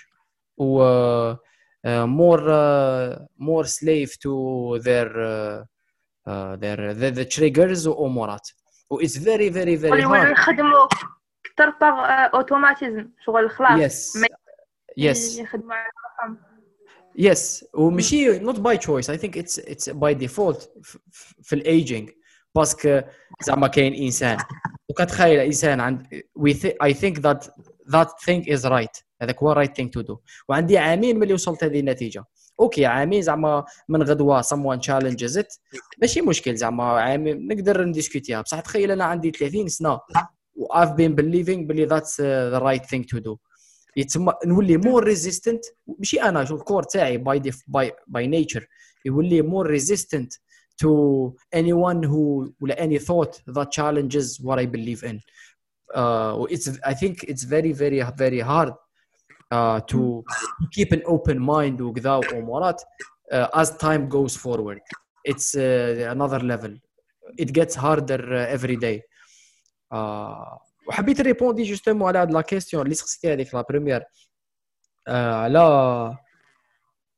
و 0.56 0.84
more 1.86 2.40
مور 3.38 3.64
سليف 3.64 4.16
تو 4.16 4.76
ذير 4.76 5.12
ذير 6.54 6.90
ذا 6.92 7.22
تريجرز 7.22 7.86
وامورات 7.86 8.48
و 8.90 9.00
اتس 9.00 9.18
فيري 9.18 9.52
فيري 9.52 9.78
فيري 9.78 10.02
يولوا 10.02 10.16
هارد 10.18 10.32
يخدموا 10.32 10.86
كثر 11.44 11.70
باغ 11.80 11.94
اوتوماتيزم 12.34 13.08
شغل 13.26 13.50
خلاص. 13.50 13.80
يس 13.80 14.16
ما- 14.16 14.26
يس 14.96 15.38
يخدموا 15.38 15.74
على 15.74 15.86
الرقم. 16.26 16.36
يس 17.16 17.64
وماشي 17.74 18.38
نوت 18.38 18.60
باي 18.60 18.76
تشويس 18.78 19.10
اي 19.10 19.18
ثينك 19.18 19.38
اتس 19.38 19.58
اتس 19.58 19.90
باي 19.90 20.14
ديفولت 20.14 20.70
في 21.42 21.52
الايجينغ 21.54 22.08
باسكو 22.54 23.00
زعما 23.42 23.66
كاين 23.66 23.94
إنسان. 23.94 24.38
وكتخيل 24.88 25.40
إنسان 25.40 25.80
عند 25.80 26.22
وي 26.36 26.56
اي 26.82 26.94
ثينك 26.94 27.18
ذات 27.18 27.46
ذات 27.90 28.12
ثينك 28.24 28.48
از 28.48 28.66
رايت 28.66 28.96
هذاك 29.22 29.42
هو 29.42 29.52
right 29.52 29.76
thing 29.76 29.94
to 29.94 30.00
do 30.00 30.20
وعندي 30.48 30.78
عامين 30.78 31.18
ملي 31.18 31.34
وصلت 31.34 31.64
هذه 31.64 31.80
النتيجة. 31.80 32.24
okay 32.60 32.86
عامين 32.86 33.22
زعما 33.22 33.64
من 33.88 34.02
غدوة 34.02 34.42
challenges 34.78 35.36
it. 35.36 35.58
ماشي 35.98 36.20
مشكل 36.20 36.56
زعما 36.56 36.84
عامين 36.84 37.48
نقدر 37.48 37.84
نديسكوتيها 37.84 38.40
بصح 38.40 38.60
تخيل 38.60 38.90
أنا 38.90 39.04
عندي 39.04 39.30
30 39.30 39.68
سنة 39.68 40.00
و 40.56 40.66
I've 40.74 40.96
been 40.96 41.14
believing 41.14 41.66
بلي 41.66 41.88
uh, 41.88 42.58
the 42.58 42.60
right 42.60 42.86
thing 42.86 43.04
to 43.04 43.20
do. 43.20 43.36
يتسمى 43.96 44.32
نولي 44.46 44.76
more 44.76 45.04
resistant 45.04 45.64
ماشي 45.98 46.22
أنا 46.22 46.44
شو 46.44 46.56
ال 46.56 46.60
corps 46.60 46.82
تاعي 46.82 47.16
by 47.16 47.42
by 47.68 47.92
by 48.06 48.26
nature 48.26 48.66
يولي 49.04 49.42
more 49.42 49.66
resistant 49.66 50.32
to 50.82 51.34
anyone 51.54 52.02
who 52.02 52.52
ولا 52.60 52.76
any 52.76 52.98
thought 52.98 53.40
that 53.46 53.70
challenges 53.70 54.40
what 54.40 54.58
I 54.58 54.66
believe 54.66 55.02
in. 55.04 55.20
Uh, 55.94 56.46
it's 56.54 56.68
I 56.90 56.94
think 57.00 57.14
it's 57.30 57.44
very 57.44 57.72
very 57.72 58.00
very 58.22 58.40
hard 58.40 58.72
to 59.86 60.22
keep 60.76 60.92
an 60.92 61.02
open 61.06 61.38
mind 61.38 61.80
وكذا 61.80 62.14
وامورات 62.14 62.80
uh, 62.80 63.60
as 63.60 63.68
time 63.70 64.08
goes 64.08 64.36
forward. 64.36 64.80
It's 65.28 65.54
uh, 65.54 66.10
another 66.16 66.40
level. 66.40 66.72
It 67.38 67.50
gets 67.58 67.74
harder 67.74 68.22
uh, 68.34 68.56
every 68.56 68.76
day. 68.76 69.02
Uh, 69.94 70.58
وحبيت 70.88 71.20
répondre 71.20 71.62
justement 71.62 72.08
على 72.08 72.18
هاد 72.18 72.30
la 72.30 72.40
question 72.40 72.82
اللي 72.82 72.94
سقسيتي 72.94 73.32
هذيك 73.32 73.54
la 73.54 73.62
première 73.62 74.00
uh, 74.00 74.04
على 75.12 75.58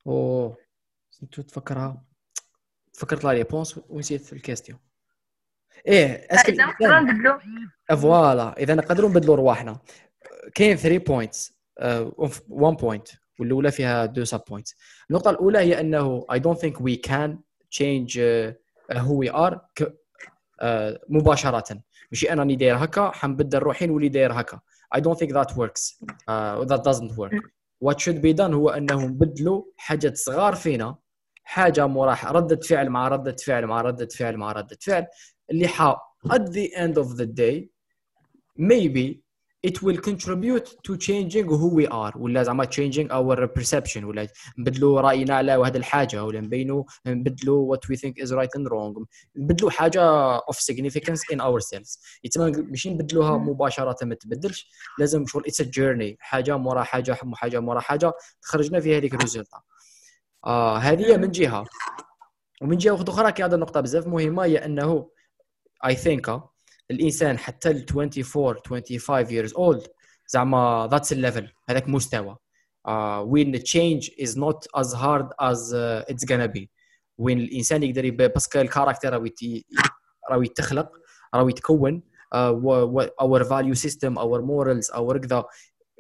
أو 0.07 0.57
نسيت 1.23 1.41
تفكرها. 1.41 2.05
فكرت 2.93 3.25
la 3.25 3.31
réponse 3.31 3.81
ونسيت 3.89 4.33
ال 4.33 4.38
question 4.38 4.79
إيه 5.87 6.27
est-ce 6.31 6.45
que 6.45 6.53
إذا 6.53 6.65
نقدروا 6.65 7.01
نبدلو. 7.01 7.39
voilà. 7.97 8.59
إذا 8.59 8.75
نقدروا 8.75 9.11
نبدلوا 9.11 9.37
رواحنا 9.37 9.79
كاين 10.55 10.77
3 10.77 10.99
points 10.99 11.59
1 12.49 12.77
point 12.77 13.09
والأولى 13.41 13.71
فيها 13.71 14.05
2 14.05 14.25
sub 14.25 14.41
points 14.49 14.77
النقطة 15.11 15.31
الأولى 15.31 15.59
هي 15.59 15.81
أنه 15.81 16.27
I 16.33 16.39
don't 16.39 16.59
think 16.59 16.81
we 16.81 16.97
can 17.11 17.31
change 17.71 18.17
uh, 18.17 18.99
who 18.99 19.15
we 19.25 19.29
are 19.35 19.55
ك, 19.75 19.83
uh, 19.83 20.99
مباشرة. 21.09 21.83
ماشي 22.13 22.33
أنا 22.33 22.41
راني 22.43 22.57
داير 22.57 22.77
هكا 22.85 23.11
حنبدل 23.11 23.59
روحي 23.59 23.87
نولي 23.87 24.09
داير 24.09 24.33
هكا. 24.41 24.61
Don't 24.97 25.19
think 25.19 25.33
that 25.33 25.51
works 25.57 25.83
uh, 26.31 26.65
that 26.65 26.83
doesn't 26.85 27.13
work. 27.17 27.35
What 27.85 28.01
should 28.01 28.21
be 28.23 28.33
done 28.33 28.55
هو 28.55 28.69
أنه 28.71 29.07
نبدلوا 29.07 29.63
حاجات 29.77 30.17
صغار 30.17 30.55
فينا 30.55 30.97
حاجة 31.45 31.87
مورا 31.87 32.17
ردة 32.25 32.57
فعل 32.57 32.91
مع 32.91 33.09
ردة 33.09 33.37
فعل 33.47 33.67
مع 33.67 33.81
ردة 33.81 34.09
فعل 34.19 34.37
مع 34.37 34.53
ردة 34.53 34.79
فعل. 34.83 35.07
اللي 35.51 35.69
حا 35.69 35.97
at 36.29 36.43
the 36.43 36.77
end 36.77 37.03
of 37.03 37.17
the 37.17 37.27
day 37.27 37.69
maybe 38.59 39.23
it 39.67 39.83
will 39.83 40.01
contribute 40.09 40.69
to 40.87 40.97
changing 40.97 41.47
who 41.49 41.69
we 41.79 41.87
are. 41.87 42.17
ولا 42.17 42.43
زعما 42.43 42.65
changing 42.65 43.09
our 43.11 43.47
perception 43.47 44.05
ولا 44.05 44.29
نبدلوا 44.59 45.01
رأينا 45.01 45.35
على 45.35 45.53
هذه 45.53 45.77
الحاجة 45.77 46.25
ولا 46.25 46.41
نبينوا 46.41 46.85
نبدلوا 47.07 47.77
what 47.77 47.81
we 47.89 47.97
think 47.97 48.19
is 48.19 48.33
right 48.33 48.51
and 48.59 48.69
wrong. 48.71 49.05
نبدلوا 49.37 49.71
حاجة 49.71 50.37
of 50.39 50.55
significance 50.55 51.21
in 51.33 51.41
ourselves. 51.41 52.21
يتما 52.25 52.51
ماشي 52.51 52.91
نبدلوها 52.91 53.39
مباشرة 53.39 54.05
ما 54.05 54.15
تبدلش. 54.15 54.71
لازم 54.99 55.27
شغل 55.27 55.43
it's 55.43 55.65
a 55.65 55.69
journey. 55.69 56.17
حاجة 56.19 56.57
مورا 56.57 56.83
حاجة 56.83 57.19
حاجة 57.35 57.61
مورا 57.61 57.81
حاجة. 57.81 58.13
خرجنا 58.41 58.81
فيها 58.81 58.97
هذيك 58.97 59.15
الريزلتا 59.15 59.61
آه 60.47 60.77
هذه 60.77 61.17
من 61.17 61.31
جهة. 61.31 61.67
ومن 62.63 62.77
جهة 62.77 63.05
أخرى 63.09 63.33
كاين 63.33 63.49
هذه 63.49 63.55
النقطة 63.55 63.81
بزاف 63.81 64.07
مهمة 64.07 64.45
هي 64.45 64.65
أنه 64.65 65.16
I 65.85 65.97
think 65.97 66.43
الإنسان 66.91 67.39
حتى 67.39 67.71
ال 67.71 67.87
24 67.91 68.57
25 68.67 69.27
years 69.27 69.53
old 69.53 69.89
زعما 70.29 70.89
that's 70.91 71.13
ال 71.13 71.19
level 71.19 71.53
هذاك 71.69 71.89
مستوى. 71.89 72.37
change 73.59 74.11
is 74.19 74.37
not 74.37 74.67
as 74.77 74.93
hard 74.93 75.27
as 75.41 75.73
uh, 75.75 76.05
it's 76.09 76.25
gonna 76.25 76.49
be. 76.49 76.69
وين 77.19 77.39
الإنسان 77.39 77.83
يقدر 77.83 78.05
يبقى 78.05 78.29
parce 78.29 78.49
que 78.49 78.61
ال 78.61 78.66
caractère 78.66 79.13
راهو 79.13 79.27
راهو 80.31 80.43
يتخلق 80.43 80.91
راهو 81.35 81.49
يتكون 81.49 82.03
our 83.21 83.45
value 83.45 83.75
system 83.75 84.19
our 84.19 84.43
morals 84.43 84.91
or 84.91 85.19
كذا 85.19 85.45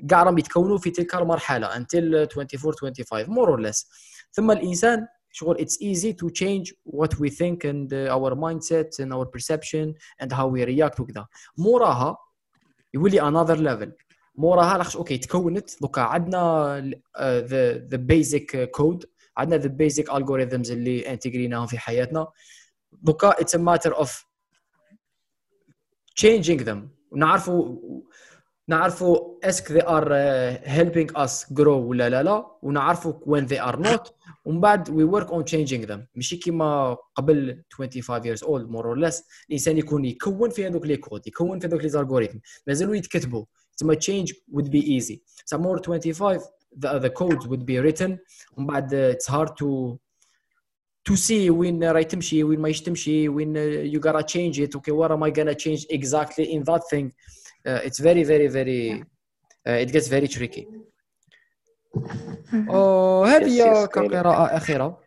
كاع 0.09 0.23
راهم 0.23 0.39
يتكونوا 0.39 0.78
في 0.78 0.90
تلك 0.90 1.15
المرحلة 1.15 1.69
until 1.69 2.15
24 2.15 2.74
25 2.74 3.27
more 3.27 3.48
or 3.48 3.70
less. 3.70 3.86
ثم 4.32 4.51
الإنسان 4.51 5.07
شغل 5.37 5.57
it's 5.57 5.77
easy 5.81 6.13
to 6.13 6.31
change 6.31 6.73
what 6.85 7.13
we 7.21 7.29
think 7.31 7.65
and 7.65 7.93
uh, 7.93 8.17
our 8.17 8.35
mindset 8.35 8.91
and 9.03 9.13
our 9.13 9.27
perception 9.27 9.95
and 10.23 10.33
how 10.33 10.47
we 10.47 10.65
react 10.65 11.01
وكذا 11.01 11.27
موراها 11.59 12.17
يولي 12.95 13.21
another 13.21 13.57
level 13.57 13.89
موراها 14.35 14.79
لاخش 14.79 14.97
أوكي 14.97 15.19
تكونت 15.19 15.81
دوكا 15.81 16.01
عندنا 16.01 16.79
uh, 17.17 17.49
the 17.93 17.99
basic 17.99 18.71
code 18.79 19.07
عندنا 19.37 19.63
the 19.63 19.69
basic 19.69 20.09
algorithms 20.09 20.71
اللي 20.71 21.13
انتجريناهم 21.13 21.67
في 21.67 21.79
حياتنا 21.79 22.27
دوكا 22.93 23.33
it's 23.33 23.59
a 23.59 23.59
matter 23.59 23.95
of 23.95 24.09
changing 26.21 26.65
them 26.65 26.79
ونعرفوا 27.11 27.79
نعرفوا 28.69 29.39
est-ce 29.44 29.67
que 29.67 29.78
they 29.79 29.85
are 29.85 30.09
uh, 30.09 30.69
helping 30.69 31.17
us 31.17 31.55
grow 31.55 31.67
ولا 31.69 32.09
لا 32.09 32.23
لا 32.23 32.47
ونعرفوا 32.63 33.13
when 33.13 33.47
they 33.47 33.59
are 33.59 33.77
not 33.77 34.15
ومن 34.45 34.60
بعد 34.60 34.90
we 34.90 35.06
work 35.15 35.28
on 35.28 35.44
changing 35.44 35.86
them 35.88 35.99
ماشي 36.15 36.38
كيما 36.38 36.98
قبل 37.15 37.64
25 37.69 38.23
years 38.23 38.44
old 38.44 38.69
more 38.72 38.86
or 38.86 38.98
less 38.98 39.23
الانسان 39.49 39.78
يكون 39.78 40.06
يكون 40.06 40.49
في 40.49 40.68
هذوك 40.68 40.86
لي 40.86 40.98
كود 40.98 41.28
يكون 41.28 41.60
في 41.60 41.68
هذوك 41.68 41.82
لي 41.82 41.90
زالغوريثم 41.90 42.38
مازالوا 42.68 42.95
يتكتبوا 42.95 43.45
تسمى 43.78 43.95
change 43.95 44.34
would 44.52 44.69
be 44.72 44.80
easy 44.80 45.22
so 45.45 45.57
more 45.57 45.80
25 45.80 46.40
the, 46.78 46.99
the 46.99 47.10
codes 47.10 47.48
would 47.48 47.65
be 47.65 47.80
written 47.80 48.18
ومن 48.57 48.68
بعد 48.68 49.15
it's 49.15 49.28
hard 49.28 49.49
to 49.57 49.98
to 51.10 51.15
see 51.15 51.49
وين 51.49 51.84
راهي 51.84 52.03
تمشي 52.03 52.44
وين 52.44 52.60
ما 52.60 52.72
تمشي 52.72 53.30
وين 53.30 53.56
you 53.94 53.99
gotta 53.99 54.23
change 54.23 54.60
it 54.60 54.76
okay 54.76 54.91
what 54.91 55.11
am 55.11 55.23
I 55.23 55.30
gonna 55.30 55.56
change 55.56 55.86
exactly 55.90 56.53
in 56.53 56.64
that 56.64 56.82
thing 56.90 57.11
uh, 57.68 57.80
it's 57.88 57.99
very 57.99 58.23
very 58.23 58.48
very 58.48 59.03
uh, 59.68 59.84
it 59.84 59.91
gets 59.91 60.07
very 60.07 60.28
tricky 60.28 60.68
وهذه 62.68 63.47
هي 63.47 63.86
كقراءة 63.86 64.56
أخيرة 64.56 65.01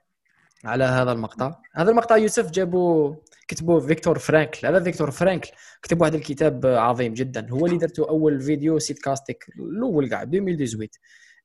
على 0.66 0.84
هذا 0.84 1.12
المقطع؟ 1.12 1.56
هذا 1.76 1.92
المقطع 1.92 2.18
يوسف 2.18 2.52
جابوا 2.52 3.16
كتبوا 3.48 3.80
فيكتور 3.80 4.20
فرانكل. 4.20 4.68
هذا 4.68 4.84
فيكتور 4.84 5.12
فرانكل 5.12 5.50
كتب 5.82 6.02
واحد 6.02 6.16
الكتاب 6.16 6.66
عظيم 6.66 7.14
جدا. 7.14 7.48
هو 7.50 7.66
اللي 7.66 7.78
درته 7.78 8.10
أول 8.10 8.42
فيديو 8.42 8.80
سيت 8.80 9.00
كاستيك 9.00 9.46
الأول 9.60 10.10
كاع 10.10 10.22
2018 10.22 10.90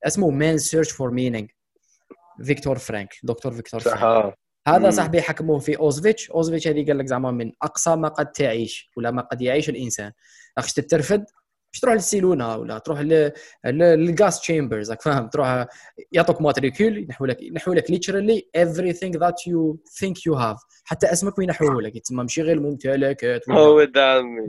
اسمه 0.07 0.29
Man's 0.29 0.57
Search 0.57 0.91
for 0.91 1.11
Meaning 1.11 1.47
فيكتور 2.43 2.77
فرانكل 2.77 3.17
دكتور 3.23 3.51
فيكتور 3.51 3.79
فرانكل. 3.79 4.37
هذا 4.67 4.89
صاحبي 4.89 5.21
حكموه 5.21 5.59
في 5.59 5.77
أوشفيتز. 5.77 6.31
أوشفيتز 6.31 6.67
هذه 6.67 6.85
قال 6.87 6.97
لك 6.97 7.05
زعما 7.05 7.31
من 7.31 7.51
أقصى 7.61 7.95
ما 7.95 8.07
قد 8.07 8.31
تعيش 8.31 8.91
ولا 8.97 9.11
ما 9.11 9.21
قد 9.21 9.41
يعيش 9.41 9.69
الإنسان. 9.69 10.11
خاصك 10.59 10.75
تترفد 10.75 11.25
باش 11.75 11.79
تروح 11.81 11.93
للسيلونا 11.93 12.55
ولا 12.55 12.77
تروح 12.77 12.99
لل 13.65 13.95
gas 13.95 14.39
chambers 14.39 14.91
راك 14.91 15.01
فاهم؟ 15.01 15.27
تروح 15.27 15.65
يعطوك 16.11 16.41
matricule 16.41 16.97
ينحوا 16.97 17.27
لك 17.27 17.43
ينحوا 17.43 17.75
لك 17.75 17.91
literally 17.91 18.47
everything 18.57 19.11
that 19.19 19.35
you 19.49 19.77
think 19.99 20.13
you 20.29 20.39
have. 20.39 20.57
حتى 20.83 21.11
اسمك 21.11 21.37
وينحوه 21.37 21.81
لك. 21.81 21.97
تسمى 21.97 22.21
ماشي 22.21 22.41
غير 22.41 22.59
ممتلكات 22.59 23.49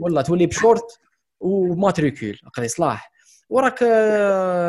والله 0.01 0.21
تولي 0.21 0.45
ب 0.45 0.54
short 0.54 0.99
و 1.39 1.49
matricule 1.49 2.39
قضي 2.53 2.67
صلاح. 2.67 3.11
وراك 3.49 3.83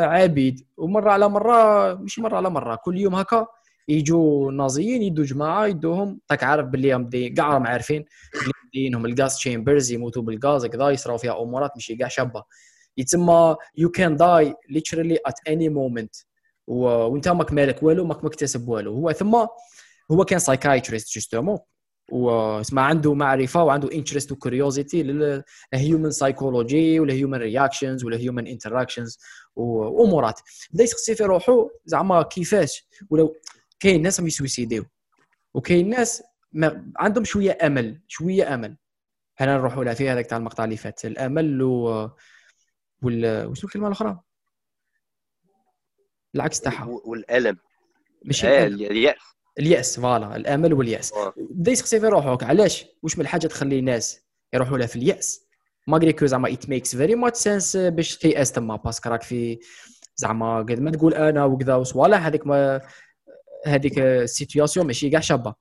عبيد 0.03 0.65
ومرة 0.77 1.11
على 1.11 1.29
مرة 1.29 1.93
مش 1.93 2.19
مرة 2.19 2.37
على 2.37 2.49
مرة 2.49 2.75
كل 2.75 2.97
يوم 2.97 3.15
هكا 3.15 3.47
يجوا 3.89 4.51
نازيين 4.51 5.01
يدوا 5.01 5.25
جماعة 5.25 5.65
يدوهم. 5.65 6.19
راك 6.31 6.43
عارف 6.43 6.65
باللي 6.65 7.29
كاع 7.29 7.47
راهم 7.53 7.67
عارفين. 7.67 8.05
دينهم 8.73 9.05
ال 9.05 9.12
gas 9.12 9.35
chambers 9.35 9.91
يموتوا 9.91 10.21
بالغاز 10.21 10.65
كذا 10.65 10.89
يصراو 10.89 11.17
فيها 11.17 11.41
أمورات 11.41 11.71
ماشي 11.75 11.95
كاع 11.95 12.07
شابه 12.07 12.43
يتسمى 12.97 13.55
you 13.77 13.89
can 13.89 14.15
die 14.15 14.55
literally 14.69 15.17
at 15.25 15.39
any 15.47 15.69
moment 15.69 16.15
وإنت 16.67 17.27
ماك 17.27 17.53
مالك 17.53 17.83
والو 17.83 18.05
ماك 18.05 18.23
مكتسب 18.23 18.69
والو. 18.69 18.93
هو 18.93 19.11
ثم 19.11 19.35
هو 20.11 20.25
كان 20.25 20.39
psychiatrist 20.39 21.15
justement 21.15 21.57
واسمع 22.11 22.81
عنده 22.81 23.13
معرفة 23.13 23.63
وعنده 23.63 23.91
interest 23.91 24.31
و 24.31 24.38
curiosity 24.38 25.03
لل 25.03 25.34
human 25.34 26.11
psychology 26.11 26.99
ولا 26.99 27.13
human 27.13 27.37
reactions 27.37 28.05
ولا 28.05 28.17
human 28.17 28.47
interactions 28.47 29.19
وأمورات. 29.55 30.39
بدا 30.71 30.83
يسقسي 30.83 31.15
في 31.15 31.23
روحو 31.23 31.69
زعما 31.85 32.21
كيفاش؟ 32.21 32.87
ولو 33.09 33.35
كاين 33.79 34.01
ناس 34.01 34.19
يسويسيديو 34.19 34.85
وكاين 35.53 35.89
ناس 35.89 36.23
ما 36.51 36.91
عندهم 36.97 37.23
شوية 37.23 37.57
أمل 37.61 38.01
شوية 38.07 38.53
أمل. 38.53 38.77
حنا 39.35 39.57
نروحوا 39.57 39.83
لها 39.83 39.93
في 39.93 40.09
هذاك 40.09 40.25
تاع 40.25 40.37
المقطع 40.37 40.63
اللي 40.63 40.77
فات 40.77 41.05
الأمل 41.05 41.61
و 41.61 42.09
وال 43.01 43.47
وشنو 43.47 43.67
الكلمة 43.67 43.87
الأخرى؟ 43.87 44.19
العكس 46.35 46.61
تاعها. 46.61 46.85
والألم. 46.85 47.57
ماشي 48.25 48.47
آه 48.47 48.65
اليأس. 48.67 49.15
اليأس 49.59 49.99
فوالا. 49.99 50.35
الأمل 50.35 50.73
واليأس. 50.73 51.13
بدا 51.37 51.71
يسقسي 51.71 51.99
في 51.99 52.07
روحك. 52.07 52.43
علاش؟ 52.43 52.85
واش 53.03 53.17
من 53.17 53.21
الحاجة 53.21 53.47
تخلي 53.47 53.79
الناس 53.79 54.21
يروحوا 54.53 54.77
لها 54.77 54.87
في 54.87 54.95
اليأس؟ 54.95 55.45
malgré 55.87 56.13
que 56.13 56.25
زعما 56.25 56.53
it 56.53 56.69
makes 56.69 56.95
very 56.95 57.15
much 57.15 57.37
sense 57.37 57.77
باش 57.77 58.17
تيأس 58.17 58.51
تما 58.51 58.75
parce 58.75 58.96
que 58.96 59.09
راك 59.09 59.21
في 59.21 59.59
زعما 60.15 60.57
قد 60.57 60.79
ما 60.79 60.91
تقول 60.91 61.13
أنا 61.13 61.45
وكذا 61.45 61.75
وصوالح 61.75 62.25
هذيك 62.25 62.47
ما 62.47 62.81
هذيك 63.65 63.99
ال 63.99 64.08
situation 64.08 64.87
ماشي 64.87 65.09
كاع 65.09 65.19
شابة. 65.19 65.53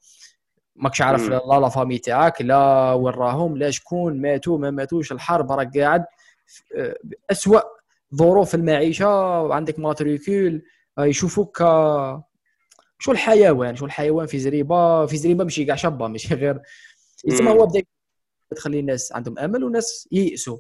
ماكش 0.76 1.00
عارف 1.00 1.28
la 1.28 1.60
la 1.60 1.68
famille 1.68 1.98
تاعك 1.98 2.42
لا 2.42 2.92
وراهم 2.92 3.56
لا 3.56 3.70
شكون 3.70 4.20
ماتوا 4.20 4.58
ما 4.58 4.70
ماتوش 4.70 5.12
الحرب 5.12 5.52
راك 5.52 5.78
قاعد 5.78 6.04
اسوء 7.30 7.62
ظروف 8.14 8.54
المعيشة 8.54 9.06
عندك 9.54 9.78
matricule 9.78 10.62
يشوفوك 10.98 11.58
شو 12.98 13.12
الحيوان؟ 13.12 13.76
شو 13.76 13.84
الحيوان 13.84 14.26
في 14.26 14.38
زريبة؟ 14.38 15.06
في 15.06 15.16
زريبة 15.16 15.44
ماشي 15.44 15.64
كاع 15.64 15.76
شابة 15.76 16.08
ماشي 16.08 16.34
غير. 16.34 16.60
يسمى 17.24 17.50
هو 17.50 17.66
بدا 17.66 17.82
تخلي 18.56 18.80
الناس 18.80 19.12
عندهم 19.12 19.38
أمل 19.38 19.64
وناس 19.64 20.08
ييأسوا. 20.12 20.58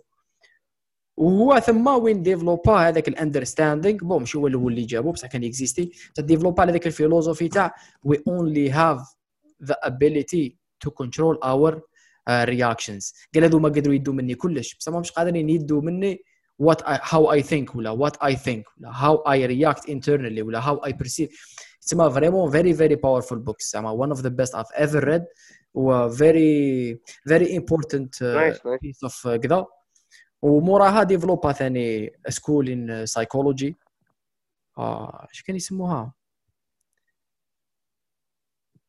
وهو 1.18 1.58
ثم 1.58 1.86
وين 1.86 2.22
ديفلوبا 2.22 2.72
هذاك 2.72 3.08
ال 3.08 3.15
understanding 3.15 3.98
bon 3.98 4.20
ماشي 4.20 4.38
هو 4.38 4.46
الأول 4.46 4.72
اللي 4.72 4.84
جابو 4.84 5.12
بصح 5.12 5.28
كان 5.28 5.44
اكزيستي 5.44 5.92
ديفلوبا 6.18 6.64
هذاك 6.64 6.86
ال 6.86 6.91
philosophie 6.91 7.48
تاع 7.48 7.74
we 8.02 8.22
only 8.28 8.70
have 8.70 9.00
the 9.64 9.76
ability 9.82 10.56
to 10.80 10.90
control 10.90 11.36
our 11.36 11.80
reactions 12.30 13.14
قال 13.34 13.44
هذو 13.44 13.58
ما 13.58 13.68
قدروا 13.68 13.94
يدوا 13.94 14.14
مني 14.14 14.34
كلش. 14.34 14.74
بصح 14.74 14.92
مش 14.92 15.10
قادرين 15.10 15.50
يدوا 15.50 15.82
مني 15.82 16.24
what 16.62 16.76
I, 16.76 16.98
how 16.98 17.26
I 17.38 17.42
think 17.42 17.76
ولا 17.76 17.96
what 17.96 18.14
I 18.28 18.34
think 18.34 18.62
ولا 18.78 18.92
how 18.92 19.16
I 19.26 19.38
react 19.48 19.82
internally 19.90 20.42
ولا 20.42 20.60
how 20.60 20.88
I 20.88 20.92
perceive. 20.92 21.28
تسمى 21.80 22.10
vraiment 22.10 22.52
very 22.52 22.76
very 22.76 22.96
powerful 22.96 23.36
books 23.36 23.70
تسمى 23.70 24.06
one 24.06 24.12
of 24.16 24.22
the 24.22 24.30
best 24.30 24.54
I've 24.54 24.86
ever 24.86 25.00
read. 25.00 25.22
و 25.74 26.08
very 26.08 26.98
very 27.28 27.54
important 27.54 28.10
uh, 28.20 28.34
Nice, 28.34 28.60
nice. 28.64 28.78
piece 28.82 29.08
of 29.08 29.30
uh, 29.30 29.36
كذا 29.36 29.66
وموراها 30.42 31.02
ديفلوبا 31.02 31.52
ثاني 31.52 32.12
school 32.28 32.68
in 32.68 33.06
psychology 33.06 33.76
آه 34.78 35.26
إيش 35.30 35.42
كان 35.42 35.56
يسموها؟ 35.56 36.12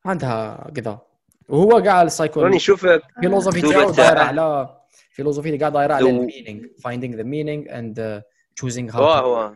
عندها 0.04 0.70
كذا. 0.76 0.98
وهو 1.48 1.82
كاع 1.82 1.96
راني 1.96 2.06
السايكولوجي 2.06 2.56
نشوف 2.56 2.86
philosophie 3.20 3.60
تاعو. 3.60 3.90
دايره 3.90 4.20
على 4.20 4.76
philosophie 5.10 5.48
اللي 5.48 5.58
قاعد 5.58 5.72
دايره 5.72 5.94
على 5.94 6.10
ال 6.10 6.17
meaning 6.17 6.66
the 7.16 7.24
meaning 7.24 7.70
and 7.70 7.98
uh, 7.98 8.22
choosing 8.60 8.92
how 8.92 8.96
هو 8.96 9.54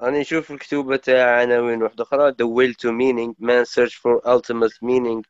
راني 0.00 0.20
نشوف 0.20 0.50
الكتوبة 0.50 0.96
تاع 0.96 1.40
عناوين 1.40 1.84
أخرى. 1.84 2.32
The 2.32 2.46
will 2.46 2.74
to 2.74 2.88
meaning 2.92 3.34
man 3.38 3.64
search 3.64 3.94
for 3.94 4.20
ultimate 4.26 4.78
meaning. 4.82 5.22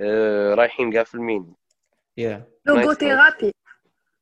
آه، 0.00 0.54
رايحين 0.54 0.92
كاع 0.92 1.04
في 1.04 1.14
ال 1.14 1.18
meaning. 1.18 1.54
Yeah. 2.20 2.40
لوغوثيرابي 2.66 3.52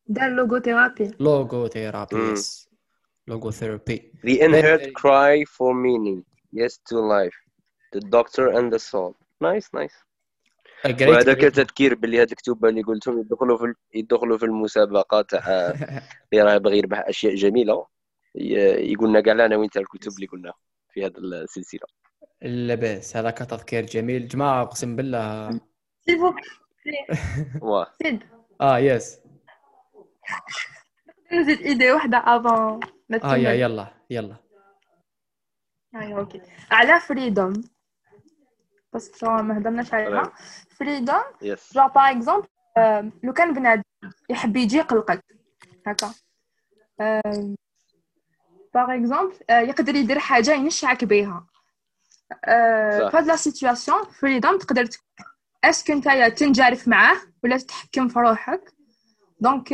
دار 0.07 0.31
لوغوثيرابي 0.31 1.09
logo 1.09 1.69
therapy 1.69 2.17
Mm. 2.17 2.37
yes. 2.37 2.67
Logo 3.31 3.51
therapy 3.51 3.99
The 4.25 4.41
inherent 4.47 4.87
cry 5.03 5.45
for 5.57 5.71
meaning. 5.87 6.21
Yes 6.61 6.73
to 6.89 6.97
life. 7.17 7.39
The 7.95 8.01
doctor 8.17 8.45
and 8.57 8.67
the 8.75 8.79
soul. 8.79 9.13
Nice 9.41 9.69
nice. 9.81 9.97
وهذاك 10.85 11.41
تذكير 11.41 11.95
باللي 11.95 12.21
هاد 12.21 12.31
الكتب 12.31 12.65
اللي 12.65 12.83
قلتهم 12.83 13.21
يدخلوا 13.21 13.59
في 13.59 13.75
يدخلوا 13.95 14.39
في 14.39 14.45
المسابقة 14.45 15.23
تاع 15.23 15.41
اللي 16.33 16.43
راه 16.43 16.55
يبغي 16.55 16.79
يربح 16.79 17.05
أشياء 17.09 17.35
جميلة. 17.35 17.87
يقولنا 18.35 19.21
كاع 19.21 19.33
العناوين 19.33 19.71
تاع 19.71 19.83
الكتب 19.83 20.13
اللي 20.13 20.27
قلنا 20.27 20.53
في 20.93 21.05
هذه 21.07 21.13
السلسلة. 21.19 21.87
لاباس 22.43 23.17
هذاك 23.17 23.39
تذكير 23.39 23.87
جميل. 23.87 24.29
جماعة 24.29 24.63
أقسم 24.63 24.97
بالله. 24.97 25.61
واه 27.63 27.93
سيد 28.03 28.23
آه 28.61 28.79
يس 28.79 29.19
نزيد 31.33 31.61
ايدي 31.61 31.93
وحده 31.93 32.19
افون 32.19 32.81
آه 33.25 33.37
يا. 33.37 33.53
يلا 33.53 33.95
يلا 34.11 34.37
أوكي 35.95 36.43
على 36.71 37.01
فريدوم 37.01 37.53
بس 38.93 39.19
شو 39.19 39.27
ما 39.27 39.59
هضرناش 39.59 39.95
عليها 39.95 40.33
فريدوم 40.79 41.23
جو 41.43 41.89
باغ 41.89 42.11
اكزومبل 42.11 42.49
لو 43.23 43.33
كان 43.33 43.55
بنادم 43.55 43.83
يحب 44.31 44.57
يجي 44.57 44.77
يقلقك 44.77 45.25
هكا 45.87 46.15
par 48.75 48.95
exemple 48.95 49.37
يقدر 49.51 49.95
يدير 49.95 50.19
حاجة 50.19 50.55
ينشعك 50.55 51.05
بها 51.05 51.47
صح. 52.31 53.11
في 53.11 53.17
هاد 53.17 53.27
la 53.27 53.37
situation 53.37 54.05
freedom 54.05 54.59
تقدر 54.59 54.87
تكون 54.87 55.07
est-ce 55.65 55.84
que 55.84 55.93
نتايا 55.93 56.29
تنجرف 56.29 56.89
معاه 56.89 57.17
ولا 57.45 57.57
تتحكم 57.57 58.09
في 58.09 58.19
روحك؟ 58.19 58.73
donc 59.41 59.69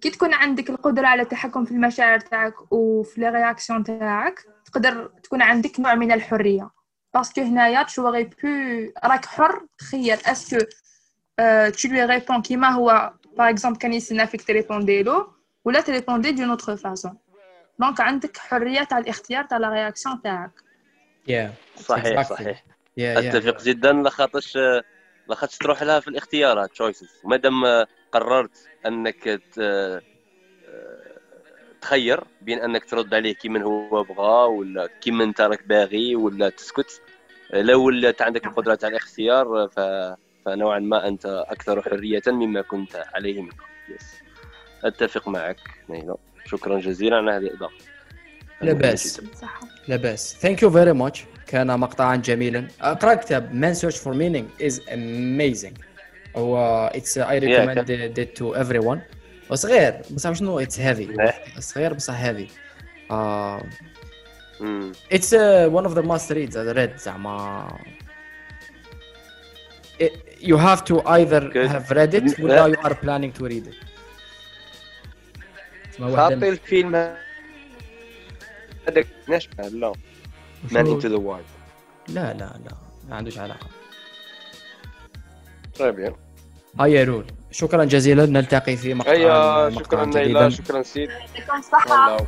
كي 0.00 0.10
تكون 0.10 0.34
عندك 0.34 0.70
القدرة 0.70 1.06
على 1.06 1.22
التحكم 1.22 1.64
في 1.64 1.70
المشاعر 1.70 2.20
تاعك 2.20 2.72
وفي 2.72 3.20
les 3.20 3.28
réactions 3.28 3.84
تاعك؟ 3.84 4.40
تقدر 4.64 5.06
تكون 5.22 5.42
عندك 5.42 5.80
نوع 5.80 5.94
من 5.94 6.12
الحرية. 6.12 6.70
parce 7.14 7.30
que 7.30 7.40
هنايا 7.40 7.82
تو 7.82 8.08
غي 8.08 8.24
بو 8.24 8.48
راك 9.04 9.24
حر 9.24 9.66
تخيل. 9.78 10.18
est-ce 10.26 10.47
que 10.47 10.58
tu 11.70 11.88
lui 11.88 12.04
réponds 12.06 12.40
كيما 12.42 12.68
هو؟ 12.68 13.12
Par 13.38 13.54
exemple 13.54 13.78
كان 13.78 13.92
يستنى 13.92 14.26
فيك 14.26 14.42
تريبوندي 14.42 15.02
له 15.02 15.26
ولا 15.64 15.80
تريبوندي 15.80 16.32
d'une 16.32 16.50
autre 16.50 16.76
façon 16.76 17.18
donc 17.78 18.00
عندك 18.00 18.36
حرية 18.36 18.82
تاع 18.82 18.98
الاختيار 18.98 19.44
تاع 19.44 19.58
la 19.58 19.68
réaction 19.68 20.22
تاعك. 20.22 20.50
يا 21.28 21.52
صحيح 21.76 22.22
Exactly. 22.22 22.30
صحيح. 22.30 22.64
أتفق 23.02 23.62
جدا 23.62 23.92
لخاطرش 23.92 24.58
لخاطرش 25.28 25.58
تروح 25.58 25.82
لها 25.82 26.00
في 26.00 26.08
الاختيارات 26.08 26.70
choices 26.70 27.20
مادام 27.24 27.84
قررت 28.12 28.68
أنك 28.86 29.40
تخير 31.80 32.24
بين 32.40 32.58
أنك 32.58 32.84
ترد 32.84 33.14
عليه 33.14 33.34
كيما 33.34 33.62
هو 33.62 34.02
بغى 34.02 34.48
ولا 34.48 34.88
كيما 35.00 35.24
انت 35.24 35.40
راك 35.40 35.66
باغي 35.66 36.16
ولا 36.16 36.48
تسكت 36.48 37.02
لو 37.54 37.84
ولات 37.86 38.22
عندك 38.22 38.46
القدرة 38.46 38.74
تاع 38.74 38.88
الاختيار 38.88 39.68
ف... 39.68 39.80
فنوعا 40.44 40.78
ما 40.78 41.08
أنت 41.08 41.26
أكثر 41.26 41.82
حرية 41.82 42.22
مما 42.26 42.62
كنت 42.62 43.04
عليه 43.14 43.42
من 43.42 43.50
قبل 43.50 43.96
أتفق 44.84 45.28
معك 45.28 45.56
نيلو 45.88 46.18
شكرا 46.46 46.78
جزيلا 46.78 47.16
على 47.16 47.30
هذه 47.30 47.46
الإضافة. 47.46 47.89
لا 48.62 48.72
بأس. 48.72 49.20
صح. 49.40 49.60
لاباس 49.88 50.36
thank 50.40 50.62
you 50.62 50.70
very 50.70 50.92
much 50.92 51.24
كان 51.46 51.80
مقطعا 51.80 52.16
جميلا. 52.16 52.68
اقرا 52.80 53.14
كتاب 53.14 53.54
man 53.54 53.74
search 53.74 53.96
for 53.96 54.14
meaning 54.14 54.48
is 54.62 54.82
amazing 54.92 55.76
هو 56.36 56.86
it's 56.94 57.18
I 57.18 57.38
recommend 57.38 57.90
it 57.90 58.20
to 58.20 58.54
everyone 58.56 59.00
صغير 59.52 59.94
بصح 60.10 60.32
شنو؟ 60.32 60.58
it's 60.58 60.80
heavy 60.80 61.06
نعم. 61.06 61.32
صغير 61.58 61.92
بصح 61.92 62.14
heavy 62.14 62.48
مم. 64.60 64.92
it's 65.12 65.34
one 65.34 65.84
of 65.84 65.94
the 65.94 66.00
must 66.02 66.32
reads 66.32 66.58
read 66.58 66.96
زعما. 66.96 67.78
You 70.40 70.56
have 70.56 70.82
to 70.90 70.94
either 71.16 71.42
Good. 71.56 71.68
have 71.74 71.88
read 71.98 72.14
it 72.14 72.40
ولا 72.40 72.72
you 72.72 72.78
are 72.78 72.94
planning 72.94 73.32
to 73.38 73.42
read 73.44 73.66
it. 73.70 73.76
تسمى 75.92 76.12
واحدة 76.12 76.16
خاطي 76.16 76.48
الفيلم 76.48 77.14
هذاك 78.88 79.06
نشبه 79.28 79.68
لا. 79.68 79.92
man 80.70 80.86
into 80.86 81.08
the 81.08 81.16
wild 81.16 81.44
لا 82.08 82.32
لا 82.32 82.58
لا. 82.64 82.74
ما 83.08 83.16
عندوش 83.16 83.38
علاقة. 83.38 83.66
طيب 85.78 85.98
يا 85.98 86.14
هيا 86.80 87.04
رول. 87.04 87.26
شكرا 87.50 87.84
جزيلا. 87.84 88.26
نلتقي 88.26 88.76
في 88.76 88.94
مقطع 88.94 89.10
هيا 89.12 89.68
مقطع 89.68 89.82
شكرا 89.82 90.04
نيلا 90.04 90.50
شكرا 90.50 90.82
سيد. 90.82 91.10
يعطيكم 91.10 91.58
الصحة. 91.58 92.26